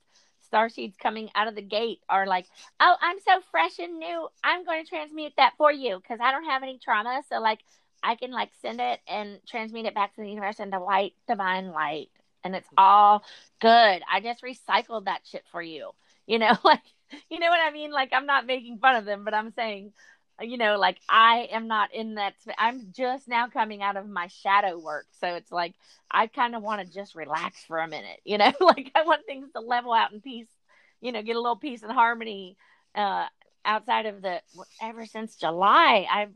[0.52, 2.48] starseeds coming out of the gate are like,
[2.80, 4.28] "Oh, I'm so fresh and new.
[4.44, 7.22] I'm going to transmute that for you because I don't have any trauma.
[7.30, 7.60] So like,
[8.04, 11.72] I can like send it and transmute it back to the universe into white divine
[11.72, 12.10] light,
[12.44, 13.24] and it's all
[13.60, 13.70] good.
[14.12, 15.92] I just recycled that shit for you.
[16.28, 16.82] You know, like,
[17.30, 17.92] you know what I mean?
[17.92, 19.94] Like, I'm not making fun of them, but I'm saying."
[20.42, 24.28] You know like i am not in that i'm just now coming out of my
[24.28, 25.74] shadow work so it's like
[26.10, 29.26] i kind of want to just relax for a minute you know like i want
[29.26, 30.48] things to level out in peace
[31.02, 32.58] you know get a little peace and harmony
[32.96, 33.26] uh
[33.64, 34.42] outside of the
[34.82, 36.28] ever since july i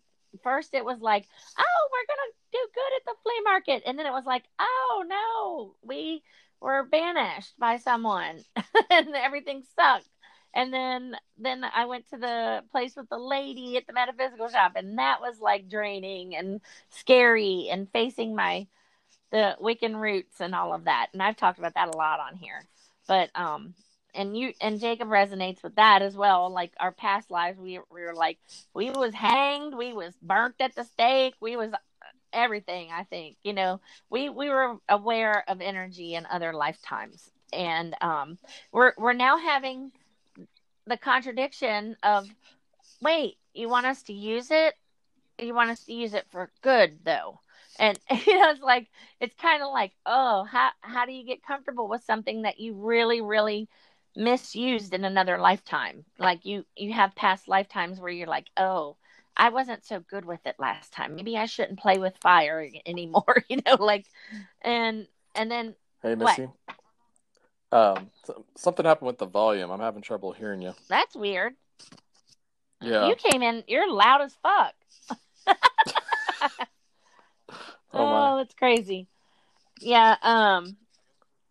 [0.43, 1.25] first it was like
[1.57, 5.03] oh we're gonna do good at the flea market and then it was like oh
[5.07, 6.21] no we
[6.61, 8.43] were banished by someone
[8.89, 10.07] and everything sucked
[10.55, 14.73] and then then I went to the place with the lady at the metaphysical shop
[14.75, 18.67] and that was like draining and scary and facing my
[19.31, 21.07] the Wiccan roots and all of that.
[21.11, 22.65] And I've talked about that a lot on here.
[23.07, 23.73] But um
[24.13, 26.49] and you and Jacob resonates with that as well.
[26.49, 28.39] Like our past lives, we, we were like
[28.73, 31.71] we was hanged, we was burnt at the stake, we was
[32.31, 32.89] everything.
[32.93, 38.37] I think you know we we were aware of energy in other lifetimes, and um,
[38.71, 39.91] we're we're now having
[40.87, 42.27] the contradiction of
[43.01, 44.75] wait you want us to use it?
[45.39, 47.39] You want us to use it for good though.
[47.79, 48.87] And you know it's like
[49.19, 52.73] it's kind of like oh how how do you get comfortable with something that you
[52.73, 53.67] really really
[54.15, 56.05] misused in another lifetime?
[56.19, 58.97] Like you you have past lifetimes where you're like oh
[59.37, 61.15] i wasn't so good with it last time.
[61.15, 64.05] Maybe i shouldn't play with fire anymore you know like
[64.61, 66.43] and and then hey missy.
[66.43, 66.74] what?
[67.71, 68.09] Um,
[68.55, 69.71] something happened with the volume.
[69.71, 70.73] I'm having trouble hearing you.
[70.87, 71.55] That's weird.
[72.81, 73.07] Yeah.
[73.07, 73.63] You came in.
[73.67, 74.73] You're loud as fuck.
[77.49, 77.59] oh,
[77.93, 79.07] oh that's crazy.
[79.79, 80.15] Yeah.
[80.21, 80.77] Um.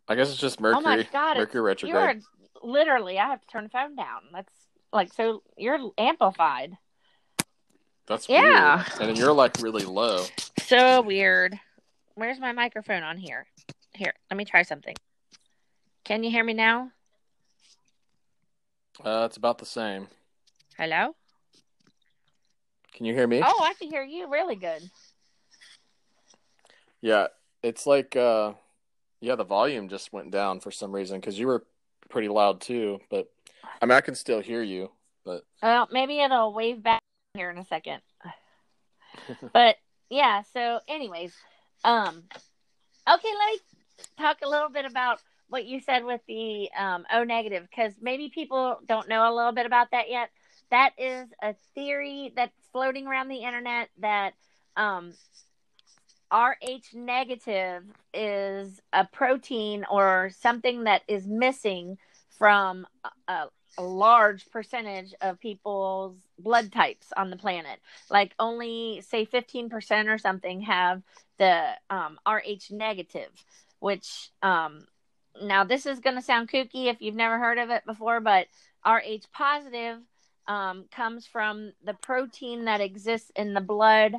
[0.07, 0.83] I guess it's just Mercury.
[0.85, 1.37] Oh my god!
[1.37, 2.23] Mercury retrograde.
[2.23, 3.19] You're literally.
[3.19, 4.23] I have to turn the phone down.
[4.33, 4.53] That's
[4.93, 5.43] like so.
[5.57, 6.77] You're amplified.
[8.07, 8.85] That's yeah.
[8.99, 9.09] Weird.
[9.11, 10.25] And you're like really low.
[10.61, 11.59] So weird.
[12.15, 13.47] Where's my microphone on here?
[13.95, 14.95] Here, let me try something.
[16.05, 16.91] Can you hear me now?
[19.05, 20.09] Uh, it's about the same.
[20.77, 21.15] Hello?
[22.93, 23.41] Can you hear me?
[23.45, 24.83] Oh, I can hear you really good.
[27.01, 27.29] Yeah,
[27.63, 28.53] it's like uh
[29.21, 31.65] yeah, the volume just went down for some reason cuz you were
[32.09, 33.31] pretty loud too, but
[33.83, 34.93] I mean I can still hear you,
[35.25, 37.01] but Well, maybe it'll wave back
[37.35, 38.01] here in a second.
[39.53, 39.77] but
[40.09, 41.35] yeah, so anyways,
[41.83, 42.29] um
[43.09, 43.59] okay, let me
[44.19, 48.29] talk a little bit about what you said with the um, O negative because maybe
[48.29, 50.31] people don't know a little bit about that yet.
[50.71, 54.35] That is a theory that's floating around the internet that
[54.77, 55.13] um,
[56.33, 61.99] RH negative is a protein or something that is missing
[62.39, 62.87] from
[63.29, 67.81] a, a, large percentage of people's blood types on the planet.
[68.09, 71.03] Like only say 15% or something have
[71.39, 73.31] the um, RH negative
[73.85, 74.87] which um,
[75.43, 78.47] now this is going to sound kooky if you've never heard of it before, but
[78.87, 79.99] Rh positive
[80.47, 84.15] um, comes from the protein that exists in the blood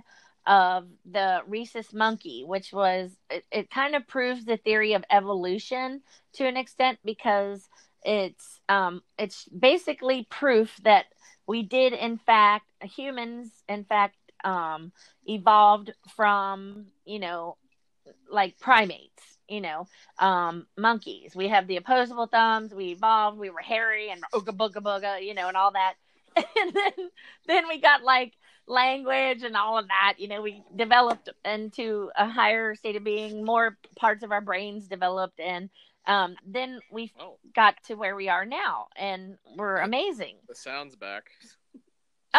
[0.48, 6.02] of the rhesus monkey, which was it, it kind of proves the theory of evolution
[6.34, 7.68] to an extent because
[8.04, 11.06] it's um, it's basically proof that
[11.48, 14.92] we did in fact humans in fact um,
[15.28, 17.58] evolved from you know
[18.30, 19.88] like primates you know
[20.20, 21.36] um, monkeys.
[21.36, 22.74] We have the opposable thumbs.
[22.74, 23.38] We evolved.
[23.38, 25.96] We were hairy and ooga booga booga you know and all that.
[26.58, 27.10] And then
[27.48, 28.34] then we got like
[28.68, 30.16] language and all of that.
[30.18, 33.46] You know we developed into a higher state of being.
[33.46, 35.70] More parts of our brains developed and
[36.08, 37.38] um, then we oh.
[37.56, 40.36] got to where we are now and we're amazing.
[40.48, 41.32] The sound's back.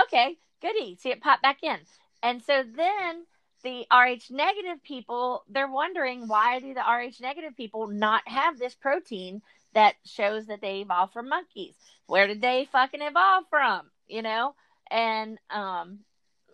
[0.04, 0.96] Okay goody.
[0.96, 1.78] See it pop back in.
[2.22, 3.26] And so then
[3.62, 8.74] the rh negative people they're wondering why do the rh negative people not have this
[8.74, 9.42] protein
[9.74, 11.74] that shows that they evolved from monkeys
[12.06, 14.54] where did they fucking evolve from you know
[14.90, 16.00] and um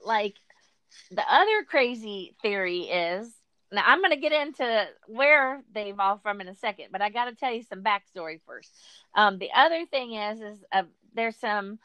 [0.05, 0.35] like
[1.11, 3.33] the other crazy theory is
[3.73, 7.09] now I'm going to get into where they evolved from in a second, but I
[7.09, 8.71] got to tell you some backstory first.
[9.15, 10.83] Um, the other thing is, is uh,
[11.15, 11.79] there's some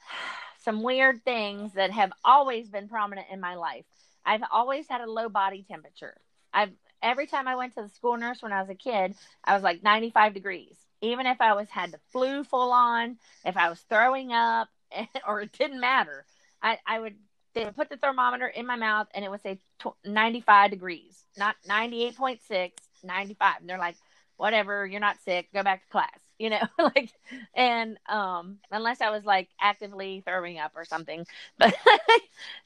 [0.64, 3.84] some weird things that have always been prominent in my life.
[4.24, 6.16] I've always had a low body temperature.
[6.52, 6.70] I've
[7.02, 9.14] every time I went to the school nurse when I was a kid,
[9.44, 10.76] I was like 95 degrees.
[11.00, 14.68] Even if I was had the flu full on, if I was throwing up,
[15.28, 16.24] or it didn't matter,
[16.62, 17.16] I, I would
[17.54, 19.60] they would put the thermometer in my mouth and it would say
[20.04, 22.72] 95 degrees, not 98.6,
[23.04, 23.60] 95.
[23.60, 23.96] And they're like,
[24.36, 27.10] whatever, you're not sick, go back to class, you know, like,
[27.54, 31.26] and, um, unless I was like actively throwing up or something,
[31.58, 31.74] but,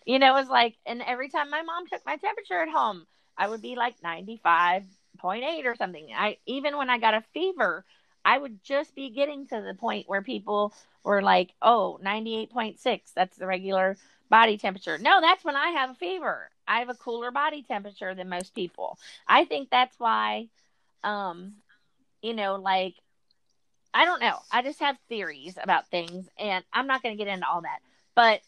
[0.05, 3.07] you know, it was like, and every time my mom took my temperature at home,
[3.37, 6.09] I would be like 95.8 or something.
[6.17, 7.85] I, even when I got a fever,
[8.25, 10.75] I would just be getting to the point where people
[11.05, 13.97] were like, oh, 98.6, that's the regular
[14.29, 14.99] body temperature.
[14.99, 16.51] No, that's when I have a fever.
[16.67, 18.99] I have a cooler body temperature than most people.
[19.29, 20.49] I think that's why,
[21.05, 21.55] um,
[22.23, 22.95] you know, like,
[23.95, 24.39] I don't know.
[24.53, 27.81] I just have theories about things, and I'm not going to get into all that.
[28.15, 28.41] But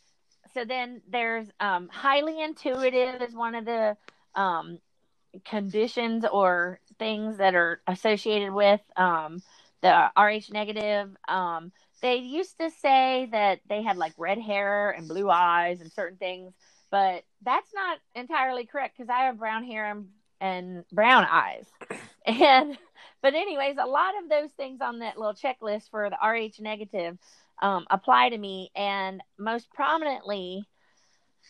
[0.55, 3.97] so then there's um, highly intuitive is one of the
[4.35, 4.79] um,
[5.45, 9.43] conditions or things that are associated with um,
[9.83, 11.17] the Rh negative.
[11.29, 11.73] Um,
[12.03, 16.19] they used to say that they had like red hair and blue eyes and certain
[16.19, 16.53] things,
[16.91, 20.09] but that's not entirely correct because I have brown hair and,
[20.41, 21.67] and brown eyes.
[22.27, 22.77] And
[23.23, 27.19] but anyways, a lot of those things on that little checklist for the RH negative
[27.63, 30.65] um, apply to me, and most prominently,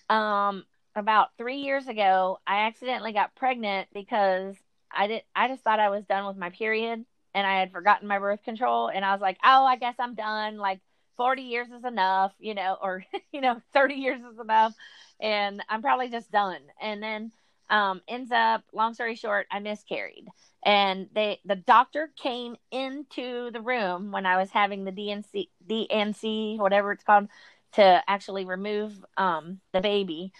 [0.08, 0.64] um,
[0.96, 4.56] about three years ago, I accidentally got pregnant because
[4.92, 5.22] I did.
[5.34, 7.04] I just thought I was done with my period,
[7.34, 10.14] and I had forgotten my birth control and I was like, "Oh, I guess I'm
[10.14, 10.56] done.
[10.58, 10.80] Like
[11.16, 14.74] 40 years is enough, you know, or you know, 30 years is enough."
[15.20, 16.60] And I'm probably just done.
[16.80, 17.30] And then
[17.70, 20.26] um ends up long story short, I miscarried.
[20.64, 26.58] And they the doctor came into the room when I was having the DNC DNC
[26.58, 27.28] whatever it's called
[27.72, 30.32] to actually remove um the baby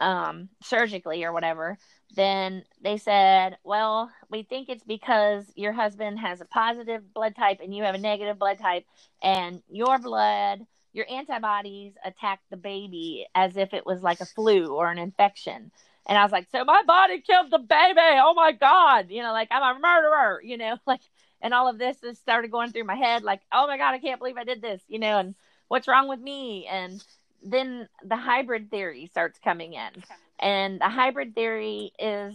[0.00, 1.78] um surgically or whatever
[2.14, 7.60] then they said, well, we think it's because your husband has a positive blood type
[7.62, 8.84] and you have a negative blood type,
[9.22, 14.74] and your blood, your antibodies attack the baby as if it was like a flu
[14.74, 15.70] or an infection.
[16.08, 18.00] And I was like, so my body killed the baby.
[18.00, 19.10] Oh my God.
[19.10, 21.00] You know, like I'm a murderer, you know, like,
[21.42, 23.98] and all of this just started going through my head, like, oh my God, I
[23.98, 25.34] can't believe I did this, you know, and
[25.68, 26.66] what's wrong with me?
[26.66, 27.04] And
[27.42, 30.02] then the hybrid theory starts coming in
[30.40, 32.34] and the hybrid theory is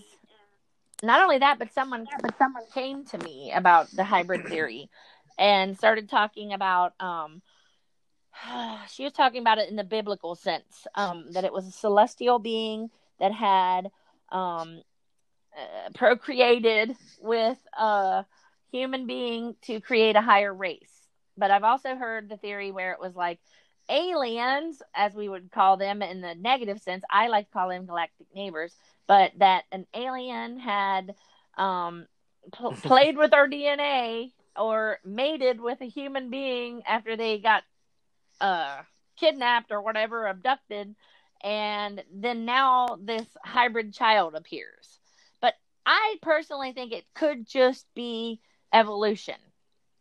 [1.01, 4.89] not only that, but someone but someone came to me about the hybrid theory
[5.37, 7.41] and started talking about um
[8.89, 12.39] she was talking about it in the biblical sense um that it was a celestial
[12.39, 13.91] being that had
[14.31, 14.81] um
[15.57, 18.25] uh, procreated with a
[18.71, 21.07] human being to create a higher race.
[21.37, 23.39] But i've also heard the theory where it was like
[23.89, 27.85] aliens, as we would call them in the negative sense, I like to call them
[27.85, 28.75] galactic neighbors,
[29.07, 31.15] but that an alien had
[31.57, 32.07] um,
[32.51, 37.63] pl- played with our DNA or mated with a human being after they got
[38.39, 38.81] uh,
[39.19, 40.95] kidnapped or whatever, abducted,
[41.43, 44.99] and then now this hybrid child appears.
[45.41, 48.41] But I personally think it could just be
[48.73, 49.35] evolution.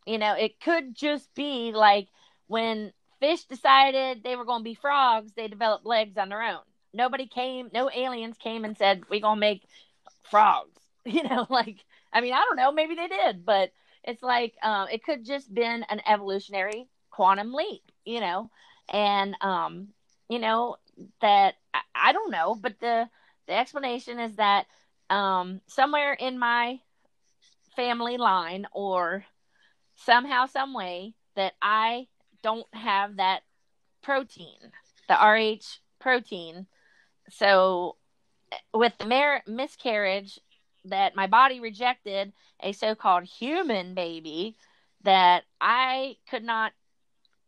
[0.07, 2.09] You know, it could just be like
[2.47, 6.63] when fish decided they were going to be frogs, they developed legs on their own.
[6.93, 9.63] Nobody came, no aliens came and said, we're going to make
[10.31, 10.79] frogs.
[11.05, 12.71] You know, like I mean, I don't know.
[12.71, 13.73] Maybe they did, but
[14.05, 18.51] it's like um, it could just been an evolutionary quantum leap, you know,
[18.89, 19.89] and um,
[20.29, 20.77] you know
[21.21, 21.55] that
[21.95, 23.09] I, don't know, but the
[23.47, 24.67] the explanation is that
[25.11, 26.81] um, somewhere in my
[27.75, 29.25] family line or
[29.97, 32.07] somehow, some way that I
[32.43, 33.43] don't have that
[34.03, 34.59] protein,
[35.09, 36.67] the RH protein.
[37.31, 37.97] So
[38.75, 40.39] with the miscarriage
[40.85, 44.57] that my body rejected a so-called human baby
[45.03, 46.73] that I could not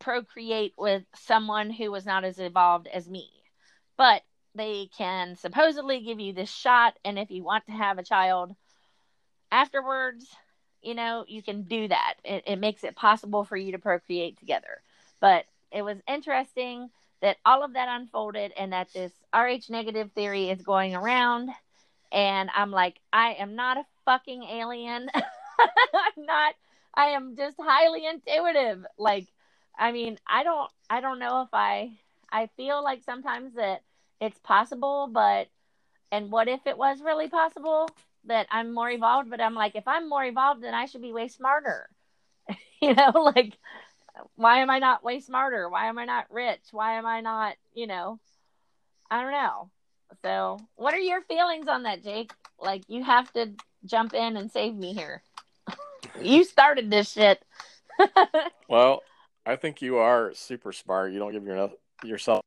[0.05, 3.31] procreate with someone who was not as evolved as me.
[3.97, 4.23] But
[4.55, 8.55] they can supposedly give you this shot and if you want to have a child
[9.51, 10.27] afterwards,
[10.83, 12.15] you know, you can do that.
[12.25, 14.83] It, it makes it possible for you to procreate together.
[15.21, 16.91] But it was interesting
[17.23, 21.51] that all of that unfolded and that this RH negative theory is going around.
[22.13, 25.09] And I'm like, I am not a fucking alien.
[25.15, 26.55] I'm not,
[26.95, 28.85] I am just highly intuitive.
[28.99, 29.27] Like,
[29.79, 31.93] I mean, I don't, I don't know if I,
[32.31, 33.83] I feel like sometimes that
[34.21, 35.49] it's possible, but,
[36.13, 37.89] and what if it was really possible
[38.27, 39.31] that I'm more evolved?
[39.31, 41.89] But I'm like, if I'm more evolved, then I should be way smarter.
[42.81, 43.59] you know, like
[44.37, 45.69] why am I not way smarter?
[45.69, 46.61] Why am I not rich?
[46.71, 48.19] Why am I not, you know,
[49.11, 49.71] I don't know.
[50.23, 52.33] So, what are your feelings on that, Jake?
[52.61, 53.53] Like, you have to
[53.85, 55.23] jump in and save me here.
[56.23, 57.43] you started this shit.
[58.69, 59.03] well,
[59.47, 61.13] I think you are super smart.
[61.13, 61.71] You don't give your,
[62.03, 62.41] yourself.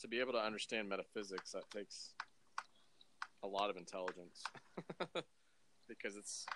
[0.00, 2.14] To be able to understand metaphysics, that takes
[3.42, 4.42] a lot of intelligence
[5.88, 6.46] because it's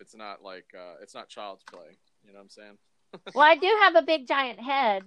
[0.00, 1.96] it's not like uh, it's not child's play.
[2.24, 2.78] You know what I'm saying?
[3.34, 5.04] well, I do have a big giant head,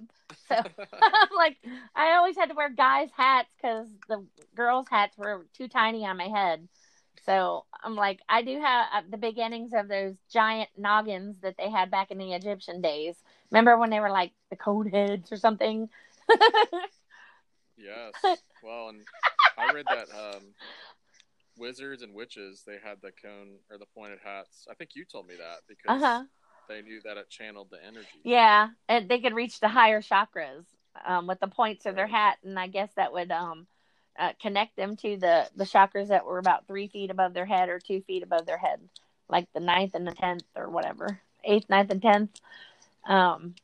[0.47, 0.55] so
[1.35, 1.57] like
[1.95, 4.25] I always had to wear guys' hats because the
[4.55, 6.67] girls' hats were too tiny on my head.
[7.25, 11.69] So I'm like, I do have uh, the beginnings of those giant noggins that they
[11.69, 13.15] had back in the Egyptian days.
[13.51, 15.89] Remember when they were like the cone heads or something?
[17.77, 18.13] yes.
[18.63, 19.01] Well, and
[19.57, 20.43] I read that um,
[21.57, 24.67] wizards and witches they had the cone or the pointed hats.
[24.69, 26.23] I think you told me that because uh-huh.
[26.67, 28.21] they knew that it channeled the energy.
[28.23, 30.65] Yeah, and they could reach the higher chakras
[31.05, 33.67] um, with the points of their hat, and I guess that would um,
[34.19, 37.69] uh, connect them to the the chakras that were about three feet above their head
[37.69, 38.79] or two feet above their head,
[39.29, 42.31] like the ninth and the tenth or whatever, eighth, ninth, and tenth.
[43.07, 43.55] Um,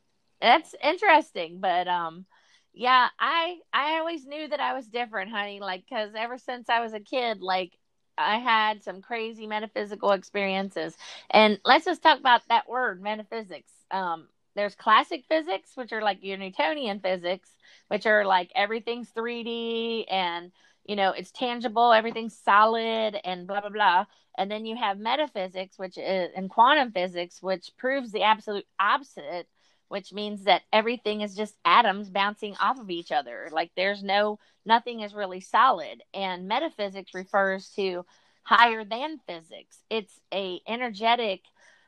[0.41, 2.25] that's interesting, but um,
[2.73, 5.59] yeah, I I always knew that I was different, honey.
[5.59, 7.73] Like, cause ever since I was a kid, like
[8.17, 10.95] I had some crazy metaphysical experiences.
[11.29, 13.71] And let's just talk about that word, metaphysics.
[13.91, 17.49] Um, there's classic physics, which are like your Newtonian physics,
[17.87, 20.51] which are like everything's 3D and
[20.85, 24.05] you know it's tangible, everything's solid, and blah blah blah.
[24.37, 29.47] And then you have metaphysics, which is and quantum physics, which proves the absolute opposite,
[29.89, 33.49] which means that everything is just atoms bouncing off of each other.
[33.51, 36.03] Like there's no nothing is really solid.
[36.13, 38.05] And metaphysics refers to
[38.43, 39.79] higher than physics.
[39.89, 41.41] It's a energetic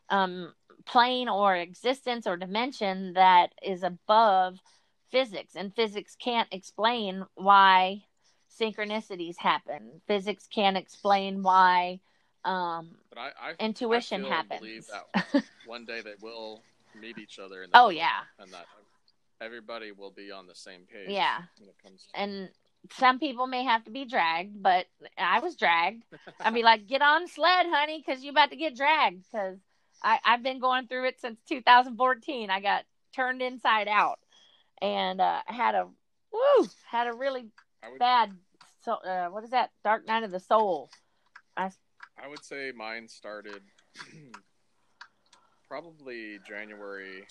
[0.09, 0.53] um,
[0.86, 4.60] plane or existence or dimension that is above
[5.12, 8.04] physics, and physics can't explain why
[8.60, 10.02] synchronicities happen.
[10.08, 12.00] Physics can't explain why
[12.46, 14.88] um, but I, I intuition I happens.
[14.88, 16.62] that one day they will
[17.00, 17.66] meet each other.
[17.74, 18.66] oh yeah, and that
[19.42, 21.10] everybody will be on the same page.
[21.10, 21.90] Yeah, to...
[22.14, 22.50] and
[22.92, 26.04] some people may have to be dragged, but I was dragged.
[26.42, 29.24] I'd be like, get on sled, honey, because you're about to get dragged.
[29.32, 29.58] Because
[30.04, 32.49] I've been going through it since 2014.
[32.49, 32.84] I got
[33.16, 34.20] turned inside out,
[34.82, 35.88] and uh, had a
[36.32, 37.47] woo, had a really
[37.89, 38.32] would, bad.
[38.82, 39.72] So uh, what is that?
[39.84, 40.89] Dark night of the soul.
[41.56, 41.72] I
[42.22, 43.62] I would say mine started
[45.68, 47.26] probably January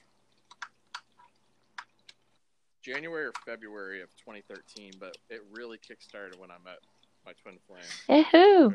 [2.82, 6.78] January or February of 2013, but it really kickstarted when I met
[7.24, 8.24] my twin flame.
[8.32, 8.72] Yahoo!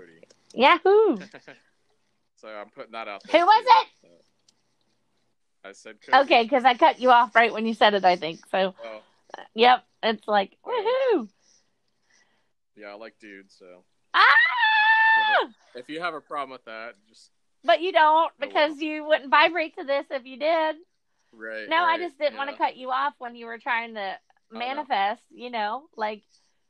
[0.54, 1.18] Yahoo!
[2.38, 3.40] so I'm putting that out there.
[3.40, 3.88] Who was it?
[4.02, 4.08] So
[5.68, 6.24] I said Cody.
[6.24, 8.40] Okay, because I cut you off right when you said it, I think.
[8.52, 9.02] So, oh.
[9.38, 11.28] uh, yep, it's like, woohoo!
[12.76, 13.84] Yeah, I like dudes, so.
[14.14, 14.24] Ah!
[15.76, 17.32] If you have a problem with that, just.
[17.64, 18.84] But you don't, because oh, well.
[18.84, 20.76] you wouldn't vibrate to this if you did.
[21.34, 21.68] Right.
[21.68, 22.38] No, right, I just didn't yeah.
[22.38, 24.16] want to cut you off when you were trying to
[24.52, 25.22] manifest.
[25.32, 25.44] No.
[25.44, 26.24] You know, like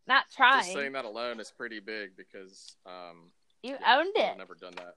[0.07, 0.63] not trying.
[0.63, 4.31] Just saying that alone is pretty big because um, you yeah, owned it.
[4.31, 4.95] I've never done that.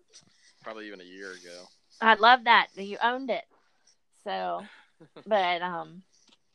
[0.62, 1.64] Probably even a year ago.
[2.00, 3.44] I love that you owned it.
[4.24, 4.62] So,
[5.26, 6.02] but um,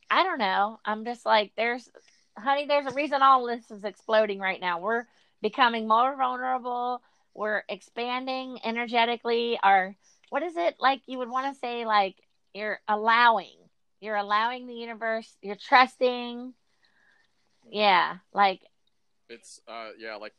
[0.10, 0.80] I don't know.
[0.86, 1.90] I'm just like, there's,
[2.38, 4.80] honey, there's a reason all this is exploding right now.
[4.80, 5.06] We're
[5.42, 7.02] becoming more vulnerable.
[7.34, 9.60] We're expanding energetically.
[9.62, 9.96] Our
[10.30, 11.02] what is it like?
[11.06, 12.16] You would want to say like
[12.54, 13.56] you're allowing.
[14.00, 15.36] You're allowing the universe.
[15.42, 16.54] You're trusting.
[17.70, 18.62] Yeah, like
[19.30, 20.34] It's uh yeah, like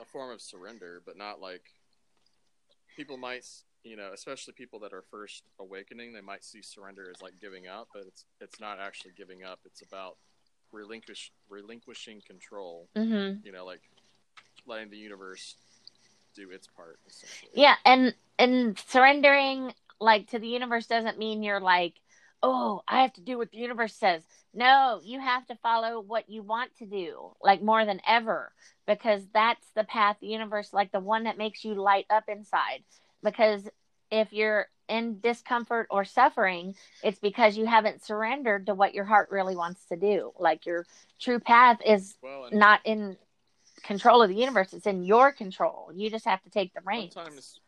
[0.00, 1.62] a form of surrender, but not like
[2.98, 3.44] people might
[3.84, 7.68] you know, especially people that are first awakening, they might see surrender as like giving
[7.68, 9.60] up, but it's it's not actually giving up.
[9.64, 10.16] It's about
[10.72, 12.88] relinquish relinquishing control.
[12.94, 13.82] hmm You know, like
[14.66, 15.54] letting the universe
[16.34, 16.98] do its part.
[17.08, 17.52] Essentially.
[17.54, 21.94] Yeah, and and surrendering like to the universe doesn't mean you're like,
[22.42, 24.22] "Oh, I have to do what the universe says."
[24.54, 28.52] No, you have to follow what you want to do, like more than ever,
[28.86, 32.82] because that's the path the universe like the one that makes you light up inside.
[33.22, 33.68] Because
[34.10, 39.30] if you're in discomfort or suffering, it's because you haven't surrendered to what your heart
[39.30, 40.32] really wants to do.
[40.38, 40.86] Like your
[41.20, 43.16] true path is Well, not in
[43.82, 45.90] control of the universe, it's in your control.
[45.94, 47.14] You just have to take the reins.
[47.14, 47.60] sometimes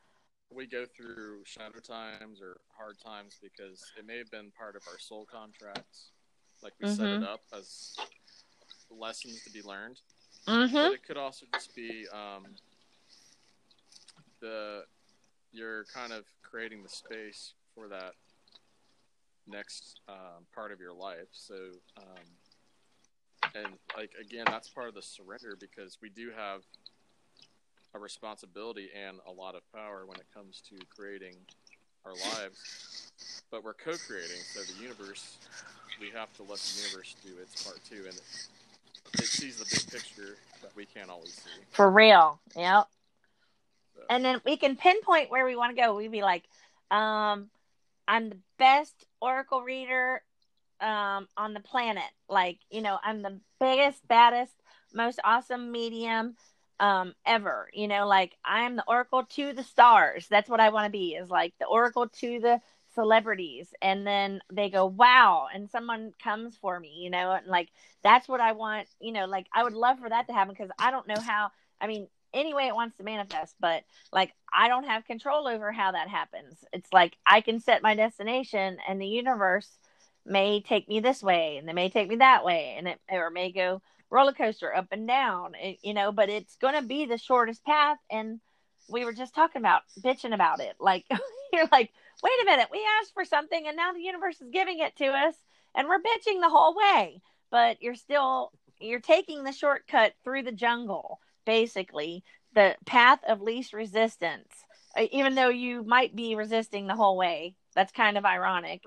[0.53, 4.83] we go through shadow times or hard times because it may have been part of
[4.91, 6.11] our soul contracts.
[6.63, 7.23] Like we set Mhm.
[7.23, 7.97] it up as
[8.91, 10.01] lessons to be learned.
[10.47, 10.75] Mm-hmm.
[10.75, 12.57] But it could also just be um,
[14.41, 14.85] the
[15.53, 18.15] you're kind of creating the space for that
[19.47, 21.29] next um, part of your life.
[21.33, 21.55] So,
[21.97, 22.25] um,
[23.55, 26.63] and like again, that's part of the surrender because we do have
[27.95, 31.35] a responsibility and a lot of power when it comes to creating
[32.05, 32.59] our lives.
[33.51, 35.39] But we're co-creating, so the universe,
[36.01, 38.23] we have to let the universe do its part too, and it,
[39.15, 41.51] it sees the big picture that we can't always see.
[41.71, 42.41] For real.
[42.57, 42.87] Yep.
[43.97, 45.97] So, And then we can pinpoint where we want to go.
[45.97, 46.45] We'd be like,
[46.93, 47.51] um,
[48.07, 50.23] I'm the best oracle reader
[50.81, 52.11] um, on the planet.
[52.29, 54.55] Like, you know, I'm the biggest, baddest,
[54.95, 56.37] most awesome medium
[56.81, 57.69] um, ever.
[57.73, 60.27] You know, like I'm the oracle to the stars.
[60.29, 62.61] That's what I want to be, is like the oracle to the
[62.95, 63.69] celebrities.
[63.81, 65.47] And then they go, wow.
[65.55, 67.69] And someone comes for me, you know, and like
[68.03, 68.89] that's what I want.
[69.01, 71.51] You know, like I would love for that to happen because I don't know how.
[71.81, 75.91] I mean, anyway it wants to manifest but like i don't have control over how
[75.91, 79.79] that happens it's like i can set my destination and the universe
[80.25, 83.31] may take me this way and they may take me that way and it or
[83.31, 85.53] may go roller coaster up and down
[85.83, 88.41] you know but it's going to be the shortest path and
[88.91, 90.75] we were just talking about bitching about it.
[90.81, 91.07] Like
[91.53, 91.91] you're like
[92.23, 95.07] wait a minute we asked for something and now the universe is giving it to
[95.07, 95.35] us
[95.75, 97.23] and we're bitching the whole way.
[97.51, 103.73] But you're still you're taking the shortcut through the jungle basically the path of least
[103.73, 104.53] resistance
[104.97, 107.55] Uh, even though you might be resisting the whole way.
[107.75, 108.83] That's kind of ironic.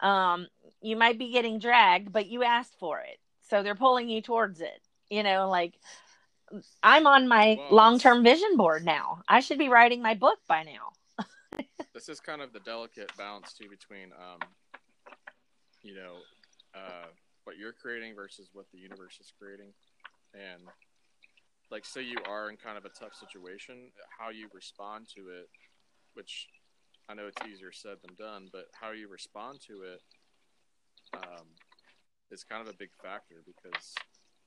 [0.00, 0.48] Um
[0.82, 3.18] you might be getting dragged but you asked for it
[3.48, 4.80] so they're pulling you towards it
[5.10, 5.74] you know like
[6.82, 9.22] i'm on my Well, long-term vision board now.
[9.28, 10.92] I should be writing my book by now.
[11.94, 14.38] This is kind of the delicate balance too between um,
[15.82, 16.16] you know
[16.74, 17.06] uh,
[17.44, 19.72] what you're creating versus what the universe is creating.
[20.34, 20.62] And
[21.70, 25.48] like say you are in kind of a tough situation how you respond to it
[26.14, 26.48] which
[27.08, 30.00] i know it's easier said than done but how you respond to it
[31.14, 31.46] um,
[32.30, 33.94] is kind of a big factor because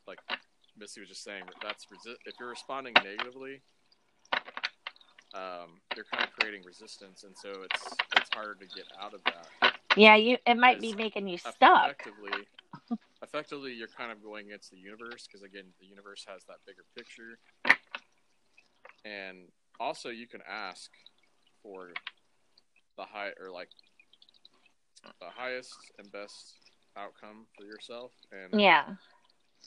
[0.08, 0.20] like
[0.78, 3.62] missy was just saying that's resi- if you're responding negatively
[5.34, 7.88] um, you're kind of creating resistance, and so it's
[8.18, 9.76] it's harder to get out of that.
[9.96, 12.48] yeah you it might be making you stuck Effectively,
[13.22, 16.82] effectively, you're kind of going against the universe because again, the universe has that bigger
[16.98, 17.38] picture,
[19.06, 19.50] and
[19.80, 20.90] also you can ask
[21.62, 21.90] for
[22.98, 23.70] the high or like
[25.20, 26.56] the highest and best
[26.98, 28.84] outcome for yourself, and yeah.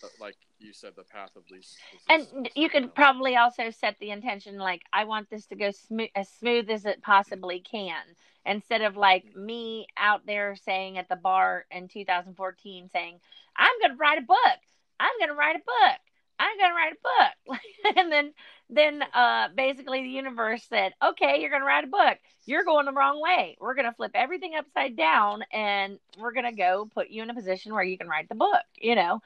[0.03, 1.77] uh, like you said, the path of least.
[2.09, 6.09] and you could probably also set the intention like i want this to go smooth
[6.15, 8.03] as smooth as it possibly can
[8.47, 13.19] instead of like me out there saying at the bar in 2014 saying
[13.57, 14.59] i'm going to write a book.
[15.01, 16.01] I'm going to write a book
[16.43, 17.59] i'm to write a book.
[17.97, 18.33] And then
[18.71, 22.19] then uh basically the universe said okay you're to write a book.
[22.45, 23.57] You're going the wrong way.
[23.61, 27.73] We're to flip everything upside down and we're to go put you in a position
[27.75, 29.21] where you can write the book you know?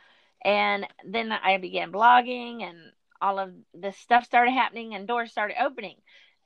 [0.45, 2.79] And then I began blogging and
[3.21, 5.97] all of this stuff started happening and doors started opening.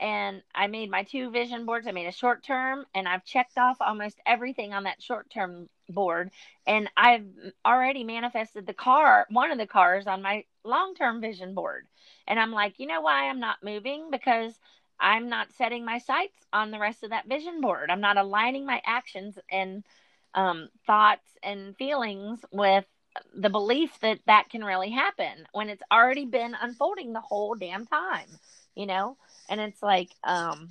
[0.00, 1.86] And I made my two vision boards.
[1.86, 5.68] I made a short term and I've checked off almost everything on that short term
[5.88, 6.30] board.
[6.66, 7.26] And I've
[7.66, 11.86] already manifested the car, one of the cars on my long term vision board.
[12.26, 14.08] And I'm like, you know why I'm not moving?
[14.10, 14.58] Because
[14.98, 17.90] I'm not setting my sights on the rest of that vision board.
[17.90, 19.84] I'm not aligning my actions and
[20.34, 22.86] um, thoughts and feelings with
[23.34, 27.86] the belief that that can really happen when it's already been unfolding the whole damn
[27.86, 28.28] time,
[28.74, 29.16] you know?
[29.48, 30.70] And it's like, um,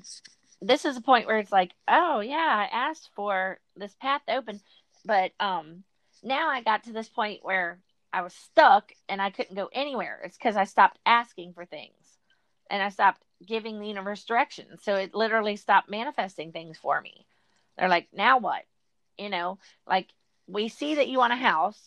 [0.61, 4.35] this is a point where it's like, oh yeah, I asked for this path to
[4.35, 4.59] open,
[5.05, 5.83] but um,
[6.23, 7.79] now I got to this point where
[8.11, 10.19] I was stuck and I couldn't go anywhere.
[10.23, 11.93] It's because I stopped asking for things
[12.69, 14.65] and I stopped giving the universe direction.
[14.81, 17.25] So it literally stopped manifesting things for me.
[17.77, 18.63] They're like, now what?
[19.17, 20.07] You know, like
[20.47, 21.79] we see that you want a house.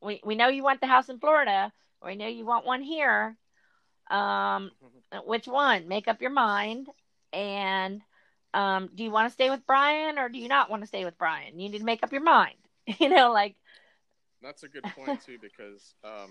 [0.00, 1.72] We we know you want the house in Florida.
[2.04, 3.36] We know you want one here.
[4.12, 4.70] Um,
[5.24, 5.88] which one?
[5.88, 6.88] Make up your mind.
[7.32, 8.02] And
[8.54, 11.04] um, do you want to stay with Brian or do you not want to stay
[11.04, 11.58] with Brian?
[11.58, 12.54] You need to make up your mind.
[12.98, 13.54] You know, like
[14.42, 16.30] That's a good point too, because um,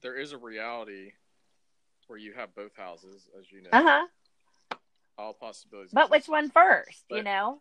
[0.00, 1.10] there is a reality
[2.06, 4.76] where you have both houses, as you know, uh huh.
[5.18, 5.90] all possibilities.
[5.92, 7.02] But which one first?
[7.10, 7.60] you know.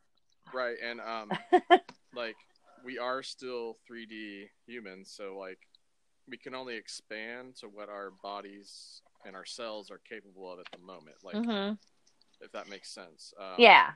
[0.53, 1.31] Right, and um,
[2.15, 2.35] like
[2.85, 5.59] we are still 3D humans, so like
[6.27, 10.67] we can only expand to what our bodies and our cells are capable of at
[10.71, 11.17] the moment.
[11.23, 11.73] Like, hmm
[12.41, 13.33] if that makes sense.
[13.37, 13.91] Um, Yeah.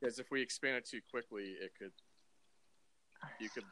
[0.00, 1.92] Because if we expand it too quickly, it could,
[3.40, 3.64] you could,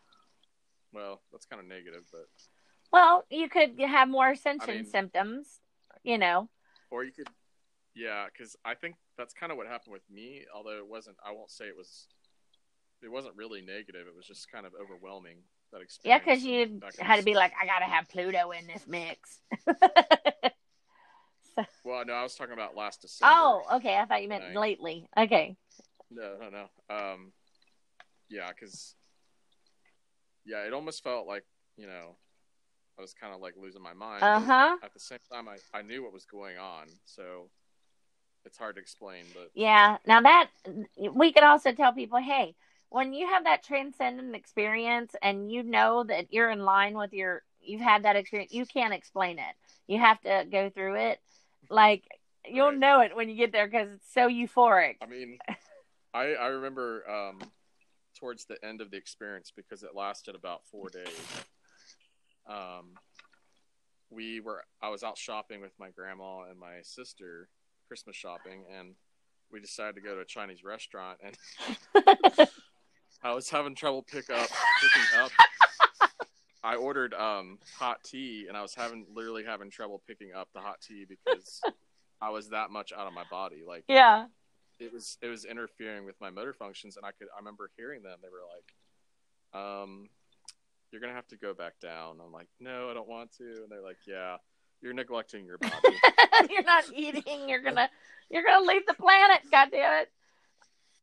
[0.93, 2.27] well, that's kind of negative, but
[2.93, 5.61] Well, you could have more ascension I mean- symptoms.
[6.03, 6.49] You know.
[6.91, 7.27] or you could,
[7.95, 10.45] yeah, because I think that's kind of what happened with me.
[10.55, 12.07] Although it wasn't, I won't say it was,
[13.03, 14.07] it wasn't really negative.
[14.07, 15.39] It was just kind of overwhelming
[15.73, 16.05] that experience.
[16.05, 19.41] Yeah, because you had to be like, I gotta have Pluto in this mix.
[21.85, 23.33] Well, no, I was talking about last December.
[23.37, 23.97] oh, okay.
[23.97, 24.57] I thought you meant Right.
[24.57, 25.09] lately.
[25.17, 25.57] Okay.
[26.11, 26.95] No, no, no.
[26.95, 27.33] Um,
[28.29, 28.95] yeah, because
[30.45, 31.45] yeah, it almost felt like
[31.77, 32.17] you know,
[32.99, 34.23] I was kind of like losing my mind.
[34.23, 34.77] Uh huh.
[34.83, 37.51] At the same time, I I knew what was going on, so
[38.45, 39.25] it's hard to explain.
[39.35, 39.99] But Yeah.
[40.07, 40.49] Now that
[41.13, 42.55] we could also tell people, hey,
[42.89, 47.43] when you have that transcendent experience and you know that you're in line with your,
[47.61, 49.55] you've had that experience, you can't explain it.
[49.87, 51.21] You have to go through it.
[51.71, 52.05] Like
[52.49, 52.79] you'll Right.
[52.79, 54.97] know it when you get there because it's so euphoric.
[55.03, 55.39] I mean,
[56.15, 57.41] I I remember um,
[58.19, 61.45] towards the end of the experience because it lasted about four days.
[62.49, 62.95] Um,
[64.11, 67.49] we were I was out shopping with my grandma and my sister,
[67.89, 68.95] Christmas shopping, and
[69.51, 71.37] we decided to go to a Chinese restaurant, and
[73.23, 74.49] I was having trouble pick up
[74.81, 75.31] picking up.
[76.67, 80.61] I ordered um, hot tea, and I was having literally having trouble picking up the
[80.61, 81.61] hot tea because
[82.21, 83.63] I was that much out of my body.
[83.67, 84.27] Like yeah.
[84.81, 88.03] it was it was interfering with my motor functions and i could i remember hearing
[88.03, 90.09] them they were like um
[90.91, 93.71] you're gonna have to go back down i'm like no i don't want to and
[93.71, 94.37] they're like yeah
[94.83, 95.75] you're neglecting your body
[96.51, 97.49] you're not eating.
[97.49, 97.89] You're gonna
[98.31, 99.41] you're gonna leave the planet.
[99.51, 100.13] God damn it.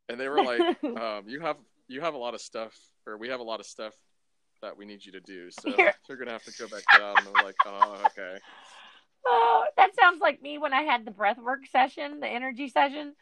[0.10, 1.58] and they were like um you have
[1.88, 2.78] you have a lot of stuff
[3.08, 3.94] or we have a lot of stuff
[4.64, 7.20] that we need you to do so You're- you're gonna have to go back down
[7.20, 8.38] and they're like oh okay
[9.26, 13.14] Oh, that sounds like me when I had the breath work session, the energy session,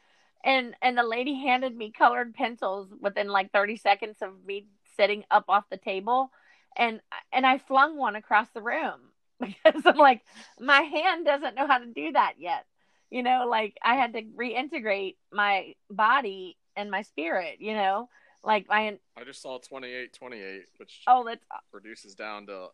[0.44, 4.66] and and the lady handed me colored pencils within like 30 seconds of me
[4.98, 6.32] sitting up off the table,
[6.76, 7.02] and
[7.32, 9.00] and I flung one across the room
[9.40, 10.22] because I'm like
[10.60, 12.66] my hand doesn't know how to do that yet.
[13.12, 17.58] You know, like I had to reintegrate my body and my spirit.
[17.60, 18.10] You know,
[18.44, 22.68] like my i just saw 28 28 which oh that's reduces down to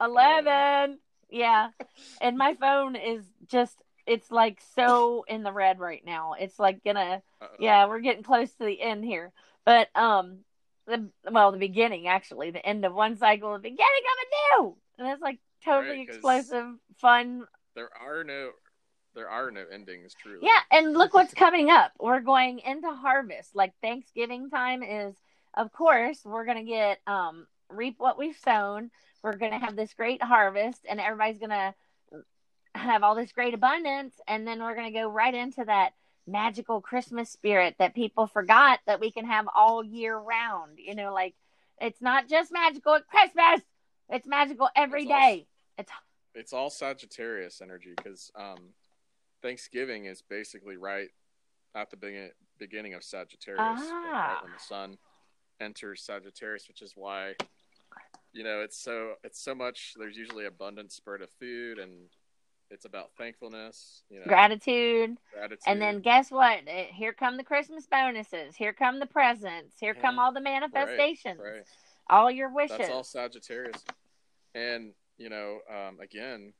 [0.00, 0.98] 11
[1.30, 1.68] yeah.
[2.20, 6.34] And my phone is just it's like so in the red right now.
[6.38, 9.32] It's like gonna uh, yeah we're getting close to the end here.
[9.64, 10.38] But um
[10.86, 14.76] the well the beginning actually the end of one cycle the beginning of a new!
[14.98, 16.66] And it's like totally Right, explosive
[16.96, 17.44] fun.
[17.74, 18.52] There are no
[19.16, 20.38] there are no endings truly.
[20.42, 21.92] Yeah and look what's coming up.
[21.98, 23.56] We're going into harvest.
[23.56, 25.16] Like thanksgiving time is
[25.54, 28.92] of course we're gonna get um reap what we've sown.
[29.24, 31.74] We're gonna have this great harvest and everybody's gonna
[32.74, 35.94] have all this great abundance and then we're gonna go right into that
[36.28, 40.78] magical christmas spirit that people forgot that we can have all year round.
[40.78, 41.34] You know like
[41.80, 43.62] it's not just magical at christmas.
[44.08, 45.46] It's magical every It's day.
[45.78, 45.90] It's
[46.34, 48.74] it's all Sagittarius energy because um,
[49.50, 51.08] Thanksgiving is basically right
[51.76, 54.34] at the begin- beginning of Sagittarius, Ah.
[54.34, 54.98] right when the sun
[55.60, 57.36] enters Sagittarius, which is why
[58.32, 59.94] you know it's so it's so much.
[59.96, 62.08] There's usually abundant spread of food, and
[62.70, 66.68] it's about thankfulness, you know, gratitude gratitude, And then guess what?
[66.68, 68.56] Here come the Christmas bonuses.
[68.56, 69.78] Here come the presents.
[69.78, 70.18] Here come Mhm.
[70.18, 71.38] all the manifestations.
[71.40, 71.62] right.
[72.08, 72.78] All your wishes.
[72.78, 73.84] That's all Sagittarius.
[74.54, 76.52] And, you know, um, again,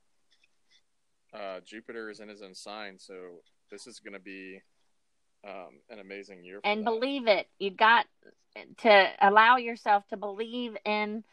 [1.34, 3.14] uh, Jupiter is in his own sign, so
[3.70, 4.60] this is going to be
[5.46, 6.60] um, an amazing year.
[6.60, 6.90] For and that.
[6.90, 7.48] believe it.
[7.58, 8.06] You got
[8.78, 11.24] to allow yourself to believe in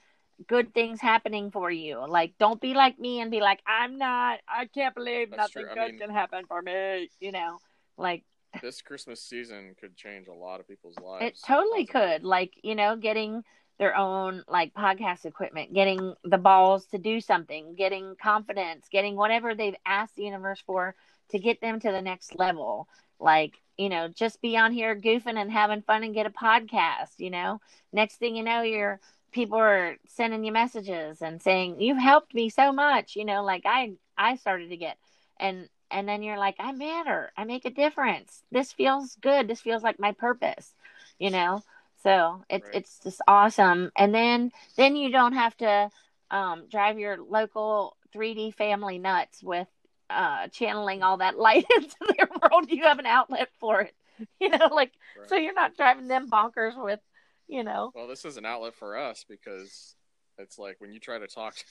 [0.47, 2.05] good things happening for you.
[2.07, 4.39] Like, don't be like me and be like, I'm not.
[4.47, 7.09] I can't believe That's nothing good mean- can happen for me.
[7.19, 7.59] You know,
[7.97, 8.23] like
[8.61, 11.25] this Christmas season could change a lot of people's lives.
[11.25, 12.23] it totally could.
[12.23, 13.43] Like, you know, getting
[13.83, 19.53] their own like podcast equipment, getting the balls to do something, getting confidence, getting whatever
[19.53, 20.95] they've asked the universe for
[21.31, 22.87] to get them to the next level.
[23.19, 27.17] Like, you know, just be on here goofing and having fun and get a podcast,
[27.17, 27.59] you know.
[27.91, 29.01] Next thing you know, you're
[29.33, 33.63] people are sending you messages and saying, You've helped me so much, you know, like
[33.65, 34.97] I I started to get
[35.41, 37.33] and and then you're like, I matter.
[37.35, 38.43] I make a difference.
[38.49, 39.49] This feels good.
[39.49, 40.73] This feels like my purpose,
[41.19, 41.63] you know.
[42.03, 42.75] So it's Right.
[42.77, 43.91] it's just awesome.
[43.97, 45.89] And then then you don't have to
[46.31, 49.67] um, drive your local 3D family nuts with
[50.09, 52.69] uh, channeling all that light into their world.
[52.69, 53.95] You have an outlet for it,
[54.39, 54.69] you know.
[54.71, 55.29] Like Right.
[55.29, 56.99] so you're not driving them bonkers with,
[57.47, 57.91] you know.
[57.95, 59.95] Well, this is an outlet for us because
[60.37, 61.55] it's like when you try to talk.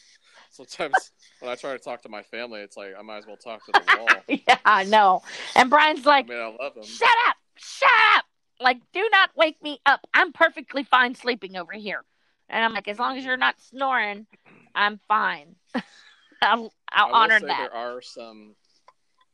[0.51, 3.37] Sometimes when I try to talk to my family, it's like I might as well
[3.37, 4.11] talk to the wall.
[4.29, 5.23] Yeah, I know.
[5.57, 6.85] And Brian's I like, mean, I love them.
[6.85, 8.22] shut up, shut up.
[8.62, 10.06] Like, do not wake me up.
[10.14, 12.05] I'm perfectly fine sleeping over here.
[12.48, 14.26] And I'm like, as long as you're not snoring,
[14.74, 15.56] I'm fine.
[16.43, 17.70] I'll, I'll honor that.
[17.70, 18.55] there are some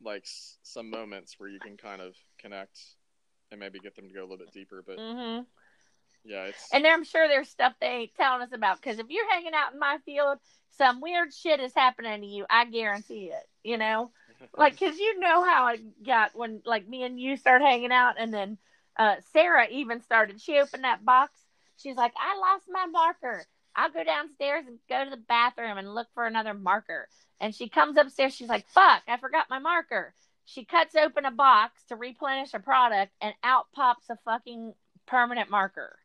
[0.02, 0.24] like
[0.62, 2.78] some moments where you can kind of connect
[3.50, 4.82] and maybe get them to go a little bit deeper.
[4.86, 5.42] But mm-hmm.
[6.24, 8.80] yeah, it's And I'm sure there's stuff they ain't telling us about.
[8.80, 10.38] Because if you're hanging out in my field,
[10.76, 12.46] some weird shit is happening to you.
[12.48, 13.48] I guarantee it.
[13.64, 14.12] You know,
[14.56, 18.14] like because you know how it got when like me and you start hanging out,
[18.18, 18.58] and then
[18.98, 20.40] uh, Sarah even started.
[20.40, 21.38] She opened that box.
[21.76, 23.44] She's like, I lost my marker.
[23.76, 27.08] I'll go downstairs and go to the bathroom and look for another marker.
[27.40, 28.34] And she comes upstairs.
[28.34, 30.14] She's like, fuck, I forgot my marker.
[30.44, 34.74] She cuts open a box to replenish a product, and out pops a fucking
[35.06, 35.96] permanent marker.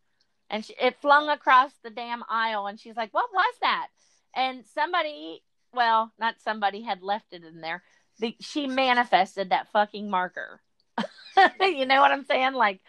[0.50, 2.68] And she, it flung across the damn aisle.
[2.68, 3.88] And she's like, what was that?
[4.36, 5.42] And somebody,
[5.74, 7.82] well, not somebody had left it in there.
[8.20, 10.62] The, she manifested that fucking marker.
[11.62, 12.54] you know what I'm saying?
[12.54, 12.82] Like,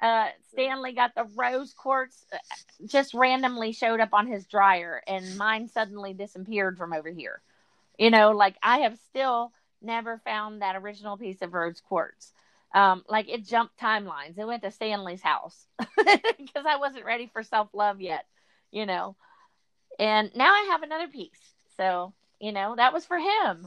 [0.00, 2.38] uh, Stanley got the rose quartz, uh,
[2.86, 7.42] just randomly showed up on his dryer, and mine suddenly disappeared from over here.
[7.98, 12.32] You know, like I have still never found that original piece of rose quartz.
[12.74, 14.38] Um, like it jumped timelines.
[14.38, 18.26] It went to Stanley's house because I wasn't ready for self love yet,
[18.70, 19.16] you know.
[19.98, 21.40] And now I have another piece.
[21.76, 23.66] So, you know, that was for him.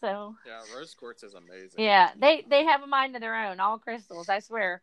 [0.00, 1.84] So, yeah, rose quartz is amazing.
[1.84, 4.82] yeah, they they have a mind of their own, all crystals, I swear.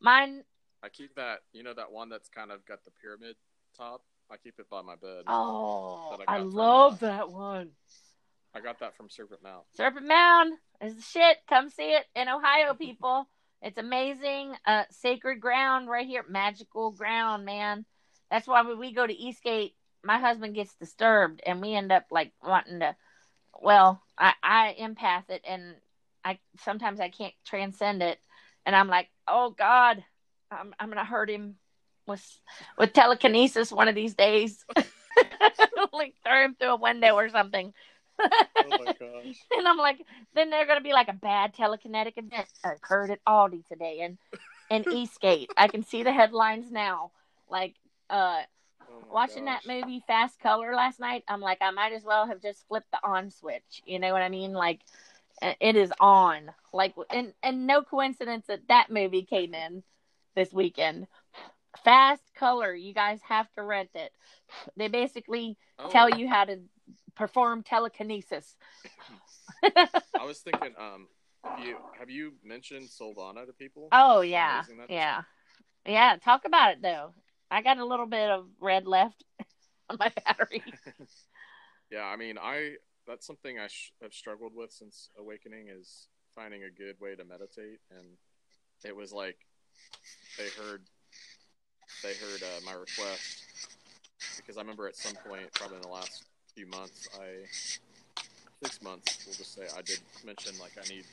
[0.00, 0.44] Mine
[0.82, 1.40] I keep that.
[1.52, 3.36] You know that one that's kind of got the pyramid
[3.76, 4.02] top.
[4.30, 5.24] I keep it by my bed.
[5.26, 7.70] Oh, I I love uh, that one.
[8.54, 9.64] I got that from Serpent Mound.
[9.74, 11.38] Serpent Mound is the shit.
[11.48, 13.28] Come see it in Ohio, people.
[13.60, 14.54] It's amazing.
[14.64, 17.84] Uh, sacred ground right here, magical ground, man.
[18.30, 19.74] That's why when we go to Eastgate,
[20.04, 22.94] my husband gets disturbed, and we end up like wanting to.
[23.60, 25.76] Well, I I empath it, and
[26.24, 28.18] I sometimes I can't transcend it,
[28.66, 30.04] and I'm like, oh God,
[30.50, 31.56] I'm I'm gonna hurt him
[32.06, 32.24] with
[32.76, 34.64] with telekinesis one of these days.
[35.92, 37.72] like throw him through a window or something.
[38.20, 38.28] Oh
[38.64, 38.68] my
[38.98, 39.36] gosh.
[39.56, 40.04] And I'm like,
[40.34, 44.18] then they're gonna be like a bad telekinetic event occurred at Aldi today and
[44.70, 45.50] and Eastgate.
[45.56, 47.12] I can see the headlines now.
[47.48, 47.74] Like
[48.10, 48.42] uh
[48.88, 49.46] Oh watching gosh.
[49.46, 52.90] that movie Fast Color last night, I'm like, I might as well have just flipped
[52.90, 53.82] the on switch.
[53.84, 54.52] You know what I mean?
[54.52, 54.80] Like
[55.60, 56.50] it is on.
[56.72, 59.82] Like and and no coincidence that that movie came in
[60.34, 61.06] this weekend.
[61.84, 64.12] Fast Color, you guys have to rent it.
[64.76, 66.58] They basically Oh, tell you how to
[67.14, 68.56] perform telekinesis.
[70.18, 71.08] I was thinking, um,
[71.44, 73.90] have you have you mentioned Soulvana to people?
[73.92, 74.90] Oh yeah, amazing that is?
[74.96, 75.22] yeah,
[75.86, 76.16] yeah.
[76.22, 77.14] Talk about it though.
[77.50, 79.24] I got a little bit of red left
[79.90, 80.62] on my battery.
[81.90, 82.74] Yeah, I mean, I
[83.06, 87.24] that's something I sh- have struggled with since awakening is finding a good way to
[87.24, 88.06] meditate, and
[88.84, 89.38] it was like
[90.36, 90.82] they heard
[92.02, 93.42] they heard uh, my request
[94.36, 97.46] because I remember at some point, probably in the last few months, I
[98.62, 101.04] six months, we'll just say I did mention like I need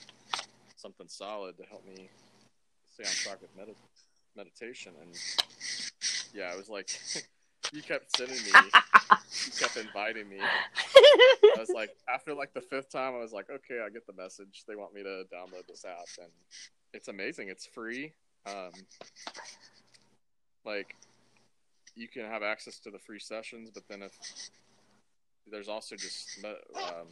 [0.76, 2.10] something solid to help me
[2.94, 3.76] stay on track with med-
[4.36, 5.16] meditation, and
[6.36, 6.90] yeah, it was like
[7.74, 8.52] you kept sending me,
[9.46, 10.38] you kept inviting me.
[10.40, 14.14] I was like, after like the fifth time, I was like, okay, I get the
[14.14, 14.64] message.
[14.68, 16.32] They want me to download this app, and
[16.94, 17.50] it's amazing.
[17.50, 18.14] It's free.
[18.46, 18.72] Um,
[20.64, 20.96] like,
[21.96, 24.12] you can have access to the free sessions, but then if
[25.50, 27.08] there's also just um,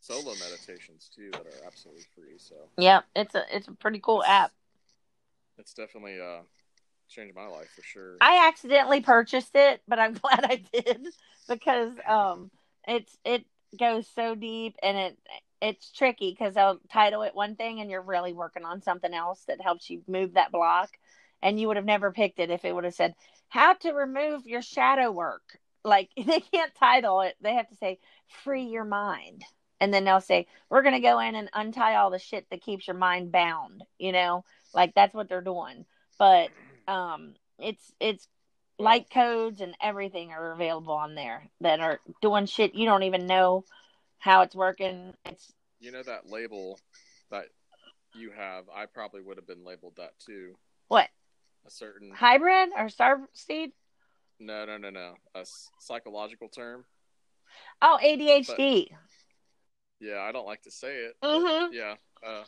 [0.00, 2.38] solo meditations too that are absolutely free.
[2.38, 4.52] So yep, it's a it's a pretty cool app.
[5.58, 6.42] it's definitely uh,
[7.10, 8.16] changed my life for sure.
[8.20, 11.06] I accidentally purchased it, but I'm glad I did
[11.48, 12.50] because um
[12.86, 13.44] it's it
[13.78, 15.18] goes so deep and it
[15.60, 19.44] it's tricky because they'll title it one thing and you're really working on something else
[19.46, 20.90] that helps you move that block.
[21.42, 23.14] And you would have never picked it if it would have said
[23.48, 25.58] how to remove your shadow work.
[25.84, 27.36] Like they can't title it.
[27.40, 27.98] They have to say
[28.44, 29.44] free your mind.
[29.82, 32.62] And then they'll say we're going to go in and untie all the shit that
[32.62, 34.44] keeps your mind bound you know?
[34.74, 35.84] Like that's what they're doing.
[36.18, 36.50] But
[36.90, 38.28] um it's it's
[38.78, 43.26] light codes and everything are available on there that are doing shit you don't even
[43.26, 43.64] know
[44.20, 45.14] how it's working.
[45.24, 46.78] It's You know that label
[47.30, 47.46] that
[48.14, 50.54] you have, I probably would have been labeled that too.
[50.88, 51.08] what?
[51.66, 53.72] A certain hybrid or star seed?
[54.38, 55.44] No, no, no, no, a
[55.78, 56.84] psychological term.
[57.82, 58.88] oh adhd
[60.00, 61.14] Yeah, I don't like to say it.
[61.22, 61.72] mm-hmm.
[61.72, 61.94] Yeah,
[62.26, 62.44] uh,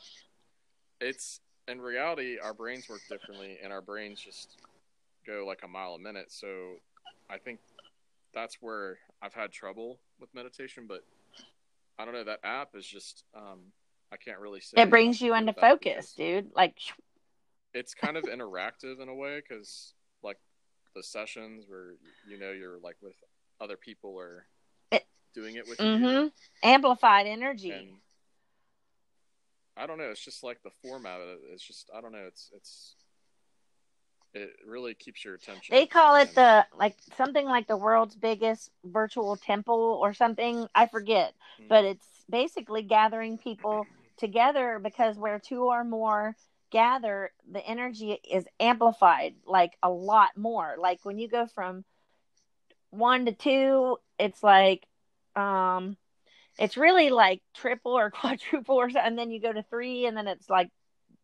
[1.00, 4.56] it's in reality our brains work differently, and our brains just
[5.26, 6.32] go like a mile a minute.
[6.32, 6.46] So
[7.30, 7.60] I think
[8.34, 10.84] that's where I've had trouble with meditation.
[10.88, 11.04] But
[11.98, 13.72] I don't know that app is just um,
[14.12, 16.76] I can't really say it brings you into focus dude like
[17.74, 20.38] It's kind of interactive in a way because like
[20.94, 21.94] the sessions where
[22.28, 23.14] you know you're like with
[23.60, 24.46] other people or
[25.34, 26.28] doing it with mm-hmm
[26.62, 27.88] amplified energy and
[29.76, 30.10] I don't know.
[30.10, 31.38] It's just like the format of it.
[31.52, 32.26] It's just I don't know.
[32.26, 32.96] It's it's
[34.34, 35.74] it really keeps your attention.
[35.74, 40.68] They call it the like something like the world's biggest virtual temple or something.
[40.74, 41.68] I forget, Mhm.
[41.68, 43.86] but it's basically gathering people
[44.16, 46.36] together because where two or more
[46.70, 50.76] gather, the energy is amplified like a lot more.
[50.78, 51.84] Like when you go from
[52.90, 54.86] one to two, it's like
[55.36, 55.96] um
[56.58, 59.06] it's really like triple or quadruple or something.
[59.06, 60.70] And then you go to three and then it's like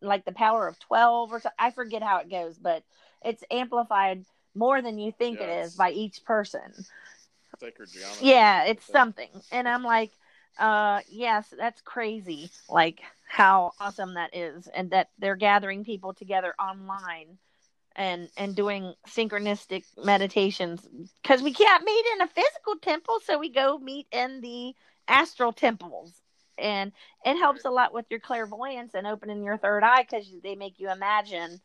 [0.01, 1.55] like the power of 12 or something.
[1.59, 2.83] I forget how it goes, but
[3.23, 4.25] it's amplified
[4.55, 6.85] more than you think Yeah, it is by each person.
[8.21, 9.29] Yeah, it's something.
[9.51, 10.11] And I'm like,
[10.57, 12.49] uh, yes, that's crazy.
[12.69, 14.67] Like how awesome that is.
[14.67, 17.37] And that they're gathering people together online
[17.95, 20.87] and and doing synchronistic meditations
[21.21, 24.73] because we can't meet in a physical temple so we go meet in the
[25.09, 26.13] astral temples.
[26.57, 26.91] And
[27.25, 30.79] it helps a lot with your clairvoyance and opening your third eye because they make
[30.79, 31.61] you imagine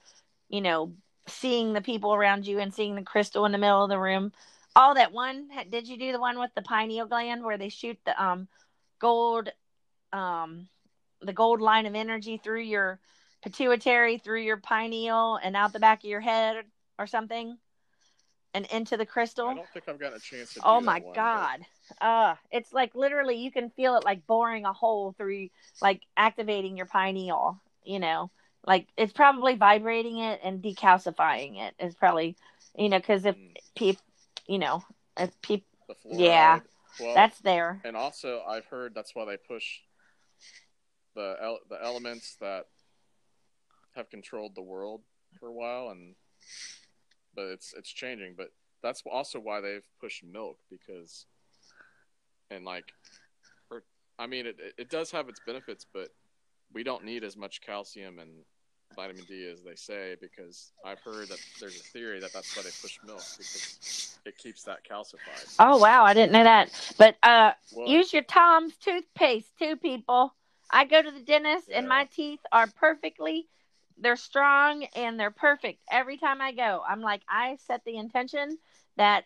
[0.49, 0.93] you know
[1.27, 4.33] seeing the people around you and seeing the crystal in the middle of the room.
[4.77, 7.99] All that one did you do the one with the pineal gland where they shoot
[8.05, 8.49] the um
[9.01, 9.49] gold
[10.13, 10.69] um
[11.23, 13.01] the gold line of energy through your
[13.43, 16.65] pituitary through your pineal and out the back of your head
[16.99, 17.59] or something
[18.55, 20.61] and into the crystal I don't think I've gotten a chance to.
[20.61, 21.61] Do Oh my one, but god.
[22.01, 25.49] Uh it's like literally you can feel it like boring a hole through
[25.83, 28.31] like activating your pineal, you know.
[28.67, 31.75] Like it's probably vibrating it and decalcifying it.
[31.79, 32.37] is probably
[32.77, 34.03] you know cuz if mm, people
[34.47, 34.85] you know,
[35.19, 36.61] if people the Yeah.
[37.01, 37.81] Well, that's there.
[37.85, 39.81] and also I've heard that's why they push
[41.15, 42.67] the el- the elements that
[43.97, 45.03] have controlled the world
[45.39, 46.15] for a while, and
[47.35, 48.35] but it's it's changing.
[48.37, 48.49] But
[48.83, 51.27] that's also why they've pushed milk because,
[52.51, 52.93] and like,
[53.69, 53.83] for
[54.19, 56.09] I mean, it it does have its benefits, but
[56.73, 58.31] we don't need as much calcium and
[58.97, 62.63] vitamin D as they say because I've heard that there's a theory that that's why
[62.63, 63.79] they push milk because
[64.25, 65.55] it keeps that calcified.
[65.59, 66.71] Oh wow, I didn't know that.
[66.99, 70.35] But uh Well, use your Tom's toothpaste too, people.
[70.71, 73.47] I go to the dentist and my teeth are perfectly
[73.99, 76.83] they're strong and they're perfect every time I go.
[76.87, 78.59] I'm like I set the intention
[78.97, 79.25] that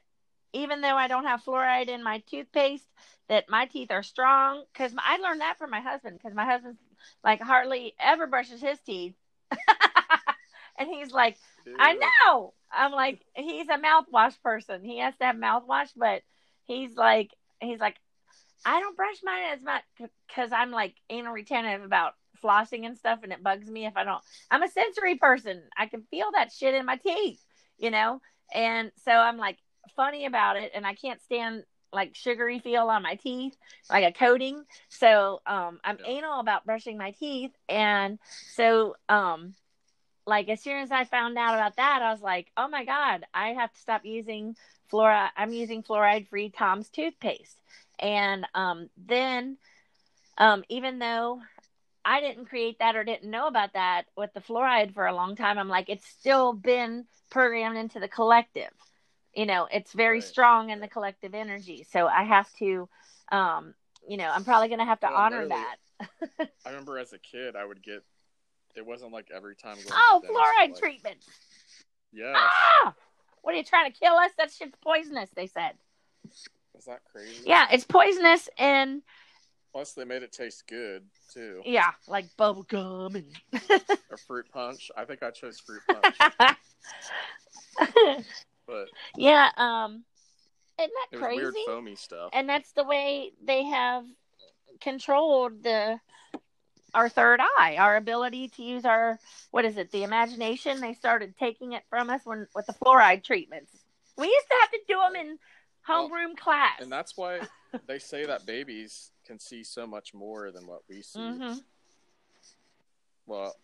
[0.53, 2.87] even though I don't have fluoride in my toothpaste,
[3.29, 4.65] that my teeth are strong.
[4.73, 6.19] Because I learned that from my husband.
[6.19, 6.77] Because my husband
[7.23, 9.15] like hardly ever brushes his teeth,
[10.79, 11.37] and he's like,
[11.79, 12.55] I know.
[12.73, 14.85] I'm like, he's a mouthwash person.
[14.85, 16.23] He has to have mouthwash, but
[16.65, 17.31] he's like,
[17.61, 17.97] he's like,
[18.65, 19.83] I don't brush mine as much
[20.27, 24.05] because I'm like anal retentive about flossing and stuff, and it bugs me if I
[24.05, 24.23] don't.
[24.51, 25.63] I'm a sensory person.
[25.77, 27.43] I can feel that shit in my teeth,
[27.79, 28.21] you know.
[28.55, 29.59] And so I'm like
[29.97, 33.57] funny about it, and I can't stand like sugary feel on my teeth,
[33.91, 34.65] like a coating.
[34.89, 36.19] So um, I'm Yeah.
[36.19, 38.19] anal about brushing my teeth, and
[38.53, 39.55] so um,
[40.27, 43.25] like as soon as I found out about that, I was like, oh my god,
[43.33, 44.57] I have to stop using
[44.93, 45.31] fluoride.
[45.37, 47.61] I'm using fluoride free Tom's toothpaste,
[47.99, 49.57] and um, then
[50.37, 51.41] um, even though
[52.09, 55.37] I didn't create that or didn't know about that with the fluoride for a long
[55.37, 58.71] time, I'm like, it's still been programmed into the collective.
[59.35, 60.25] You know, it's very Right.
[60.25, 61.85] strong in the collective energy.
[61.85, 62.89] So I have to,
[63.31, 63.75] um,
[64.09, 65.63] you know, I'm probably going to have to Well, honor literally,
[66.41, 66.51] that.
[66.65, 68.03] I remember as a kid, I would get.
[68.75, 69.77] It wasn't like every time.
[69.77, 71.19] Going Oh, to the dentist, fluoride like, treatment.
[72.13, 72.33] Yeah.
[72.37, 72.95] Ah!
[73.43, 74.31] What are you trying to kill us?
[74.39, 75.73] That shit's poisonous, they said.
[76.79, 77.43] Is that crazy?
[77.45, 79.03] Yeah, it's poisonous and
[79.73, 81.61] Plus, they made it taste good too.
[81.65, 83.27] yeah, like bubble gum and
[84.11, 84.91] Or fruit punch.
[84.97, 86.17] I think I chose fruit punch,
[88.67, 90.05] but yeah, um
[90.79, 91.37] isn't that crazy?
[91.43, 92.31] weird foamy stuff.
[92.33, 94.05] and that's the way they have
[94.81, 95.99] controlled the
[96.95, 99.19] our third eye our ability to use our
[99.51, 103.23] what is it the imagination they started taking it from us when with the fluoride
[103.25, 103.73] treatments
[104.17, 105.39] we used to have to do them in
[105.89, 107.41] homeroom class And that's why
[107.87, 111.21] they say that babies can see so much more than what we see.
[111.21, 111.55] hmm
[113.27, 113.55] Well,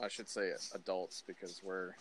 [0.00, 1.92] I should say adults because we're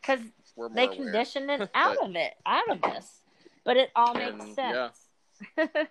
[0.00, 0.20] because
[0.56, 0.96] we're they aware.
[0.96, 3.20] conditioned it out of it out of this.
[3.64, 4.98] but it all makes And, sense
[5.58, 5.66] yeah.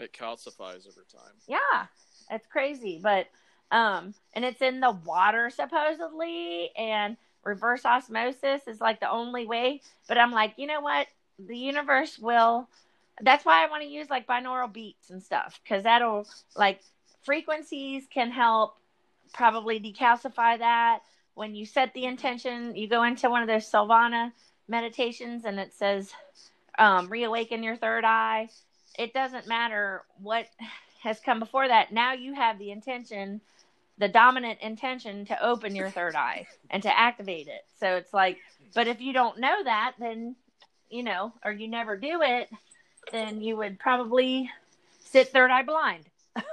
[0.00, 1.34] It calcifies over time.
[1.48, 1.86] Yeah,
[2.30, 3.26] it's crazy, but
[3.72, 9.82] um, and it's in the water supposedly, and reverse osmosis is like the only way.
[10.06, 11.08] But I'm like, you know what?
[11.38, 12.68] The universe will.
[13.20, 16.26] That's why I want to use like binaural beats and stuff because that'll
[16.56, 16.80] like
[17.22, 18.76] frequencies can help
[19.32, 21.00] probably decalcify that.
[21.34, 24.32] When you set the intention, you go into one of those Silvana
[24.66, 26.12] meditations and it says,
[26.78, 28.48] um, reawaken your third eye
[28.98, 30.46] it doesn't matter what
[31.02, 31.92] has come before that.
[31.92, 33.40] Now you have the intention,
[33.96, 37.64] the dominant intention to open your third eye and to activate it.
[37.78, 38.38] So it's like,
[38.74, 40.34] but if you don't know that, then,
[40.90, 42.50] you know, or you never do it,
[43.12, 44.50] then you would probably
[45.04, 46.04] sit third eye blind.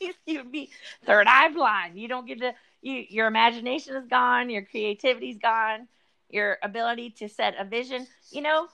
[0.26, 0.70] You'd be
[1.04, 1.98] third eye blind.
[1.98, 5.88] You don't get to, you, your imagination is gone, your creativity's gone,
[6.28, 8.06] your ability to set a vision.
[8.30, 8.68] You know,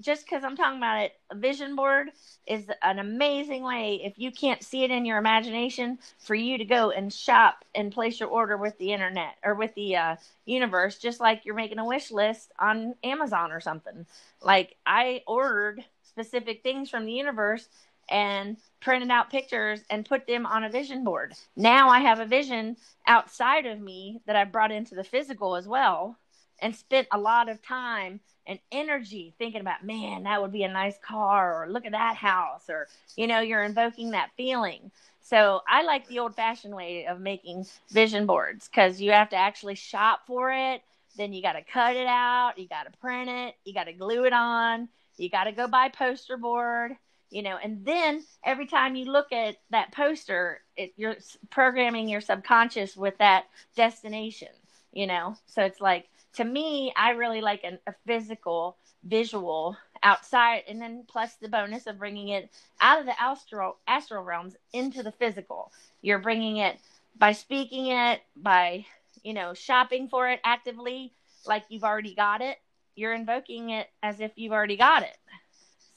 [0.00, 2.08] just because I'm talking about it, a vision board
[2.46, 6.64] is an amazing way if you can't see it in your imagination for you to
[6.64, 10.98] go and shop and place your order with the internet or with the uh, universe,
[10.98, 14.06] just like you're making a wish list on Amazon or something.
[14.40, 17.68] Like I ordered specific things from the universe
[18.10, 21.34] and printed out pictures and put them on a vision board.
[21.56, 22.76] Now I have a vision
[23.06, 26.18] outside of me that I brought into the physical as well
[26.60, 30.72] and spent a lot of time and energy thinking about, man, that would be a
[30.72, 34.90] nice car, or look at that house, or, you know, you're invoking that feeling.
[35.20, 39.36] So I like the old fashioned way of making vision boards because you have to
[39.36, 40.82] actually shop for it.
[41.16, 43.92] Then you got to cut it out, you got to print it, you got to
[43.92, 46.92] glue it on, you got to go buy poster board,
[47.30, 51.16] you know, and then every time you look at that poster, it, you're
[51.50, 54.48] programming your subconscious with that destination,
[54.92, 55.36] you know.
[55.46, 61.04] So it's like, to me, I really like an, a physical visual outside, and then
[61.08, 65.72] plus the bonus of bringing it out of the astral astral realms into the physical.
[66.00, 66.78] You're bringing it
[67.18, 68.86] by speaking it, by
[69.22, 71.12] you know shopping for it actively,
[71.46, 72.58] like you've already got it.
[72.94, 75.16] You're invoking it as if you've already got it.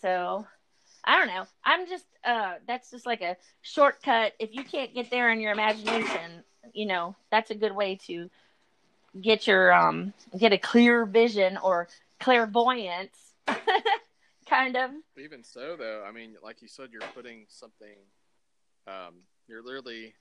[0.02, 0.46] So
[1.04, 1.46] I don't know.
[1.64, 4.34] I'm just uh that's just like a shortcut.
[4.40, 6.44] If you can't get there in your imagination,
[6.74, 8.30] you know, that's a good way to
[9.22, 11.88] get your um get a clear vision or
[12.20, 13.34] clairvoyance
[14.50, 17.98] kind of Even so, though, I mean, like you said, you're putting something.
[18.88, 20.14] Um, you're literally.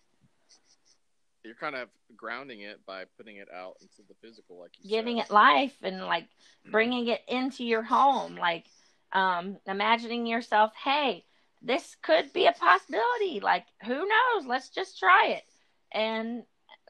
[1.45, 5.19] You're kind of grounding it by putting it out into the physical, like you giving
[5.19, 5.27] said.
[5.27, 6.27] it life and like
[6.71, 8.67] bringing it into your home like
[9.13, 11.25] um imagining yourself hey
[11.63, 14.47] this could be a possibility like who knows?
[14.47, 15.45] Let's just try it.
[15.93, 16.45] And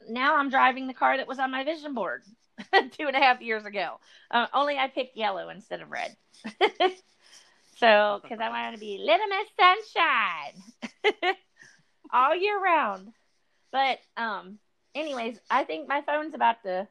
[0.09, 2.23] now i'm driving the car that was on my vision board
[2.73, 3.99] two and a half years ago.
[4.31, 6.15] Uh, only i picked yellow instead of red.
[7.77, 11.35] So because i wanted to be little miss sunshine
[12.13, 13.09] all year round
[13.75, 14.57] but um
[14.95, 16.87] anyways i think my phone's about to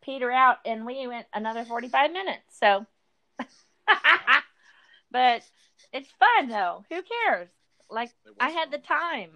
[0.00, 2.86] peter out and we went another 45 minutes so.
[5.14, 5.42] But
[5.92, 6.84] it's fun though.
[6.90, 7.48] Who cares?
[7.88, 9.30] Like i had the time.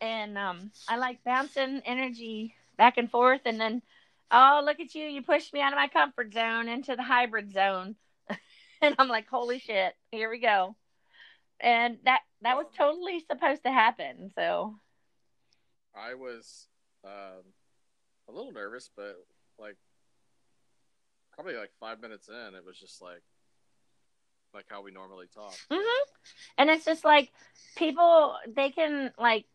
[0.00, 3.82] And um i like bouncing energy back and forth and then
[4.30, 5.04] oh look at you.
[5.06, 7.96] You pushed me out of my comfort zone into the hybrid zone.
[8.80, 9.94] And i'm like holy shit.
[10.10, 10.76] Here we go.
[11.60, 14.76] And that that was totally supposed to happen so
[15.96, 16.68] I was
[17.04, 17.42] um,
[18.28, 19.16] a little nervous, but
[19.58, 19.76] like
[21.32, 23.22] probably like five minutes in, it was just like
[24.54, 25.54] like how we normally talk.
[25.70, 26.10] hmm
[26.58, 27.32] And it's just like
[27.76, 29.46] people they can like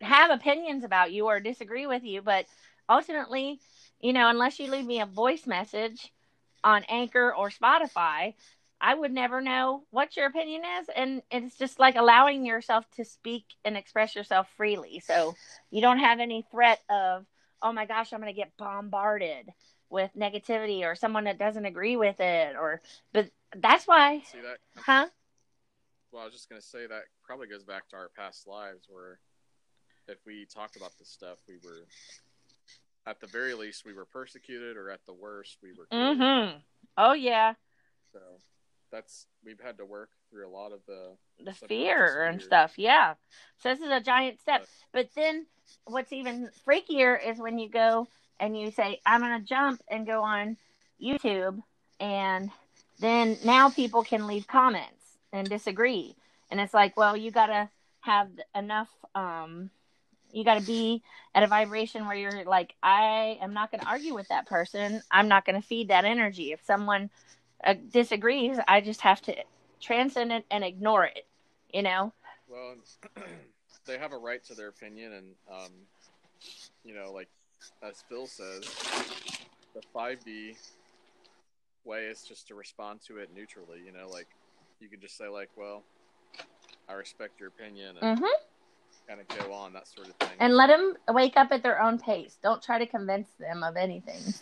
[0.00, 2.46] have opinions about you or disagree with you, but
[2.88, 3.60] ultimately,
[4.00, 6.12] you know, unless you leave me a voice message
[6.64, 8.34] on Anchor or Spotify,
[8.80, 10.88] I would never know what your opinion is.
[10.94, 15.00] And it's just like allowing yourself to speak and express yourself freely.
[15.00, 15.34] So
[15.70, 17.26] you don't have any threat of,
[17.62, 19.50] oh my gosh, I'm going to get bombarded
[19.90, 22.82] with negativity or someone that doesn't agree with it or
[23.12, 24.58] but that's why See that?
[24.76, 25.08] huh?
[26.12, 29.18] Well, I was just gonna say that probably goes back to our past lives where
[30.08, 31.84] if we talked about this stuff, we were
[33.06, 35.86] at the very least we were persecuted, or at the worst we were.
[35.90, 36.62] Mhm.
[36.96, 37.54] Oh yeah,
[38.12, 38.20] So
[38.90, 42.74] that's we've had to work through a lot of the the fear and stuff.
[42.76, 43.14] Yeah.
[43.62, 44.66] So this is a giant step.
[44.92, 45.46] But- then
[45.84, 48.08] what's even freakier is when you go
[48.40, 50.56] and you say, I'm going to jump and go on
[51.02, 51.62] YouTube.
[52.00, 52.50] And
[53.00, 56.14] then now people can leave comments and disagree.
[56.50, 57.68] And it's like, well, you got to
[58.00, 59.70] have enough, um,
[60.32, 61.02] you got to be
[61.34, 65.02] at a vibration where you're like, I am not going to argue with that person.
[65.10, 66.52] I'm not going to feed that energy.
[66.52, 67.10] If someone
[67.64, 69.34] uh, disagrees, I just have to
[69.80, 71.26] transcend it and ignore it,
[71.72, 72.12] you know?
[72.48, 72.74] Well,
[73.86, 75.72] they have a right to their opinion, and um,
[76.84, 77.28] you know, like
[77.82, 78.64] as Phil says,
[79.74, 80.56] the five D
[81.84, 83.80] way is just to respond to it neutrally.
[83.84, 84.26] You know, like
[84.80, 85.82] you can just say like, "Well,
[86.88, 89.08] I respect your opinion," and Mm-hmm.
[89.08, 90.30] kind of go on that sort of thing.
[90.40, 92.36] and let them wake up at their own pace.
[92.42, 94.34] Don't try to convince them of anything.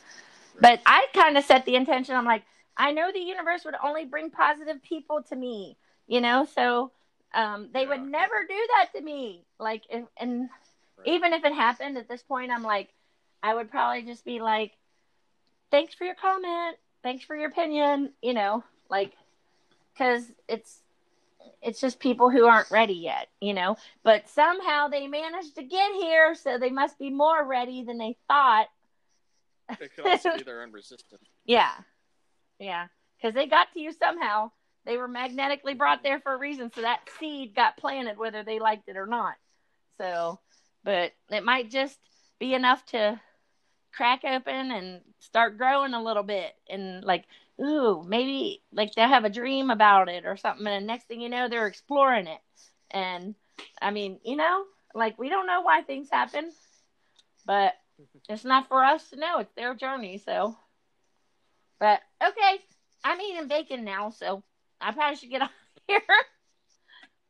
[0.61, 2.15] But I kind of set the intention.
[2.15, 2.43] I'm like,
[2.77, 5.77] I know the universe would only bring positive people to me,
[6.07, 6.47] you know.
[6.55, 6.93] So
[7.35, 9.45] um, they would never do that to me.
[9.59, 10.49] Like, if, and
[10.99, 11.09] Right.
[11.09, 12.89] even if it happened at this point, I'm like,
[13.43, 14.73] I would probably just be like,
[15.71, 19.13] thanks for your comment, thanks for your opinion, you know, like,
[19.93, 20.81] because it's
[21.63, 23.77] it's just people who aren't ready yet, you know.
[24.03, 28.17] But somehow they managed to get here, so they must be more ready than they
[28.29, 28.67] thought.
[29.81, 31.23] it could also be their own resistance.
[31.45, 31.73] Yeah,
[32.59, 34.51] yeah, because they got to you somehow.
[34.85, 38.61] They were magnetically brought there for a reason, so that seed got planted whether they
[38.61, 39.35] liked it or not.
[39.99, 40.39] So,
[40.85, 41.99] but it might just
[42.39, 43.21] be enough to
[43.93, 47.25] crack open and start growing a little bit, and like,
[47.61, 51.21] ooh, maybe like they'll have a dream about it or something, and the next thing
[51.21, 52.41] you know, they're exploring it.
[52.91, 53.35] And
[53.83, 54.65] I mean, you know,
[54.95, 56.53] like we don't know why things happen,
[57.45, 57.75] but
[58.29, 59.39] it's not for us to know.
[59.39, 60.57] It's their journey, so.
[61.81, 62.59] But okay,
[63.05, 64.43] I'm eating bacon now, so
[64.81, 65.51] I probably should get off
[65.89, 66.01] here.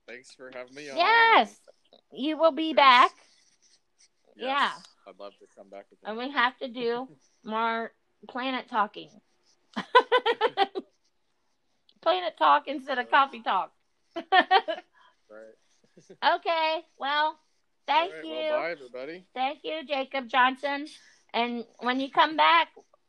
[0.06, 0.96] Thanks for having me on.
[0.96, 1.60] yes,
[2.12, 2.76] you will be Yes.
[2.76, 3.12] back,
[4.36, 4.70] Yes, Yeah.
[5.06, 7.08] I'd love to come back and we have to do
[7.44, 7.92] more
[8.28, 9.10] planet talking.
[12.02, 13.72] planet talk instead of coffee talk.
[15.28, 15.56] Right.
[16.24, 17.38] okay, well,
[17.86, 18.30] thank right, you.
[18.50, 19.24] Well, bye, everybody.
[19.34, 20.86] Thank you, Jacob Johnson.
[21.32, 22.68] And when you come back,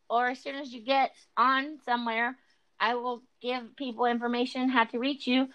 [0.09, 2.35] or as soon as you get on somewhere,
[2.79, 5.49] I will give people information how to reach you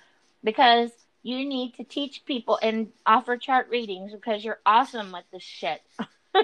[0.45, 0.91] because
[1.23, 5.81] you need to teach people and offer chart readings because you're awesome with this shit.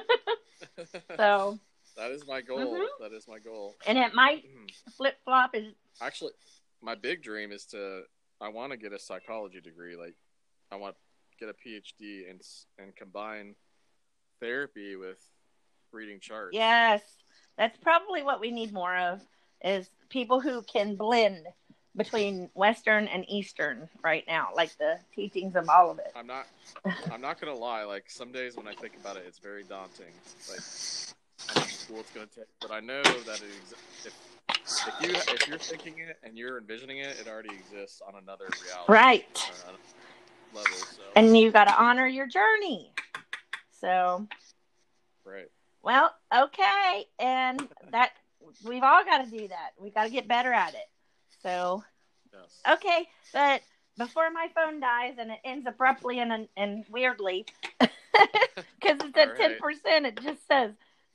[1.16, 1.58] So,
[1.96, 2.74] that is my goal.
[2.74, 2.86] Mhm.
[3.00, 3.76] That is my goal.
[3.86, 4.44] and it might
[4.96, 6.32] flip flop is Actually,
[6.80, 8.02] my big dream is to.
[8.40, 9.96] I want to get a psychology degree.
[9.96, 10.14] Like,
[10.70, 12.40] I want to get a PhD and
[12.78, 13.56] and combine
[14.40, 15.18] therapy with
[15.92, 16.54] reading charts.
[16.54, 17.02] yes,
[17.58, 19.20] that's probably what we need more of
[19.62, 21.46] is people who can blend
[21.96, 26.12] between Western and Eastern right now, like the teachings of all of it.
[26.14, 26.46] I'm not.
[27.12, 27.82] I'm not gonna lie.
[27.82, 30.12] Like some days when I think about it, it's very daunting.
[30.48, 30.60] Like
[31.48, 32.46] how much school it's gonna take.
[32.62, 34.12] But I know that it exi- if
[34.86, 38.46] if you if you're thinking it and you're envisioning it, it already exists on another
[38.62, 38.92] reality.
[38.92, 39.50] Right.
[40.54, 40.70] level.
[40.70, 42.92] So and you got to honor your journey.
[43.80, 44.26] So,
[45.24, 45.48] right.
[45.88, 48.10] Well, okay, and that
[48.62, 49.70] we've all got to do that.
[49.80, 50.86] We got to get better at it.
[51.42, 51.82] So,
[52.30, 52.76] Yes.
[52.76, 53.62] okay, but
[53.96, 57.46] before my phone dies and it ends abruptly and and weirdly,
[57.80, 57.88] because
[59.00, 59.58] it's at right.
[59.58, 60.72] percent, it just says.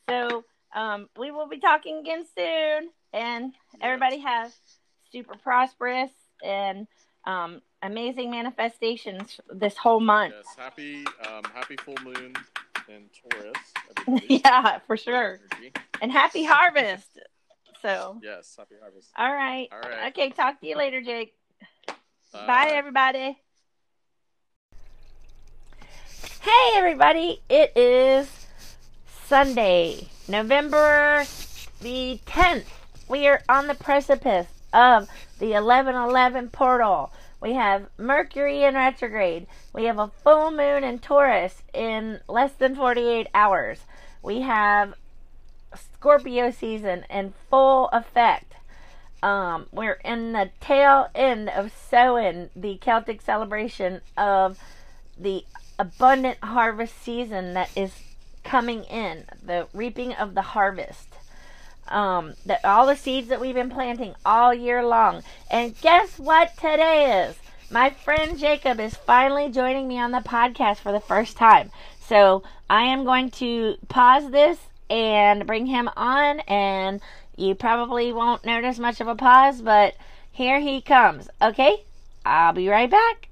[0.10, 0.44] So,
[0.74, 4.52] um, we will be talking again soon, and everybody have
[5.12, 6.10] super prosperous
[6.44, 6.88] and
[7.26, 10.34] um, amazing manifestations this whole month.
[10.36, 10.56] Yes.
[10.58, 12.34] Happy um happy full moon
[12.90, 14.24] in Taurus.
[14.30, 15.40] Yeah, for sure.
[15.52, 15.74] Energy.
[16.02, 17.08] And happy harvest.
[17.82, 18.56] So, Yes.
[18.58, 19.10] Happy harvest.
[19.18, 19.68] all right.
[19.72, 20.08] All right.
[20.12, 21.34] Okay, talk to you later, Jake.
[22.32, 22.48] Bye.
[22.48, 23.38] Bye, everybody.
[26.42, 27.42] Hey, everybody.
[27.50, 28.30] It is
[29.28, 31.26] Sunday, November
[31.82, 32.66] the 10th.
[33.08, 35.08] We are on the precipice of
[35.40, 37.12] the 1111 portal.
[37.42, 39.48] We have Mercury in retrograde.
[39.74, 43.80] We have a full moon in Taurus in less than 48 hours.
[44.22, 44.94] We have
[45.76, 48.54] Scorpio season in full effect.
[49.24, 54.60] Um, we're in the tail end of Samhain, the Celtic celebration of
[55.18, 55.46] the
[55.80, 57.94] abundant harvest season that is
[58.44, 61.08] coming in, the reaping of the harvest.
[61.88, 65.22] Um, that all the seeds that we've been planting all year long.
[65.52, 67.36] And guess what today is?
[67.74, 71.72] My friend Jacob is finally joining me on the podcast for the first time.
[72.00, 74.60] So I am going to pause this
[74.92, 77.02] and bring him on, and
[77.36, 79.96] you probably won't notice much of a pause, but
[80.32, 81.28] here he comes.
[81.42, 81.82] Okay?
[82.24, 83.30] I'll be right back.